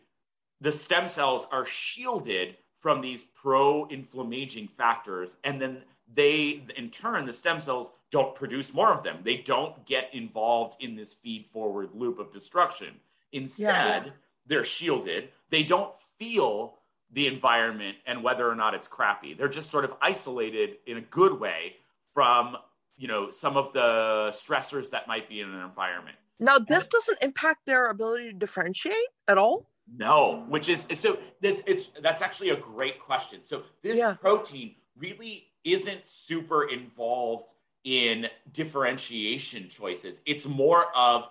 the 0.60 0.72
stem 0.72 1.08
cells 1.08 1.48
are 1.52 1.66
shielded 1.66 2.58
from 2.78 3.02
these 3.02 3.24
pro-inflammaging 3.24 4.68
factors, 4.68 5.32
and 5.44 5.62
then 5.62 5.82
they, 6.14 6.62
in 6.76 6.90
turn, 6.90 7.26
the 7.26 7.34
stem 7.34 7.60
cells 7.60 7.92
don't 8.12 8.36
produce 8.36 8.74
more 8.74 8.94
of 8.94 9.04
them. 9.04 9.20
They 9.24 9.38
don't 9.38 9.86
get 9.86 10.14
involved 10.14 10.82
in 10.82 10.96
this 10.96 11.14
feed-forward 11.14 11.90
loop 11.94 12.20
of 12.20 12.32
destruction. 12.34 12.96
Instead, 13.38 14.06
yeah, 14.06 14.12
they're 14.46 14.64
shielded. 14.64 15.30
They 15.50 15.64
don't 15.64 15.94
feel 16.18 16.76
the 17.12 17.28
environment 17.28 17.98
and 18.06 18.24
whether 18.24 18.50
or 18.50 18.56
not 18.56 18.74
it's 18.74 18.88
crappy. 18.88 19.34
They're 19.34 19.48
just 19.48 19.70
sort 19.70 19.86
of 19.86 19.94
isolated 20.02 20.78
in 20.86 20.98
a 20.98 21.02
good 21.02 21.40
way 21.40 21.76
from, 22.14 22.58
you 22.98 23.08
know, 23.08 23.32
some 23.32 23.56
of 23.56 23.72
the 23.74 24.30
stressors 24.32 24.90
that 24.90 25.08
might 25.08 25.30
be 25.30 25.40
in 25.40 25.50
an 25.50 25.64
environment. 25.64 26.18
Now, 26.40 26.60
this 26.60 26.88
doesn't 26.88 27.18
impact 27.22 27.66
their 27.66 27.86
ability 27.86 28.26
to 28.26 28.34
differentiate 28.34 28.96
at 29.28 29.38
all? 29.38 29.70
No, 29.96 30.44
which 30.50 30.68
is 30.68 30.86
so 30.96 31.18
that's 31.42 31.64
it's 31.66 31.88
that's 32.02 32.22
actually 32.22 32.50
a 32.50 32.58
great 32.58 33.00
question. 33.00 33.40
So 33.44 33.64
this 33.84 33.96
yeah. 33.96 34.16
protein 34.16 34.76
really 34.98 35.48
isn't 35.64 36.06
super 36.06 36.66
involved 36.66 37.54
in 37.86 38.28
differentiation 38.52 39.70
choices. 39.70 40.22
It's 40.26 40.46
more 40.46 40.86
of 40.94 41.30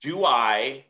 do 0.00 0.24
I 0.24 0.86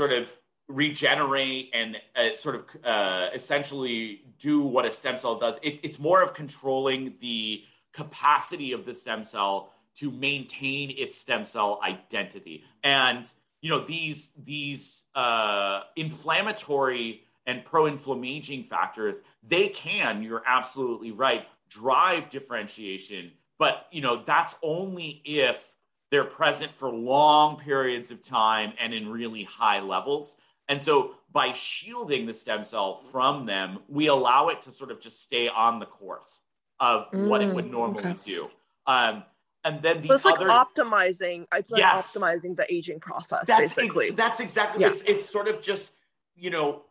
sort 0.00 0.12
of 0.12 0.34
regenerate 0.66 1.68
and 1.74 1.98
uh, 2.16 2.34
sort 2.34 2.54
of 2.54 2.64
uh, 2.82 3.28
essentially 3.34 4.22
do 4.38 4.62
what 4.62 4.86
a 4.86 4.90
stem 4.90 5.18
cell 5.18 5.38
does. 5.38 5.58
It, 5.62 5.80
it's 5.82 5.98
more 5.98 6.22
of 6.22 6.32
controlling 6.32 7.16
the 7.20 7.64
capacity 7.92 8.72
of 8.72 8.86
the 8.86 8.94
stem 8.94 9.24
cell 9.24 9.74
to 9.96 10.10
maintain 10.10 10.90
its 10.96 11.14
stem 11.18 11.44
cell 11.44 11.80
identity. 11.84 12.64
And 12.82 13.30
you 13.60 13.68
know 13.68 13.80
these 13.80 14.30
these 14.42 15.04
uh, 15.14 15.82
inflammatory 15.96 17.24
and 17.44 17.62
pro-inflammaging 17.62 18.64
factors, 18.64 19.16
they 19.42 19.68
can. 19.68 20.22
You're 20.22 20.42
absolutely 20.46 21.12
right. 21.12 21.46
drive 21.68 22.30
differentiation 22.30 23.32
but 23.60 23.86
you 23.92 24.00
know 24.00 24.22
that's 24.24 24.56
only 24.62 25.20
if 25.24 25.69
they're 26.10 26.24
present 26.24 26.74
for 26.74 26.90
long 26.90 27.56
periods 27.56 28.10
of 28.10 28.22
time 28.22 28.72
and 28.78 28.92
in 28.92 29.08
really 29.08 29.44
high 29.44 29.80
levels 29.80 30.36
and 30.68 30.82
so 30.82 31.14
by 31.32 31.52
shielding 31.52 32.26
the 32.26 32.34
stem 32.34 32.64
cell 32.64 32.98
from 33.10 33.46
them 33.46 33.78
we 33.88 34.06
allow 34.06 34.48
it 34.48 34.62
to 34.62 34.72
sort 34.72 34.90
of 34.90 35.00
just 35.00 35.22
stay 35.22 35.48
on 35.48 35.78
the 35.78 35.86
course 35.86 36.40
of 36.78 37.10
mm, 37.10 37.28
what 37.28 37.42
it 37.42 37.52
would 37.52 37.66
mm, 37.66 37.72
normally 37.72 38.10
okay. 38.10 38.18
do 38.24 38.50
um, 38.86 39.22
and 39.64 39.82
then 39.82 40.00
the 40.00 40.08
so 40.08 40.14
it's 40.14 40.26
other 40.26 40.46
like 40.48 40.66
optimizing 40.66 41.46
it's 41.54 41.70
like 41.70 41.80
yes, 41.80 42.16
optimizing 42.16 42.56
the 42.56 42.66
aging 42.72 43.00
process 43.00 43.46
that's 43.46 43.60
basically 43.60 44.10
that's 44.10 44.40
exactly 44.40 44.82
yeah. 44.82 44.88
it's 44.88 45.02
it's 45.02 45.28
sort 45.28 45.48
of 45.48 45.60
just 45.60 45.92
you 46.34 46.50
know 46.50 46.82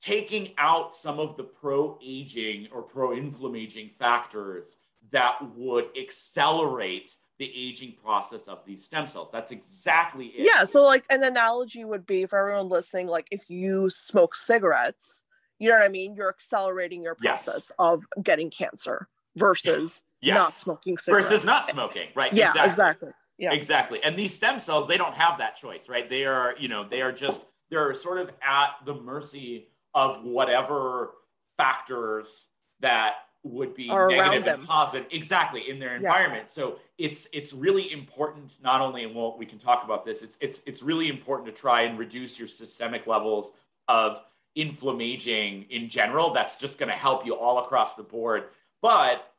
taking 0.00 0.50
out 0.58 0.94
some 0.94 1.18
of 1.18 1.36
the 1.36 1.42
pro 1.42 1.98
aging 2.04 2.68
or 2.72 2.82
pro 2.82 3.12
inflammaging 3.12 3.90
factors 3.98 4.76
that 5.10 5.36
would 5.56 5.86
accelerate 6.00 7.16
the 7.38 7.50
aging 7.54 7.94
process 8.02 8.48
of 8.48 8.64
these 8.66 8.84
stem 8.84 9.06
cells. 9.06 9.28
That's 9.32 9.52
exactly 9.52 10.26
it. 10.26 10.46
Yeah. 10.46 10.64
So, 10.64 10.84
like, 10.84 11.04
an 11.08 11.22
analogy 11.22 11.84
would 11.84 12.06
be 12.06 12.26
for 12.26 12.38
everyone 12.38 12.68
listening, 12.68 13.06
like, 13.06 13.28
if 13.30 13.48
you 13.48 13.90
smoke 13.90 14.34
cigarettes, 14.34 15.22
you 15.58 15.68
know 15.68 15.76
what 15.76 15.84
I 15.84 15.88
mean? 15.88 16.14
You're 16.14 16.28
accelerating 16.28 17.02
your 17.02 17.14
process 17.14 17.54
yes. 17.54 17.72
of 17.78 18.04
getting 18.22 18.50
cancer 18.50 19.08
versus 19.36 20.02
yes. 20.20 20.34
not 20.34 20.52
smoking 20.52 20.98
cigarettes. 20.98 21.28
Versus 21.28 21.44
not 21.44 21.68
smoking, 21.68 22.08
right? 22.14 22.32
Yeah, 22.32 22.50
exactly. 22.50 22.68
exactly. 22.68 23.08
Yeah. 23.38 23.52
Exactly. 23.52 24.02
And 24.02 24.18
these 24.18 24.34
stem 24.34 24.58
cells, 24.58 24.88
they 24.88 24.96
don't 24.96 25.14
have 25.14 25.38
that 25.38 25.54
choice, 25.54 25.88
right? 25.88 26.10
They 26.10 26.24
are, 26.24 26.54
you 26.58 26.66
know, 26.66 26.88
they 26.88 27.02
are 27.02 27.12
just, 27.12 27.40
they're 27.70 27.94
sort 27.94 28.18
of 28.18 28.32
at 28.42 28.70
the 28.84 28.94
mercy 28.94 29.68
of 29.94 30.24
whatever 30.24 31.12
factors 31.56 32.46
that 32.80 33.14
would 33.48 33.74
be 33.74 33.90
or 33.90 34.08
negative 34.08 34.46
and 34.46 34.66
positive 34.66 35.06
exactly 35.10 35.68
in 35.68 35.78
their 35.78 35.96
environment. 35.96 36.44
Yeah. 36.46 36.52
so 36.52 36.80
it's 36.96 37.28
it's 37.32 37.52
really 37.52 37.92
important 37.92 38.52
not 38.62 38.80
only 38.80 39.04
and 39.04 39.14
well 39.14 39.36
we 39.38 39.46
can 39.46 39.58
talk 39.58 39.84
about 39.84 40.04
this 40.04 40.22
it's 40.22 40.38
it's 40.40 40.60
it's 40.66 40.82
really 40.82 41.08
important 41.08 41.54
to 41.54 41.60
try 41.60 41.82
and 41.82 41.98
reduce 41.98 42.38
your 42.38 42.48
systemic 42.48 43.06
levels 43.06 43.50
of 43.88 44.20
inflammaging 44.54 45.66
in 45.70 45.88
general. 45.88 46.32
That's 46.32 46.56
just 46.56 46.78
going 46.78 46.90
to 46.90 46.98
help 46.98 47.24
you 47.24 47.34
all 47.34 47.64
across 47.64 47.94
the 47.94 48.02
board. 48.02 48.44
But 48.82 49.32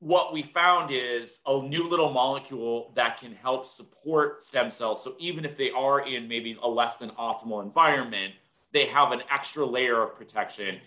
what 0.00 0.32
we 0.32 0.42
found 0.42 0.90
is 0.92 1.40
a 1.46 1.62
new 1.62 1.88
little 1.88 2.12
molecule 2.12 2.92
that 2.94 3.18
can 3.18 3.34
help 3.34 3.66
support 3.66 4.44
stem 4.44 4.70
cells. 4.70 5.02
So 5.02 5.14
even 5.18 5.46
if 5.46 5.56
they 5.56 5.70
are 5.70 6.06
in 6.06 6.28
maybe 6.28 6.58
a 6.62 6.68
less 6.68 6.96
than 6.96 7.10
optimal 7.10 7.62
environment 7.62 8.34
they 8.76 8.84
have 8.84 9.12
an 9.12 9.22
extra 9.30 9.64
layer 9.64 10.02
of 10.02 10.14
protection. 10.16 10.80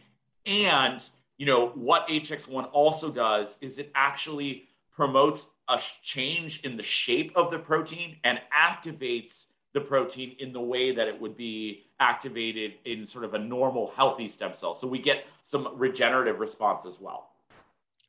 And 0.45 1.03
you 1.39 1.45
know, 1.45 1.69
what 1.69 2.07
HX1 2.07 2.69
also 2.73 3.09
does 3.09 3.57
is 3.61 3.79
it 3.79 3.91
actually 3.95 4.67
promotes 4.91 5.47
a 5.69 5.79
change 6.03 6.59
in 6.61 6.75
the 6.75 6.83
shape 6.83 7.31
of 7.35 7.49
the 7.49 7.57
protein 7.57 8.17
and 8.25 8.41
activates 8.53 9.45
the 9.73 9.79
protein 9.79 10.35
in 10.39 10.51
the 10.51 10.59
way 10.59 10.93
that 10.93 11.07
it 11.07 11.19
would 11.19 11.37
be 11.37 11.85
activated 11.99 12.73
in 12.83 13.07
sort 13.07 13.23
of 13.23 13.33
a 13.35 13.39
normal 13.39 13.91
healthy 13.95 14.27
stem 14.27 14.53
cell. 14.53 14.75
So 14.75 14.85
we 14.85 14.99
get 14.99 15.27
some 15.43 15.69
regenerative 15.75 16.39
response 16.39 16.85
as 16.85 16.99
well. 16.99 17.29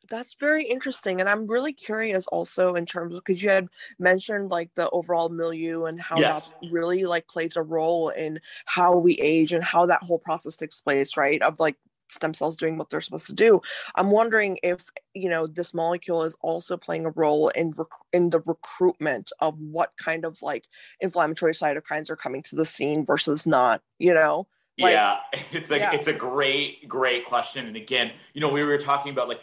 That's 0.09 0.35
very 0.35 0.65
interesting. 0.65 1.21
And 1.21 1.29
I'm 1.29 1.47
really 1.47 1.73
curious 1.73 2.27
also 2.29 2.75
in 2.75 2.85
terms 2.85 3.15
of 3.15 3.23
because 3.25 3.41
you 3.41 3.51
had 3.51 3.69
mentioned 4.01 4.51
like 4.51 4.71
the 4.75 4.91
overall 4.91 5.29
milieu 5.29 5.85
and 5.85 6.01
how 6.01 6.19
yes. 6.19 6.49
that 6.49 6.73
really 6.73 7.05
like 7.05 7.29
plays 7.29 7.55
a 7.55 7.63
role 7.63 8.09
in 8.09 8.41
how 8.65 8.97
we 8.97 9.15
age 9.21 9.53
and 9.53 9.63
how 9.63 9.87
that 9.87 10.03
whole 10.03 10.19
process 10.19 10.57
takes 10.57 10.81
place, 10.81 11.17
right? 11.17 11.41
Of 11.43 11.61
like 11.61 11.77
stem 12.11 12.35
cells 12.35 12.57
doing 12.57 12.77
what 12.77 12.91
they're 12.91 13.01
supposed 13.01 13.27
to 13.27 13.35
do. 13.35 13.61
I'm 13.95 14.11
wondering 14.11 14.59
if 14.63 14.85
you 15.15 15.29
know 15.29 15.47
this 15.47 15.75
molecule 15.75 16.23
is 16.25 16.35
also 16.41 16.77
playing 16.77 17.07
a 17.07 17.11
role 17.11 17.49
in 17.51 17.73
rec- 17.73 17.87
in 18.13 18.31
the 18.31 18.41
recruitment 18.41 19.33
of 19.41 19.59
what 19.59 19.93
kind 19.97 20.25
of 20.25 20.41
like 20.43 20.65
inflammatory 21.01 21.55
cytokines 21.55 22.11
are 22.11 22.17
coming 22.17 22.43
to 22.45 22.57
the 22.57 22.65
scene 22.65 23.05
versus 23.05 23.47
not. 23.47 23.83
You 23.99 24.15
know. 24.15 24.47
Like, 24.79 24.93
yeah, 24.93 25.21
it's 25.53 25.71
like 25.71 25.81
yeah. 25.81 25.93
it's 25.93 26.09
a 26.09 26.13
great 26.13 26.89
great 26.89 27.25
question. 27.25 27.67
And 27.67 27.77
again, 27.77 28.13
you 28.35 28.41
know, 28.41 28.49
we 28.49 28.65
were 28.65 28.79
talking 28.79 29.13
about 29.13 29.29
like 29.29 29.41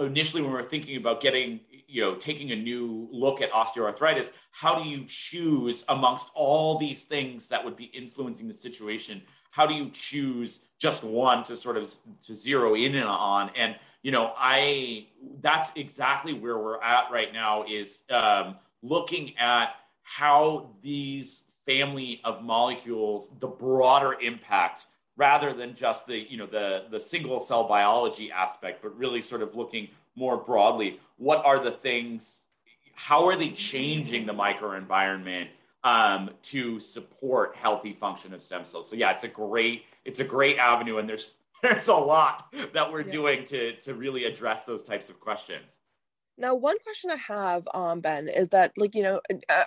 initially 0.00 0.42
when 0.42 0.50
we 0.50 0.56
were 0.56 0.64
thinking 0.64 0.96
about 0.96 1.20
getting 1.20 1.60
you 1.86 2.02
know 2.02 2.16
taking 2.16 2.50
a 2.50 2.56
new 2.56 3.08
look 3.12 3.40
at 3.40 3.50
osteoarthritis 3.52 4.32
how 4.50 4.74
do 4.74 4.88
you 4.88 5.04
choose 5.06 5.84
amongst 5.88 6.28
all 6.34 6.78
these 6.78 7.04
things 7.04 7.46
that 7.48 7.64
would 7.64 7.76
be 7.76 7.84
influencing 7.84 8.48
the 8.48 8.54
situation 8.54 9.22
how 9.52 9.66
do 9.66 9.74
you 9.74 9.88
choose 9.90 10.60
just 10.78 11.04
one 11.04 11.44
to 11.44 11.56
sort 11.56 11.76
of 11.76 11.88
to 12.26 12.34
zero 12.34 12.74
in 12.74 12.96
on? 12.96 13.50
And 13.56 13.76
you 14.02 14.10
know 14.10 14.32
i 14.36 15.06
that's 15.40 15.72
exactly 15.76 16.32
where 16.32 16.58
we're 16.58 16.80
at 16.82 17.10
right 17.10 17.32
now 17.32 17.64
is 17.68 18.02
um, 18.10 18.56
looking 18.82 19.36
at 19.38 19.74
how 20.02 20.70
these 20.82 21.44
family 21.64 22.20
of 22.24 22.42
molecules 22.42 23.30
the 23.40 23.46
broader 23.46 24.14
impact 24.20 24.86
rather 25.16 25.52
than 25.52 25.74
just 25.74 26.06
the 26.06 26.18
you 26.30 26.36
know 26.36 26.46
the 26.46 26.84
the 26.90 27.00
single 27.00 27.38
cell 27.40 27.64
biology 27.64 28.30
aspect 28.30 28.82
but 28.82 28.96
really 28.98 29.22
sort 29.22 29.42
of 29.42 29.54
looking 29.54 29.88
more 30.16 30.36
broadly 30.36 30.98
what 31.16 31.44
are 31.44 31.62
the 31.62 31.70
things 31.70 32.46
how 32.94 33.26
are 33.26 33.36
they 33.36 33.50
changing 33.50 34.26
the 34.26 34.34
microenvironment 34.34 35.46
um, 35.84 36.30
to 36.42 36.78
support 36.80 37.56
healthy 37.56 37.92
function 37.92 38.32
of 38.32 38.42
stem 38.42 38.64
cells. 38.64 38.88
So 38.88 38.96
yeah, 38.96 39.10
it's 39.10 39.24
a 39.24 39.28
great 39.28 39.84
it's 40.04 40.20
a 40.20 40.24
great 40.24 40.58
avenue, 40.58 40.98
and 40.98 41.08
there's 41.08 41.34
there's 41.62 41.88
a 41.88 41.94
lot 41.94 42.54
that 42.72 42.92
we're 42.92 43.02
yeah. 43.02 43.12
doing 43.12 43.44
to 43.46 43.76
to 43.80 43.94
really 43.94 44.24
address 44.24 44.64
those 44.64 44.82
types 44.82 45.10
of 45.10 45.20
questions. 45.20 45.78
Now, 46.38 46.54
one 46.54 46.78
question 46.82 47.10
I 47.10 47.16
have, 47.16 47.68
um, 47.74 48.00
Ben, 48.00 48.28
is 48.28 48.48
that 48.50 48.72
like 48.76 48.94
you 48.94 49.02
know 49.02 49.20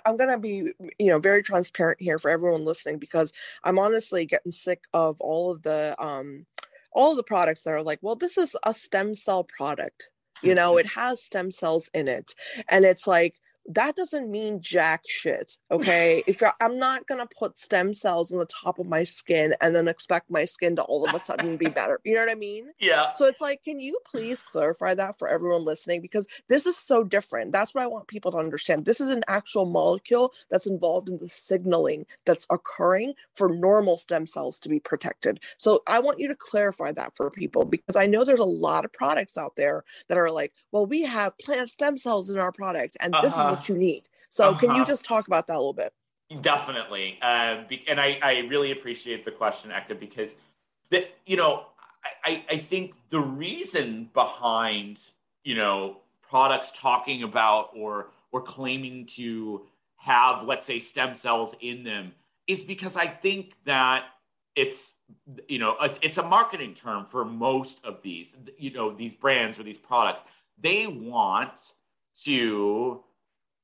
I'm 0.04 0.16
gonna 0.16 0.38
be 0.38 0.72
you 0.98 1.06
know 1.06 1.18
very 1.18 1.42
transparent 1.42 2.00
here 2.00 2.18
for 2.18 2.30
everyone 2.30 2.64
listening 2.64 2.98
because 2.98 3.32
I'm 3.64 3.78
honestly 3.78 4.26
getting 4.26 4.52
sick 4.52 4.82
of 4.92 5.20
all 5.20 5.52
of 5.52 5.62
the 5.62 5.94
um 5.98 6.46
all 6.92 7.10
of 7.10 7.16
the 7.18 7.22
products 7.22 7.62
that 7.62 7.74
are 7.74 7.82
like, 7.82 7.98
well, 8.02 8.16
this 8.16 8.38
is 8.38 8.56
a 8.64 8.72
stem 8.72 9.14
cell 9.14 9.44
product. 9.44 10.08
You 10.42 10.54
know, 10.54 10.76
it 10.76 10.86
has 10.86 11.22
stem 11.22 11.50
cells 11.50 11.88
in 11.94 12.08
it, 12.08 12.34
and 12.68 12.84
it's 12.84 13.06
like 13.06 13.40
that 13.68 13.96
doesn't 13.96 14.30
mean 14.30 14.60
jack 14.60 15.02
shit 15.06 15.56
okay? 15.70 16.22
If 16.36 16.42
i'm 16.60 16.78
not 16.78 17.06
going 17.06 17.20
to 17.20 17.34
put 17.38 17.58
stem 17.58 17.92
cells 17.94 18.32
on 18.32 18.38
the 18.38 18.46
top 18.46 18.78
of 18.78 18.86
my 18.86 19.04
skin 19.04 19.54
and 19.60 19.74
then 19.74 19.88
expect 19.88 20.30
my 20.30 20.44
skin 20.44 20.76
to 20.76 20.82
all 20.82 21.08
of 21.08 21.14
a 21.14 21.20
sudden 21.24 21.56
be 21.56 21.68
better. 21.68 22.00
You 22.04 22.14
know 22.14 22.20
what 22.20 22.30
i 22.30 22.34
mean? 22.34 22.70
Yeah. 22.78 23.12
So 23.14 23.24
it's 23.26 23.40
like 23.40 23.62
can 23.64 23.80
you 23.80 23.98
please 24.10 24.42
clarify 24.42 24.94
that 24.94 25.18
for 25.18 25.28
everyone 25.28 25.64
listening? 25.64 26.00
Because 26.00 26.26
this 26.48 26.66
is 26.66 26.76
so 26.76 27.04
different. 27.04 27.52
That's 27.52 27.74
what 27.74 27.82
i 27.82 27.86
want 27.86 28.08
people 28.08 28.32
to 28.32 28.38
understand. 28.38 28.84
This 28.84 29.00
is 29.00 29.10
an 29.10 29.24
actual 29.28 29.66
molecule 29.66 30.32
that's 30.50 30.66
involved 30.66 31.08
in 31.08 31.18
the 31.18 31.28
signaling 31.28 32.06
that's 32.24 32.46
occurring 32.50 33.14
for 33.34 33.48
normal 33.48 33.96
stem 33.96 34.26
cells 34.26 34.58
to 34.60 34.68
be 34.68 34.80
protected. 34.80 35.40
So 35.58 35.82
i 35.86 35.98
want 35.98 36.18
you 36.18 36.28
to 36.28 36.34
clarify 36.34 36.92
that 36.92 37.16
for 37.16 37.30
people 37.30 37.64
because 37.64 37.96
i 37.96 38.06
know 38.06 38.24
there's 38.24 38.38
a 38.38 38.44
lot 38.44 38.84
of 38.84 38.92
products 38.92 39.36
out 39.36 39.56
there 39.56 39.84
that 40.08 40.18
are 40.18 40.30
like 40.30 40.52
well 40.72 40.86
we 40.86 41.02
have 41.02 41.36
plant 41.38 41.70
stem 41.70 41.98
cells 41.98 42.30
in 42.30 42.38
our 42.38 42.52
product 42.52 42.96
and 43.00 43.14
uh-huh. 43.14 43.22
this 43.22 43.32
is 43.32 43.55
what 43.56 43.68
you 43.68 43.76
need. 43.76 44.08
So 44.28 44.50
uh-huh. 44.50 44.58
can 44.58 44.70
you 44.70 44.76
uh-huh. 44.76 44.84
just 44.84 45.04
talk 45.04 45.26
about 45.26 45.46
that 45.46 45.54
a 45.54 45.58
little 45.58 45.72
bit? 45.72 45.92
Definitely. 46.40 47.18
Uh, 47.22 47.62
be, 47.68 47.84
and 47.88 48.00
I, 48.00 48.18
I 48.22 48.38
really 48.48 48.72
appreciate 48.72 49.24
the 49.24 49.30
question, 49.30 49.70
Ekta, 49.70 49.98
because 49.98 50.34
that, 50.90 51.08
you 51.24 51.36
know, 51.36 51.66
I, 52.24 52.44
I 52.50 52.56
think 52.56 52.94
the 53.10 53.20
reason 53.20 54.10
behind, 54.12 55.00
you 55.44 55.54
know, 55.54 55.98
products 56.28 56.72
talking 56.74 57.22
about 57.22 57.70
or 57.74 58.10
or 58.32 58.42
claiming 58.42 59.06
to 59.06 59.62
have, 59.96 60.44
let's 60.44 60.66
say, 60.66 60.78
stem 60.78 61.14
cells 61.14 61.54
in 61.60 61.84
them 61.84 62.12
is 62.46 62.62
because 62.62 62.96
I 62.96 63.06
think 63.06 63.54
that 63.64 64.04
it's 64.54 64.94
you 65.48 65.58
know 65.58 65.76
it's, 65.80 65.98
it's, 66.02 66.18
a 66.18 66.22
marketing 66.22 66.74
term 66.74 67.06
for 67.06 67.24
most 67.24 67.84
of 67.84 68.00
these 68.02 68.34
you 68.58 68.72
know 68.72 68.90
these 68.90 69.14
brands 69.14 69.60
or 69.60 69.62
these 69.62 69.78
products 69.78 70.22
they 70.58 70.86
want 70.86 71.74
to 72.24 73.02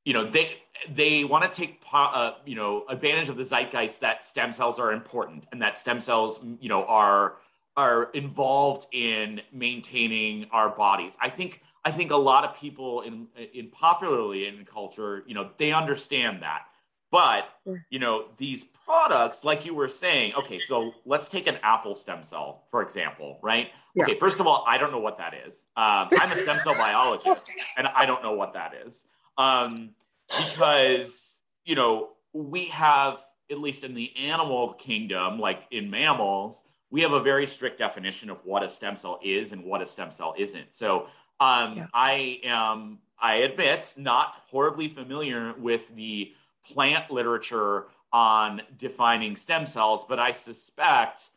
you 0.05 0.13
know 0.13 0.25
they 0.25 0.57
they 0.91 1.25
want 1.25 1.45
to 1.45 1.51
take 1.51 1.81
uh, 1.93 2.33
you 2.45 2.57
know 2.57 2.85
advantage 2.89 3.29
of 3.29 3.37
the 3.37 3.45
zeitgeist 3.45 4.01
that 4.01 4.25
stem 4.25 4.53
cells 4.53 4.79
are 4.79 4.93
important 4.93 5.45
and 5.53 5.63
that 5.63 5.79
stem 5.79 6.01
cells 6.01 6.41
you 6.61 6.69
know 6.69 6.85
are 6.85 7.37
are 7.77 8.11
involved 8.13 8.87
in 8.93 9.41
maintaining 9.53 10.47
our 10.51 10.69
bodies. 10.69 11.17
I 11.21 11.29
think 11.29 11.63
I 11.85 11.91
think 11.91 12.11
a 12.11 12.17
lot 12.17 12.45
of 12.45 12.57
people 12.57 13.03
in 13.03 13.29
in 13.55 13.69
popularly 13.71 14.47
in 14.47 14.65
culture, 14.65 15.25
you 15.27 15.35
know, 15.35 15.51
they 15.57 15.73
understand 15.73 16.43
that. 16.43 16.63
But 17.11 17.49
you 17.91 17.99
know, 17.99 18.29
these 18.39 18.65
products, 18.87 19.45
like 19.45 19.67
you 19.67 19.75
were 19.75 19.89
saying, 19.89 20.35
okay, 20.35 20.59
so 20.59 20.93
let's 21.05 21.29
take 21.29 21.47
an 21.47 21.59
apple 21.63 21.95
stem 21.95 22.25
cell, 22.25 22.65
for 22.71 22.83
example, 22.83 23.39
right? 23.43 23.69
Yeah. 23.95 24.05
Okay, 24.05 24.15
first 24.15 24.41
of 24.41 24.47
all, 24.47 24.65
I 24.67 24.79
don't 24.79 24.91
know 24.91 24.99
what 24.99 25.19
that 25.19 25.35
is. 25.47 25.67
Um, 25.77 26.09
I'm 26.13 26.33
a 26.33 26.35
stem 26.35 26.57
cell 26.57 26.75
biologist, 26.75 27.51
and 27.77 27.87
I 27.87 28.07
don't 28.07 28.23
know 28.23 28.33
what 28.33 28.55
that 28.55 28.73
is 28.87 29.05
um, 29.39 29.91
because 30.28 31.41
you 31.64 31.74
know 31.74 32.11
we 32.33 32.66
have 32.66 33.18
at 33.51 33.59
least 33.61 33.85
in 33.85 33.95
the 33.95 34.16
animal 34.16 34.74
kingdom, 34.74 35.39
like 35.39 35.64
in 35.70 35.91
mammals, 35.91 36.62
we 36.91 37.03
have 37.03 37.12
a 37.12 37.20
very 37.20 37.47
strict 37.47 37.78
definition 37.78 38.30
of 38.30 38.39
what 38.45 38.62
a 38.62 38.68
stem 38.68 38.97
cell 38.97 39.18
is 39.22 39.53
and 39.53 39.64
what 39.64 39.83
a 39.83 39.87
stem 39.87 40.11
cell 40.11 40.35
isn't. 40.39 40.74
So 40.74 41.09
Um, 41.41 41.76
yeah. 41.76 41.87
I 41.93 42.41
am, 42.45 42.99
I 43.18 43.37
admit, 43.37 43.95
not 43.97 44.35
horribly 44.51 44.89
familiar 44.89 45.55
with 45.59 45.93
the 45.97 46.33
plant 46.70 47.11
literature 47.11 47.87
on 48.12 48.62
defining 48.78 49.35
stem 49.37 49.66
cells, 49.66 50.05
but 50.09 50.20
I 50.20 50.30
suspect 50.30 51.30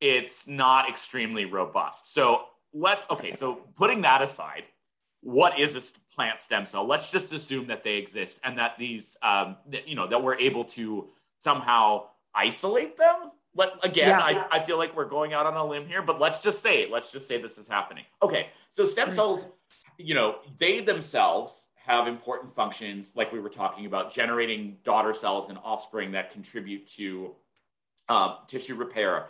it's 0.00 0.48
not 0.48 0.88
extremely 0.88 1.44
robust. 1.44 2.12
So 2.12 2.46
let's, 2.72 3.06
okay, 3.08 3.32
so 3.32 3.60
putting 3.76 4.02
that 4.02 4.22
aside, 4.22 4.64
what 5.24 5.58
is 5.58 5.74
a 5.74 6.14
plant 6.14 6.38
stem 6.38 6.66
cell? 6.66 6.86
Let's 6.86 7.10
just 7.10 7.32
assume 7.32 7.68
that 7.68 7.82
they 7.82 7.96
exist 7.96 8.38
and 8.44 8.58
that 8.58 8.78
these, 8.78 9.16
um, 9.22 9.56
that, 9.70 9.88
you 9.88 9.96
know, 9.96 10.06
that 10.06 10.22
we're 10.22 10.36
able 10.36 10.64
to 10.64 11.08
somehow 11.40 12.04
isolate 12.34 12.98
them. 12.98 13.30
Let, 13.56 13.84
again, 13.84 14.08
yeah. 14.10 14.18
I, 14.20 14.58
I 14.58 14.60
feel 14.60 14.76
like 14.76 14.94
we're 14.96 15.08
going 15.08 15.32
out 15.32 15.46
on 15.46 15.54
a 15.54 15.64
limb 15.64 15.86
here, 15.86 16.02
but 16.02 16.20
let's 16.20 16.42
just 16.42 16.60
say, 16.60 16.88
let's 16.90 17.10
just 17.10 17.26
say 17.26 17.40
this 17.40 17.56
is 17.56 17.66
happening. 17.66 18.04
Okay, 18.22 18.48
so 18.70 18.84
stem 18.84 19.10
cells, 19.10 19.46
you 19.96 20.14
know, 20.14 20.36
they 20.58 20.80
themselves 20.80 21.66
have 21.76 22.06
important 22.08 22.52
functions, 22.54 23.12
like 23.14 23.32
we 23.32 23.40
were 23.40 23.48
talking 23.48 23.86
about, 23.86 24.12
generating 24.12 24.76
daughter 24.84 25.14
cells 25.14 25.48
and 25.48 25.58
offspring 25.62 26.12
that 26.12 26.32
contribute 26.32 26.86
to 26.88 27.32
uh, 28.08 28.36
tissue 28.46 28.74
repair. 28.74 29.28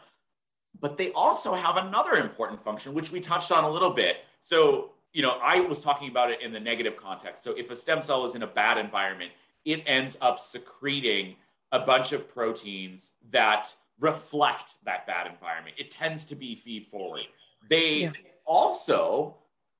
But 0.80 0.96
they 0.96 1.12
also 1.12 1.54
have 1.54 1.76
another 1.76 2.14
important 2.14 2.62
function, 2.62 2.94
which 2.94 3.12
we 3.12 3.20
touched 3.20 3.52
on 3.52 3.62
a 3.64 3.70
little 3.70 3.90
bit. 3.90 4.16
So, 4.42 4.93
you 5.14 5.22
know, 5.22 5.38
I 5.42 5.60
was 5.60 5.80
talking 5.80 6.10
about 6.10 6.30
it 6.30 6.42
in 6.42 6.52
the 6.52 6.60
negative 6.60 6.96
context. 6.96 7.42
So, 7.42 7.52
if 7.52 7.70
a 7.70 7.76
stem 7.76 8.02
cell 8.02 8.26
is 8.26 8.34
in 8.34 8.42
a 8.42 8.46
bad 8.46 8.76
environment, 8.76 9.30
it 9.64 9.82
ends 9.86 10.18
up 10.20 10.38
secreting 10.38 11.36
a 11.72 11.78
bunch 11.78 12.12
of 12.12 12.28
proteins 12.32 13.12
that 13.30 13.74
reflect 14.00 14.74
that 14.84 15.06
bad 15.06 15.26
environment. 15.26 15.76
It 15.78 15.90
tends 15.90 16.26
to 16.26 16.34
be 16.34 16.56
feed 16.56 16.86
forward. 16.88 17.22
They 17.68 18.02
yeah. 18.02 18.10
also 18.44 19.36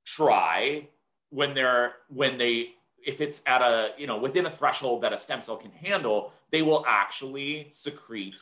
try 0.07 0.89
when 1.30 1.55
they're 1.55 1.95
when 2.09 2.39
they 2.39 2.70
if 3.05 3.20
it's 3.20 3.43
at 3.47 3.61
a 3.61 3.93
you 3.99 4.07
know 4.07 4.16
within 4.16 4.47
a 4.47 4.51
threshold 4.51 5.03
that 5.03 5.12
a 5.12 5.18
stem 5.18 5.41
cell 5.41 5.57
can 5.57 5.70
handle 5.72 6.32
they 6.51 6.62
will 6.62 6.85
actually 6.87 7.68
secrete 7.72 8.37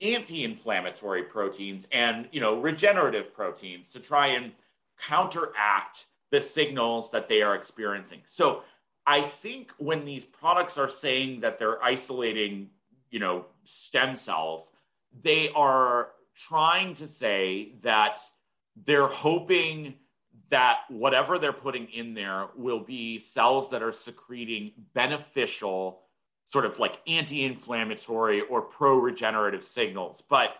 anti-inflammatory 0.00 1.24
proteins 1.24 1.88
and 1.92 2.28
you 2.30 2.40
know 2.40 2.60
regenerative 2.60 3.34
proteins 3.34 3.90
to 3.90 4.00
try 4.00 4.28
and 4.28 4.52
counteract 5.08 6.06
the 6.30 6.40
signals 6.40 7.10
that 7.10 7.28
they 7.28 7.42
are 7.42 7.54
experiencing 7.54 8.20
so 8.26 8.62
i 9.06 9.20
think 9.20 9.72
when 9.78 10.04
these 10.04 10.24
products 10.24 10.78
are 10.78 10.88
saying 10.88 11.40
that 11.40 11.58
they're 11.58 11.82
isolating 11.82 12.68
you 13.10 13.18
know 13.18 13.46
stem 13.64 14.16
cells 14.16 14.72
they 15.22 15.48
are 15.50 16.10
trying 16.36 16.94
to 16.94 17.08
say 17.08 17.72
that 17.82 18.20
they're 18.84 19.06
hoping 19.06 19.94
that 20.50 20.80
whatever 20.88 21.38
they're 21.38 21.52
putting 21.52 21.86
in 21.88 22.14
there 22.14 22.46
will 22.56 22.80
be 22.80 23.18
cells 23.18 23.70
that 23.70 23.82
are 23.82 23.92
secreting 23.92 24.72
beneficial 24.94 26.00
sort 26.44 26.64
of 26.64 26.78
like 26.78 26.98
anti-inflammatory 27.06 28.40
or 28.42 28.62
pro-regenerative 28.62 29.64
signals 29.64 30.22
but 30.28 30.54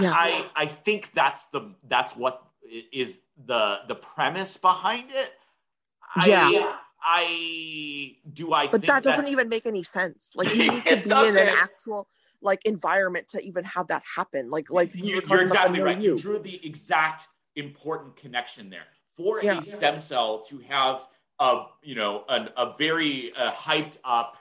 yeah. 0.00 0.12
i 0.12 0.46
i 0.54 0.66
think 0.66 1.12
that's 1.14 1.44
the 1.46 1.74
that's 1.88 2.14
what 2.14 2.42
is 2.92 3.18
the 3.46 3.80
the 3.86 3.94
premise 3.94 4.56
behind 4.56 5.10
it 5.10 5.32
yeah. 6.26 6.48
I, 6.50 6.74
I 7.00 8.16
do 8.32 8.52
I 8.52 8.66
but 8.68 8.82
that 8.86 9.02
doesn't 9.02 9.28
even 9.28 9.48
make 9.48 9.66
any 9.66 9.82
sense. 9.82 10.30
Like 10.34 10.54
you 10.54 10.70
need 10.70 10.86
to 10.86 10.96
be 10.96 11.10
in 11.10 11.36
an 11.36 11.48
actual 11.48 12.08
like 12.40 12.64
environment 12.64 13.28
to 13.28 13.40
even 13.40 13.64
have 13.64 13.88
that 13.88 14.02
happen. 14.16 14.50
Like 14.50 14.70
like 14.70 14.94
you, 14.94 15.20
are 15.30 15.40
exactly 15.40 15.80
right. 15.80 16.00
you. 16.00 16.16
Drew 16.18 16.38
the 16.38 16.64
exact 16.66 17.28
important 17.56 18.16
connection 18.16 18.70
there. 18.70 18.86
For 19.16 19.42
yeah. 19.42 19.58
a 19.58 19.62
stem 19.62 20.00
cell 20.00 20.42
to 20.48 20.58
have 20.68 21.06
a 21.38 21.66
you 21.82 21.94
know 21.94 22.24
an, 22.28 22.50
a 22.56 22.72
very 22.76 23.32
uh, 23.36 23.52
hyped 23.52 23.98
up 24.04 24.36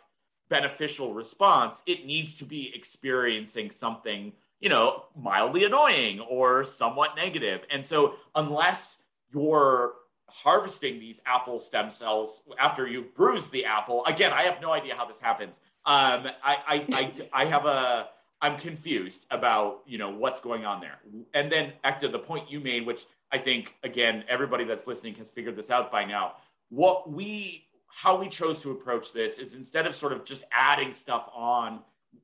beneficial 0.49 1.13
response 1.13 1.83
it 1.85 2.05
needs 2.05 2.33
to 2.33 2.45
be 2.45 2.71
experiencing 2.73 3.69
something 3.69 4.31
you 4.59 4.69
know 4.69 5.05
mildly 5.15 5.63
annoying 5.63 6.19
or 6.19 6.63
somewhat 6.63 7.15
negative. 7.15 7.61
And 7.69 7.85
so 7.85 8.15
unless 8.35 9.01
you're 9.33 9.93
harvesting 10.29 10.99
these 10.99 11.21
apple 11.25 11.59
stem 11.59 11.89
cells 11.89 12.41
after 12.59 12.85
you've 12.85 13.15
bruised 13.15 13.49
the 13.53 13.63
apple 13.63 14.03
again 14.05 14.33
i 14.33 14.41
have 14.41 14.61
no 14.61 14.73
idea 14.73 14.93
how 14.93 15.05
this 15.05 15.21
happens. 15.21 15.55
Um, 15.85 16.27
I, 16.43 16.57
I, 16.67 16.85
I, 16.91 17.13
I 17.31 17.45
have 17.45 17.65
a 17.65 18.09
i'm 18.41 18.57
confused 18.57 19.25
about 19.31 19.83
you 19.85 19.97
know 19.97 20.09
what's 20.09 20.41
going 20.41 20.65
on 20.65 20.81
there. 20.81 20.99
And 21.33 21.51
then 21.51 21.73
to 21.99 22.07
the 22.07 22.19
point 22.19 22.51
you 22.51 22.59
made 22.59 22.85
which 22.85 23.05
I 23.31 23.37
think 23.37 23.75
again, 23.83 24.23
everybody 24.29 24.63
that's 24.63 24.87
listening 24.87 25.15
has 25.15 25.29
figured 25.29 25.55
this 25.55 25.69
out 25.69 25.91
by 25.91 26.05
now. 26.05 26.33
What 26.69 27.11
we 27.11 27.65
how 27.87 28.17
we 28.19 28.29
chose 28.29 28.59
to 28.59 28.71
approach 28.71 29.13
this 29.13 29.37
is 29.39 29.53
instead 29.53 29.87
of 29.87 29.95
sort 29.95 30.13
of 30.13 30.25
just 30.25 30.43
adding 30.51 30.93
stuff 30.93 31.29
on 31.33 31.79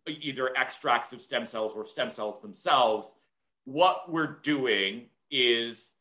either 0.07 0.49
extracts 0.57 1.13
of 1.13 1.21
stem 1.21 1.45
cells 1.45 1.73
or 1.75 1.85
stem 1.87 2.11
cells 2.11 2.41
themselves, 2.41 3.13
what 3.65 4.11
we're 4.11 4.39
doing 4.43 5.07
is 5.31 5.91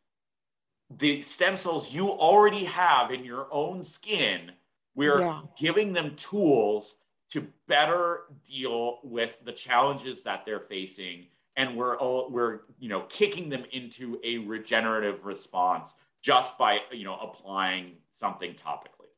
the 0.91 1.23
stem 1.23 1.57
cells 1.57 1.93
you 1.93 2.11
already 2.11 2.65
have 2.65 3.11
in 3.11 3.25
your 3.25 3.47
own 3.51 3.83
skin, 3.83 4.53
we're 4.95 5.21
yeah. 5.21 5.43
giving 5.59 5.93
them 5.93 6.15
tools 6.17 6.97
to 7.31 7.47
better 7.67 8.25
deal 8.47 8.99
with 9.03 9.35
the 9.45 9.53
challenges 9.53 10.23
that 10.23 10.45
they're 10.45 10.61
facing 10.61 11.27
and 11.57 11.77
we're 11.77 11.97
we're 12.29 12.61
you 12.79 12.89
know 12.89 13.03
kicking 13.09 13.49
them 13.49 13.65
into 13.73 14.19
a 14.25 14.39
regenerative 14.39 15.25
response 15.25 15.95
just 16.21 16.57
by 16.59 16.79
you 16.91 17.05
know 17.05 17.17
applying 17.17 17.93
something 18.13 18.55
topically 18.55 19.11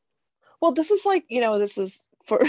well 0.61 0.71
this 0.71 0.91
is 0.91 1.05
like 1.05 1.25
you 1.29 1.41
know 1.41 1.59
this 1.59 1.77
is 1.77 2.03
for 2.23 2.43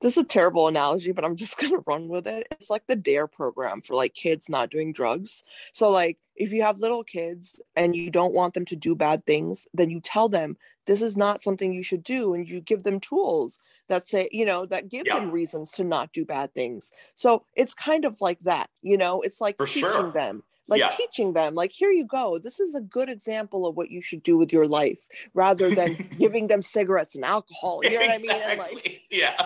this 0.00 0.16
is 0.16 0.22
a 0.22 0.26
terrible 0.26 0.68
analogy 0.68 1.12
but 1.12 1.24
i'm 1.24 1.36
just 1.36 1.56
gonna 1.58 1.78
run 1.86 2.08
with 2.08 2.26
it. 2.26 2.46
It's 2.50 2.70
like 2.70 2.86
the 2.86 2.96
dare 2.96 3.26
program 3.26 3.80
for 3.80 3.94
like 3.94 4.14
kids 4.14 4.48
not 4.48 4.70
doing 4.70 4.92
drugs. 4.92 5.42
So 5.72 5.90
like 5.90 6.18
if 6.34 6.52
you 6.52 6.62
have 6.62 6.78
little 6.78 7.04
kids 7.04 7.60
and 7.74 7.96
you 7.96 8.10
don't 8.10 8.34
want 8.34 8.54
them 8.54 8.64
to 8.66 8.76
do 8.76 8.94
bad 8.94 9.24
things 9.26 9.66
then 9.72 9.90
you 9.90 10.00
tell 10.00 10.28
them 10.28 10.56
this 10.86 11.02
is 11.02 11.16
not 11.16 11.42
something 11.42 11.72
you 11.72 11.82
should 11.82 12.02
do 12.02 12.34
and 12.34 12.48
you 12.48 12.60
give 12.60 12.82
them 12.84 13.00
tools 13.00 13.58
that 13.88 14.06
say 14.06 14.28
you 14.32 14.44
know 14.44 14.66
that 14.66 14.88
give 14.88 15.04
yeah. 15.06 15.18
them 15.18 15.30
reasons 15.30 15.70
to 15.72 15.84
not 15.84 16.12
do 16.12 16.24
bad 16.24 16.52
things. 16.54 16.92
So 17.14 17.44
it's 17.54 17.74
kind 17.74 18.04
of 18.04 18.20
like 18.20 18.40
that 18.40 18.70
you 18.82 18.96
know? 18.96 19.20
It's 19.22 19.40
like 19.40 19.56
For 19.56 19.66
teaching 19.66 19.82
sure. 19.82 20.10
them 20.12 20.42
like 20.68 20.80
yeah. 20.80 20.90
teaching 20.96 21.32
them 21.32 21.54
like 21.54 21.72
here 21.72 21.90
you 21.90 22.04
go 22.04 22.38
this 22.38 22.60
is 22.60 22.74
a 22.74 22.80
good 22.80 23.08
example 23.08 23.66
of 23.66 23.76
what 23.76 23.90
you 23.90 24.02
should 24.02 24.22
do 24.22 24.36
with 24.36 24.52
your 24.52 24.66
life 24.66 25.06
rather 25.34 25.74
than 25.74 26.08
giving 26.18 26.46
them 26.46 26.62
cigarettes 26.62 27.14
and 27.14 27.24
alcohol 27.24 27.80
you 27.82 27.90
know 27.90 28.00
exactly. 28.00 28.28
what 28.28 28.46
i 28.46 28.48
mean 28.48 28.58
like 28.58 29.00
yeah 29.10 29.36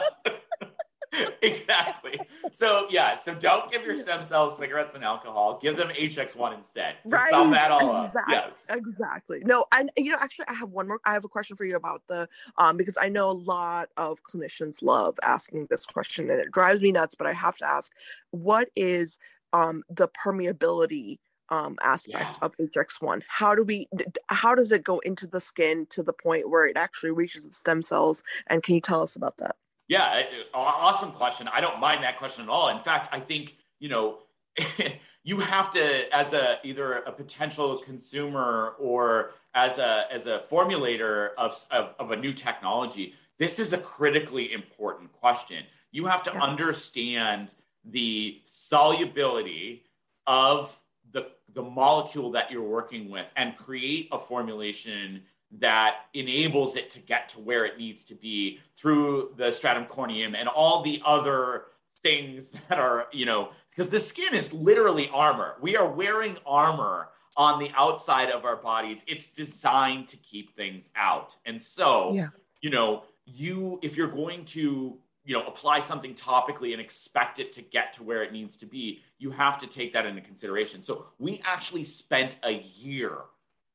exactly. 1.43 2.19
So 2.53 2.87
yeah, 2.91 3.17
so 3.17 3.35
don't 3.35 3.71
give 3.71 3.83
your 3.85 3.99
stem 3.99 4.23
cells 4.25 4.59
cigarettes 4.59 4.95
and 4.95 5.05
alcohol. 5.05 5.59
Give 5.61 5.77
them 5.77 5.89
HX1 5.89 6.57
instead. 6.57 6.97
right. 7.05 7.31
Sum 7.31 7.51
that 7.51 7.71
all 7.71 8.05
exactly. 8.05 8.37
up. 8.37 8.47
Yes. 8.49 8.67
Exactly. 8.71 9.43
No, 9.45 9.65
and 9.73 9.91
you 9.97 10.11
know, 10.11 10.19
actually, 10.21 10.47
I 10.49 10.55
have 10.55 10.73
one 10.73 10.89
more. 10.89 11.01
I 11.05 11.13
have 11.15 11.25
a 11.25 11.29
question 11.29 11.57
for 11.57 11.65
you 11.65 11.77
about 11.77 12.03
the 12.07 12.29
um 12.59 12.77
because 12.77 12.97
I 13.01 13.09
know 13.09 13.31
a 13.31 13.33
lot 13.33 13.89
of 13.97 14.23
clinicians 14.23 14.83
love 14.83 15.19
asking 15.23 15.67
this 15.71 15.87
question, 15.87 16.31
and 16.31 16.41
it 16.41 16.53
drives 16.53 16.81
me 16.81 16.93
nuts. 16.93 17.15
But 17.15 17.27
I 17.27 17.33
have 17.33 17.57
to 17.59 17.67
ask, 17.67 17.93
what 18.31 18.69
is 18.77 19.19
um 19.53 19.83
the 19.89 20.09
permeability 20.09 21.19
um, 21.51 21.77
aspect 21.83 22.39
yeah. 22.41 22.47
of 22.47 22.57
HX1. 22.59 23.23
How 23.27 23.55
do 23.55 23.65
we? 23.65 23.89
How 24.29 24.55
does 24.55 24.73
it 24.73 24.85
go 24.85 25.01
into 25.01 25.27
the 25.27 25.41
skin 25.41 25.87
to 25.91 26.03
the 26.03 26.13
point 26.13 26.49
where 26.49 26.67
it 26.67 26.77
actually 26.77 27.11
reaches 27.11 27.47
the 27.47 27.53
stem 27.53 27.83
cells? 27.83 28.23
And 28.47 28.63
can 28.63 28.75
you 28.75 28.81
tell 28.81 29.03
us 29.03 29.17
about 29.17 29.37
that? 29.39 29.57
Yeah, 29.89 30.23
awesome 30.55 31.11
question. 31.11 31.49
I 31.53 31.61
don't 31.61 31.81
mind 31.81 32.05
that 32.05 32.17
question 32.17 32.45
at 32.45 32.49
all. 32.49 32.69
In 32.69 32.79
fact, 32.79 33.09
I 33.13 33.19
think 33.19 33.57
you 33.81 33.89
know 33.89 34.19
you 35.25 35.41
have 35.41 35.71
to, 35.73 36.17
as 36.17 36.33
a 36.33 36.59
either 36.63 36.93
a 36.93 37.13
potential 37.13 37.79
consumer 37.79 38.75
or 38.79 39.33
as 39.55 39.79
a 39.79 40.05
as 40.13 40.27
a 40.27 40.43
formulator 40.51 41.31
of, 41.37 41.57
of, 41.73 41.95
of 41.99 42.11
a 42.13 42.17
new 42.17 42.33
technology, 42.33 43.15
this 43.39 43.59
is 43.59 43.73
a 43.73 43.79
critically 43.79 44.53
important 44.53 45.13
question. 45.13 45.65
You 45.91 46.07
have 46.07 46.23
to 46.25 46.31
yeah. 46.33 46.43
understand 46.43 47.51
the 47.85 48.41
solubility 48.45 49.85
of 50.27 50.79
the 51.13 51.29
the 51.55 51.63
molecule 51.63 52.31
that 52.31 52.51
you're 52.51 52.63
working 52.63 53.11
with 53.11 53.27
and 53.37 53.57
create 53.57 54.09
a 54.13 54.19
formulation 54.19 55.23
that 55.59 56.03
enables 56.15 56.77
it 56.77 56.91
to 56.93 57.01
get 57.01 57.29
to 57.29 57.41
where 57.41 57.65
it 57.65 57.77
needs 57.77 58.05
to 58.05 58.15
be 58.15 58.61
through 58.77 59.35
the 59.37 59.51
stratum 59.51 59.85
corneum 59.85 60.37
and 60.37 60.49
all 60.49 60.83
the 60.83 61.03
other 61.05 61.65
things 62.03 62.53
that 62.69 62.79
are, 62.79 63.09
you 63.13 63.27
know, 63.27 63.51
because 63.71 63.89
the 63.89 64.01
skin 64.01 64.35
is 64.35 64.53
literally 64.53 65.09
armor. 65.13 65.57
We 65.61 65.77
are 65.77 65.89
wearing 65.89 66.37
armor 66.47 67.09
on 67.37 67.59
the 67.59 67.71
outside 67.75 68.31
of 68.31 68.45
our 68.45 68.57
bodies. 68.57 69.03
It's 69.07 69.29
designed 69.29 70.09
to 70.09 70.17
keep 70.19 70.55
things 70.55 70.91
out. 70.95 71.37
And 71.45 71.61
so, 71.61 72.13
yeah. 72.13 72.29
you 72.61 72.71
know, 72.71 73.05
you 73.27 73.79
if 73.83 73.97
you're 73.97 74.09
going 74.09 74.45
to 74.47 74.99
you 75.31 75.37
know 75.37 75.47
apply 75.47 75.79
something 75.79 76.13
topically 76.13 76.73
and 76.73 76.81
expect 76.81 77.39
it 77.39 77.53
to 77.53 77.63
get 77.63 77.93
to 77.93 78.03
where 78.03 78.25
it 78.25 78.33
needs 78.33 78.57
to 78.57 78.67
be 78.67 79.01
you 79.19 79.31
have 79.31 79.57
to 79.59 79.69
take 79.69 79.93
that 79.93 80.05
into 80.05 80.21
consideration 80.21 80.83
so 80.83 81.07
we 81.21 81.41
actually 81.45 81.85
spent 81.85 82.35
a 82.43 82.65
year 82.81 83.19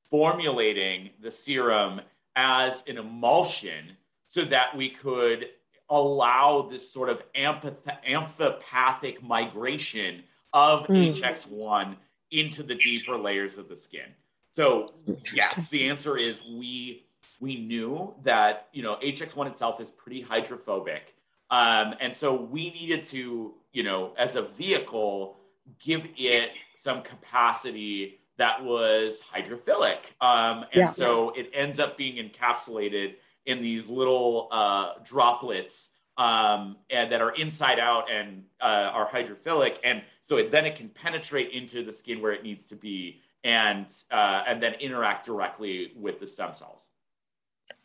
formulating 0.03 1.12
the 1.22 1.32
serum 1.32 2.01
as 2.36 2.84
an 2.88 2.97
emulsion 2.97 3.95
so 4.28 4.43
that 4.43 4.76
we 4.76 4.89
could 4.89 5.47
allow 5.89 6.68
this 6.70 6.91
sort 6.91 7.08
of 7.08 7.24
ampath- 7.32 8.03
amphipathic 8.06 9.22
migration 9.22 10.24
of 10.51 10.86
mm. 10.88 11.14
HX1 11.14 11.95
into 12.32 12.64
the 12.64 12.76
deeper 12.76 13.18
layers 13.18 13.58
of 13.58 13.70
the 13.70 13.78
skin. 13.78 14.10
So 14.51 14.93
yes, 15.34 15.70
the 15.70 15.88
answer 15.88 16.18
is 16.18 16.43
we 16.43 17.06
we 17.39 17.56
knew 17.56 18.14
that 18.24 18.68
you 18.74 18.84
know 18.84 18.97
HX1 19.01 19.47
itself 19.47 19.80
is 19.80 19.91
pretty 19.91 20.22
hydrophobic, 20.22 21.16
um, 21.50 21.96
and 22.00 22.16
so 22.16 22.34
we 22.36 22.72
needed 22.72 23.06
to 23.06 23.54
you 23.72 23.84
know 23.84 24.14
as 24.18 24.36
a 24.36 24.43
vehicle 24.43 25.38
give 25.84 26.08
it 26.18 26.52
some 26.76 27.02
capacity 27.02 28.20
that 28.38 28.64
was 28.64 29.22
hydrophilic, 29.34 29.98
um, 30.22 30.64
and 30.74 30.82
yeah. 30.82 30.89
so 30.89 31.30
it 31.32 31.50
ends 31.54 31.80
up 31.80 31.98
being 31.98 32.18
encapsulated 32.30 33.16
in 33.46 33.62
these 33.62 33.89
little 33.89 34.50
uh, 34.52 34.93
droplets 35.04 35.91
um, 36.18 36.78
and 36.89 37.12
that 37.12 37.22
are 37.22 37.32
inside 37.32 37.80
out 37.80 38.12
and 38.12 38.43
uh, 38.62 38.89
are 38.93 39.08
hydrophilic, 39.08 39.78
and 39.84 40.02
so 40.22 40.38
it, 40.38 40.52
then 40.52 40.66
it 40.66 40.76
can 40.76 40.89
penetrate 40.89 41.52
into 41.52 41.84
the 41.84 41.93
skin 41.93 42.22
where 42.22 42.32
it 42.32 42.43
needs 42.43 42.66
to 42.66 42.76
be, 42.76 43.22
and 43.43 43.88
uh, 44.12 44.43
and 44.48 44.62
then 44.62 44.74
interact 44.76 45.26
directly 45.26 45.93
with 45.96 46.20
the 46.20 46.28
stem 46.28 46.54
cells. 46.54 46.89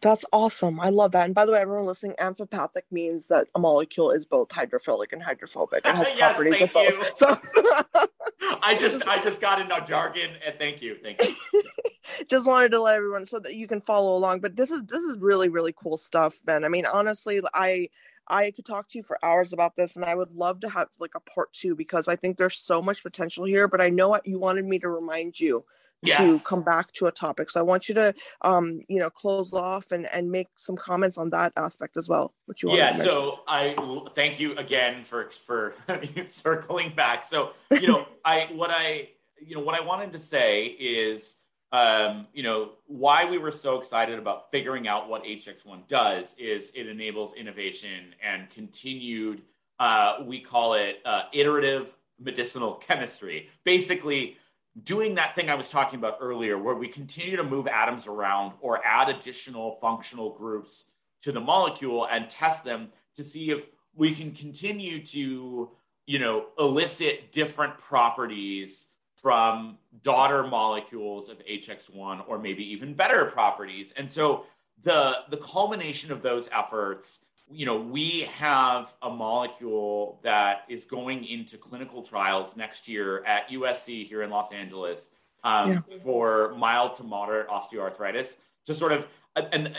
That's 0.03 0.25
awesome. 0.33 0.81
I 0.81 0.89
love 0.89 1.13
that. 1.13 1.27
And 1.27 1.35
by 1.35 1.45
the 1.45 1.53
way, 1.53 1.61
everyone 1.61 1.85
listening, 1.85 2.15
amphipathic 2.19 2.83
means 2.91 3.27
that 3.27 3.49
a 3.55 3.59
molecule 3.59 4.11
is 4.11 4.25
both 4.25 4.49
hydrophilic 4.49 5.13
and 5.13 5.23
hydrophobic. 5.23 5.85
It 5.85 5.95
has 5.95 6.09
yes, 6.17 6.19
properties 6.19 6.63
of 6.63 6.73
both. 6.73 6.97
You. 6.97 7.05
So 7.17 7.37
I 8.63 8.77
just 8.79 9.07
I 9.07 9.23
just 9.23 9.41
got 9.41 9.61
into 9.61 9.85
jargon 9.87 10.31
and 10.45 10.55
thank 10.59 10.81
you. 10.81 10.97
Thank 10.97 11.23
you. 11.23 11.63
just 12.29 12.47
wanted 12.47 12.71
to 12.73 12.81
let 12.81 12.97
everyone 12.97 13.27
so 13.27 13.39
that 13.41 13.55
you 13.55 13.69
can 13.69 13.81
follow 13.81 14.17
along. 14.17 14.41
But 14.41 14.57
this 14.57 14.71
is 14.71 14.83
this 14.85 15.03
is 15.03 15.19
really, 15.19 15.51
really 15.51 15.75
cool 15.77 15.99
stuff, 15.99 16.41
Ben. 16.45 16.65
I 16.65 16.69
mean, 16.69 16.87
honestly, 16.87 17.43
I 17.53 17.89
I 18.27 18.53
could 18.53 18.65
talk 18.65 18.89
to 18.89 18.99
you 18.99 19.03
for 19.03 19.19
hours 19.23 19.53
about 19.53 19.77
this, 19.77 19.97
and 19.97 20.05
I 20.05 20.15
would 20.15 20.31
love 20.33 20.61
to 20.61 20.71
have 20.71 20.89
like 20.99 21.15
a 21.15 21.21
part 21.21 21.53
two 21.53 21.75
because 21.75 22.09
I 22.09 22.17
think 22.17 22.39
there's 22.39 22.57
so 22.57 22.81
much 22.81 23.03
potential 23.03 23.45
here. 23.45 23.69
But 23.69 23.83
I 23.83 23.91
know 23.91 24.09
what 24.09 24.27
you 24.27 24.39
wanted 24.39 24.65
me 24.65 24.79
to 24.79 24.89
remind 24.89 25.39
you 25.39 25.65
yes. 26.03 26.19
to 26.19 26.45
come 26.45 26.63
back 26.63 26.93
to 26.95 27.07
a 27.07 27.13
topic. 27.13 27.51
So 27.51 27.61
I 27.61 27.63
want 27.63 27.89
you 27.89 27.95
to, 27.97 28.15
um, 28.43 28.81
you 28.89 28.99
know, 28.99 29.11
close 29.11 29.53
off 29.53 29.93
and 29.93 30.09
and 30.13 30.31
make 30.31 30.49
some 30.57 30.77
comments 30.77 31.19
on 31.19 31.31
that 31.31 31.53
aspect 31.57 31.97
as 31.97 32.09
well. 32.09 32.35
Which 32.47 32.63
you 32.63 32.75
yeah. 32.75 32.97
So 32.97 33.41
I 33.47 33.75
thank 34.15 34.41
you 34.41 34.57
again 34.57 35.05
for 35.05 35.31
for 35.31 35.75
circling 36.27 36.95
back. 36.95 37.25
So 37.25 37.53
you 37.71 37.89
know, 37.89 38.07
I 38.25 38.49
what 38.53 38.71
I 38.73 39.11
you 39.45 39.57
know 39.57 39.63
what 39.63 39.81
I 39.81 39.85
wanted 39.85 40.13
to 40.13 40.19
say 40.19 40.67
is 40.67 41.37
um, 41.73 42.27
you 42.33 42.43
know, 42.43 42.73
why 42.87 43.31
we 43.31 43.39
were 43.39 43.53
so 43.53 43.79
excited 43.79 44.19
about 44.19 44.51
figuring 44.51 44.89
out 44.89 45.09
what 45.09 45.25
HX1 45.25 45.87
does 45.89 46.35
is 46.37 46.73
it 46.75 46.89
enables 46.89 47.35
innovation 47.35 48.15
and 48.23 48.51
continued, 48.51 49.43
uh, 49.79 50.17
we 50.25 50.41
call 50.41 50.75
it 50.75 51.01
uh, 51.05 51.23
iterative 51.33 51.95
medicinal 52.19 52.75
chemistry. 52.89 53.49
Basically, 53.65 54.37
doing 54.83 55.17
that 55.17 55.35
thing 55.35 55.51
I 55.51 55.55
was 55.55 55.69
talking 55.69 55.99
about 55.99 56.19
earlier, 56.21 56.59
where 56.59 56.75
we 56.75 56.89
continue 56.89 57.37
to 57.37 57.45
move 57.45 57.67
atoms 57.67 58.07
around 58.07 58.53
or 58.61 58.85
add 58.85 59.09
additional 59.09 59.79
functional 59.81 60.31
groups 60.31 60.85
to 61.23 61.33
the 61.33 61.41
molecule 61.41 62.07
and 62.07 62.31
test 62.31 62.65
them 62.65 62.89
to 63.17 63.25
see 63.25 63.51
if 63.51 63.67
we 63.95 64.15
can 64.15 64.33
continue 64.33 65.05
to, 65.07 65.71
you 66.07 66.19
know, 66.19 66.47
elicit 66.59 67.33
different 67.33 67.79
properties 67.79 68.87
from 69.17 69.77
daughter 70.03 70.47
molecules 70.47 71.29
of 71.29 71.45
HX1 71.47 72.25
or 72.27 72.39
maybe 72.39 72.65
even 72.73 72.95
better 72.95 73.27
properties. 73.27 73.93
And 73.97 74.11
so 74.11 74.47
the 74.83 75.25
the 75.29 75.37
culmination 75.37 76.11
of 76.11 76.23
those 76.23 76.49
efforts, 76.53 77.21
you 77.51 77.67
know, 77.67 77.81
we 77.81 78.23
have 78.39 78.95
a 79.03 79.11
molecule 79.11 80.21
that 80.23 80.65
is 80.69 80.85
going 80.85 81.25
into 81.25 81.57
clinical 81.59 82.03
trials 82.03 82.57
next 82.57 82.89
year 82.89 83.25
at 83.25 83.49
USC 83.51 84.07
here 84.07 84.23
in 84.23 84.31
Los 84.31 84.53
Angeles 84.53 85.11
um, 85.43 85.71
yeah. 85.71 85.99
for 86.03 86.55
mild 86.57 86.95
to 86.95 87.05
moderate 87.05 87.49
osteoarthritis 87.49 88.37
to 88.67 88.75
sort 88.75 88.93
of 88.93 89.09
and 89.37 89.73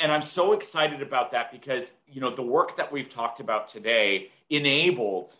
and 0.00 0.10
I'm 0.10 0.22
so 0.22 0.52
excited 0.52 1.02
about 1.02 1.30
that 1.32 1.52
because 1.52 1.90
you 2.06 2.20
know 2.20 2.34
the 2.34 2.42
work 2.42 2.76
that 2.78 2.90
we've 2.90 3.08
talked 3.08 3.38
about 3.38 3.68
today 3.68 4.30
enabled 4.48 5.36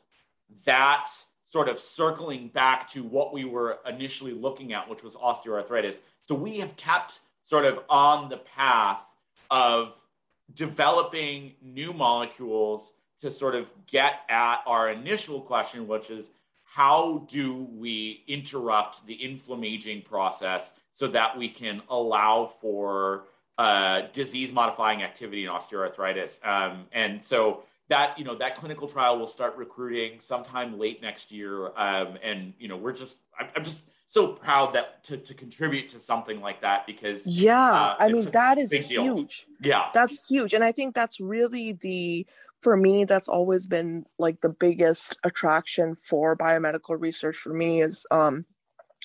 that 0.65 1.09
sort 1.45 1.69
of 1.69 1.79
circling 1.79 2.49
back 2.49 2.89
to 2.91 3.03
what 3.03 3.33
we 3.33 3.45
were 3.45 3.79
initially 3.89 4.33
looking 4.33 4.73
at, 4.73 4.89
which 4.89 5.03
was 5.03 5.15
osteoarthritis. 5.15 6.01
So 6.27 6.35
we 6.35 6.59
have 6.59 6.77
kept 6.77 7.21
sort 7.43 7.65
of 7.65 7.81
on 7.89 8.29
the 8.29 8.39
path 8.39 9.03
of 9.51 9.95
developing 10.53 11.55
new 11.63 11.93
molecules 11.93 12.93
to 13.21 13.31
sort 13.31 13.55
of 13.55 13.73
get 13.87 14.21
at 14.29 14.59
our 14.67 14.91
initial 14.91 15.41
question, 15.41 15.87
which 15.87 16.11
is 16.11 16.31
how 16.65 17.27
do 17.31 17.69
we 17.73 18.25
interrupt 18.27 19.07
the 19.07 19.23
inflammaging 19.25 20.03
process 20.03 20.73
so 20.93 21.07
that 21.09 21.39
we 21.39 21.49
can 21.49 21.81
allow 21.89 22.47
for 22.61 23.25
uh, 23.57 24.03
disease 24.13 24.53
modifying 24.53 25.03
activity 25.03 25.45
in 25.45 25.51
osteoarthritis? 25.51 26.45
Um, 26.45 26.87
and 26.93 27.23
so 27.23 27.63
that 27.89 28.19
you 28.19 28.25
know 28.25 28.35
that 28.35 28.57
clinical 28.57 28.89
trial 28.89 29.19
will 29.19 29.27
start 29.27 29.57
recruiting 29.57 30.21
sometime 30.21 30.79
late 30.79 31.03
next 31.03 31.31
year 31.31 31.67
um, 31.77 32.17
and 32.23 32.55
you 32.59 32.69
know 32.69 32.77
we're 32.77 32.93
just 32.93 33.19
I'm, 33.39 33.49
I'm, 33.55 33.65
just 33.65 33.89
so 34.07 34.29
proud 34.29 34.75
that 34.75 35.03
to, 35.05 35.17
to 35.17 35.35
contribute 35.35 35.89
to 35.91 35.99
something 35.99 36.41
like 36.41 36.61
that 36.61 36.87
because 36.87 37.27
yeah 37.27 37.73
uh, 37.73 37.97
i 37.99 38.09
mean 38.09 38.31
that 38.31 38.59
is 38.59 38.73
huge 38.73 38.89
deal. 38.89 39.27
yeah. 39.63 39.87
That's 39.93 40.27
huge 40.29 40.55
and 40.55 40.63
i 40.63 40.73
think 40.73 40.95
that's 40.95 41.21
really 41.21 41.73
the 41.73 42.27
for 42.61 42.77
me 42.77 43.05
that's 43.05 43.29
always 43.29 43.67
been 43.67 44.05
like 44.19 44.41
the 44.41 44.49
biggest 44.49 45.17
attraction 45.25 45.95
for 45.95 46.37
biomedical 46.37 46.99
research 46.99 47.37
for 47.37 47.53
me 47.53 47.83
is 47.83 48.07
um 48.11 48.45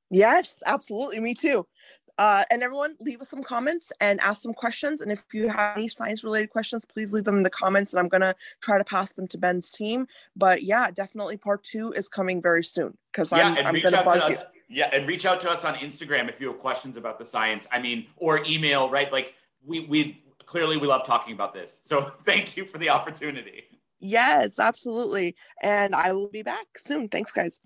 Yes 0.09 0.63
absolutely. 0.65 1.19
Me 1.19 1.33
too 1.33 1.67
uh, 2.17 2.43
and 2.49 2.63
everyone, 2.63 2.95
leave 2.99 3.21
us 3.21 3.29
some 3.29 3.43
comments 3.43 3.91
and 4.01 4.19
ask 4.21 4.41
some 4.41 4.53
questions. 4.53 5.01
And 5.01 5.11
if 5.11 5.23
you 5.33 5.49
have 5.49 5.77
any 5.77 5.87
science 5.87 6.23
related 6.23 6.49
questions, 6.49 6.85
please 6.85 7.13
leave 7.13 7.23
them 7.23 7.37
in 7.37 7.43
the 7.43 7.49
comments 7.49 7.93
and 7.93 7.99
I'm 7.99 8.07
going 8.07 8.21
to 8.21 8.35
try 8.61 8.77
to 8.77 8.83
pass 8.83 9.11
them 9.11 9.27
to 9.27 9.37
Ben's 9.37 9.71
team. 9.71 10.07
But 10.35 10.63
yeah, 10.63 10.91
definitely 10.91 11.37
part 11.37 11.63
two 11.63 11.91
is 11.93 12.09
coming 12.09 12.41
very 12.41 12.63
soon 12.63 12.97
because 13.11 13.31
yeah, 13.31 13.55
I'm, 13.57 13.67
I'm 13.67 13.81
going 13.81 13.93
to 13.93 14.03
bug 14.03 14.31
you. 14.31 14.37
Yeah, 14.69 14.89
and 14.91 15.07
reach 15.07 15.25
out 15.25 15.39
to 15.41 15.49
us 15.49 15.63
on 15.63 15.75
Instagram 15.75 16.27
if 16.27 16.41
you 16.41 16.47
have 16.47 16.59
questions 16.59 16.97
about 16.97 17.19
the 17.19 17.25
science. 17.25 17.67
I 17.71 17.79
mean, 17.79 18.07
or 18.17 18.43
email, 18.45 18.89
right? 18.89 19.09
Like 19.11 19.33
we 19.65 19.81
we 19.81 20.21
clearly 20.45 20.75
we 20.75 20.87
love 20.87 21.05
talking 21.05 21.33
about 21.33 21.53
this. 21.53 21.79
So 21.83 22.11
thank 22.25 22.57
you 22.57 22.65
for 22.65 22.77
the 22.77 22.89
opportunity. 22.89 23.63
Yes, 23.99 24.59
absolutely. 24.59 25.35
And 25.61 25.95
I 25.95 26.11
will 26.11 26.27
be 26.27 26.43
back 26.43 26.65
soon. 26.77 27.07
Thanks, 27.07 27.31
guys. 27.31 27.61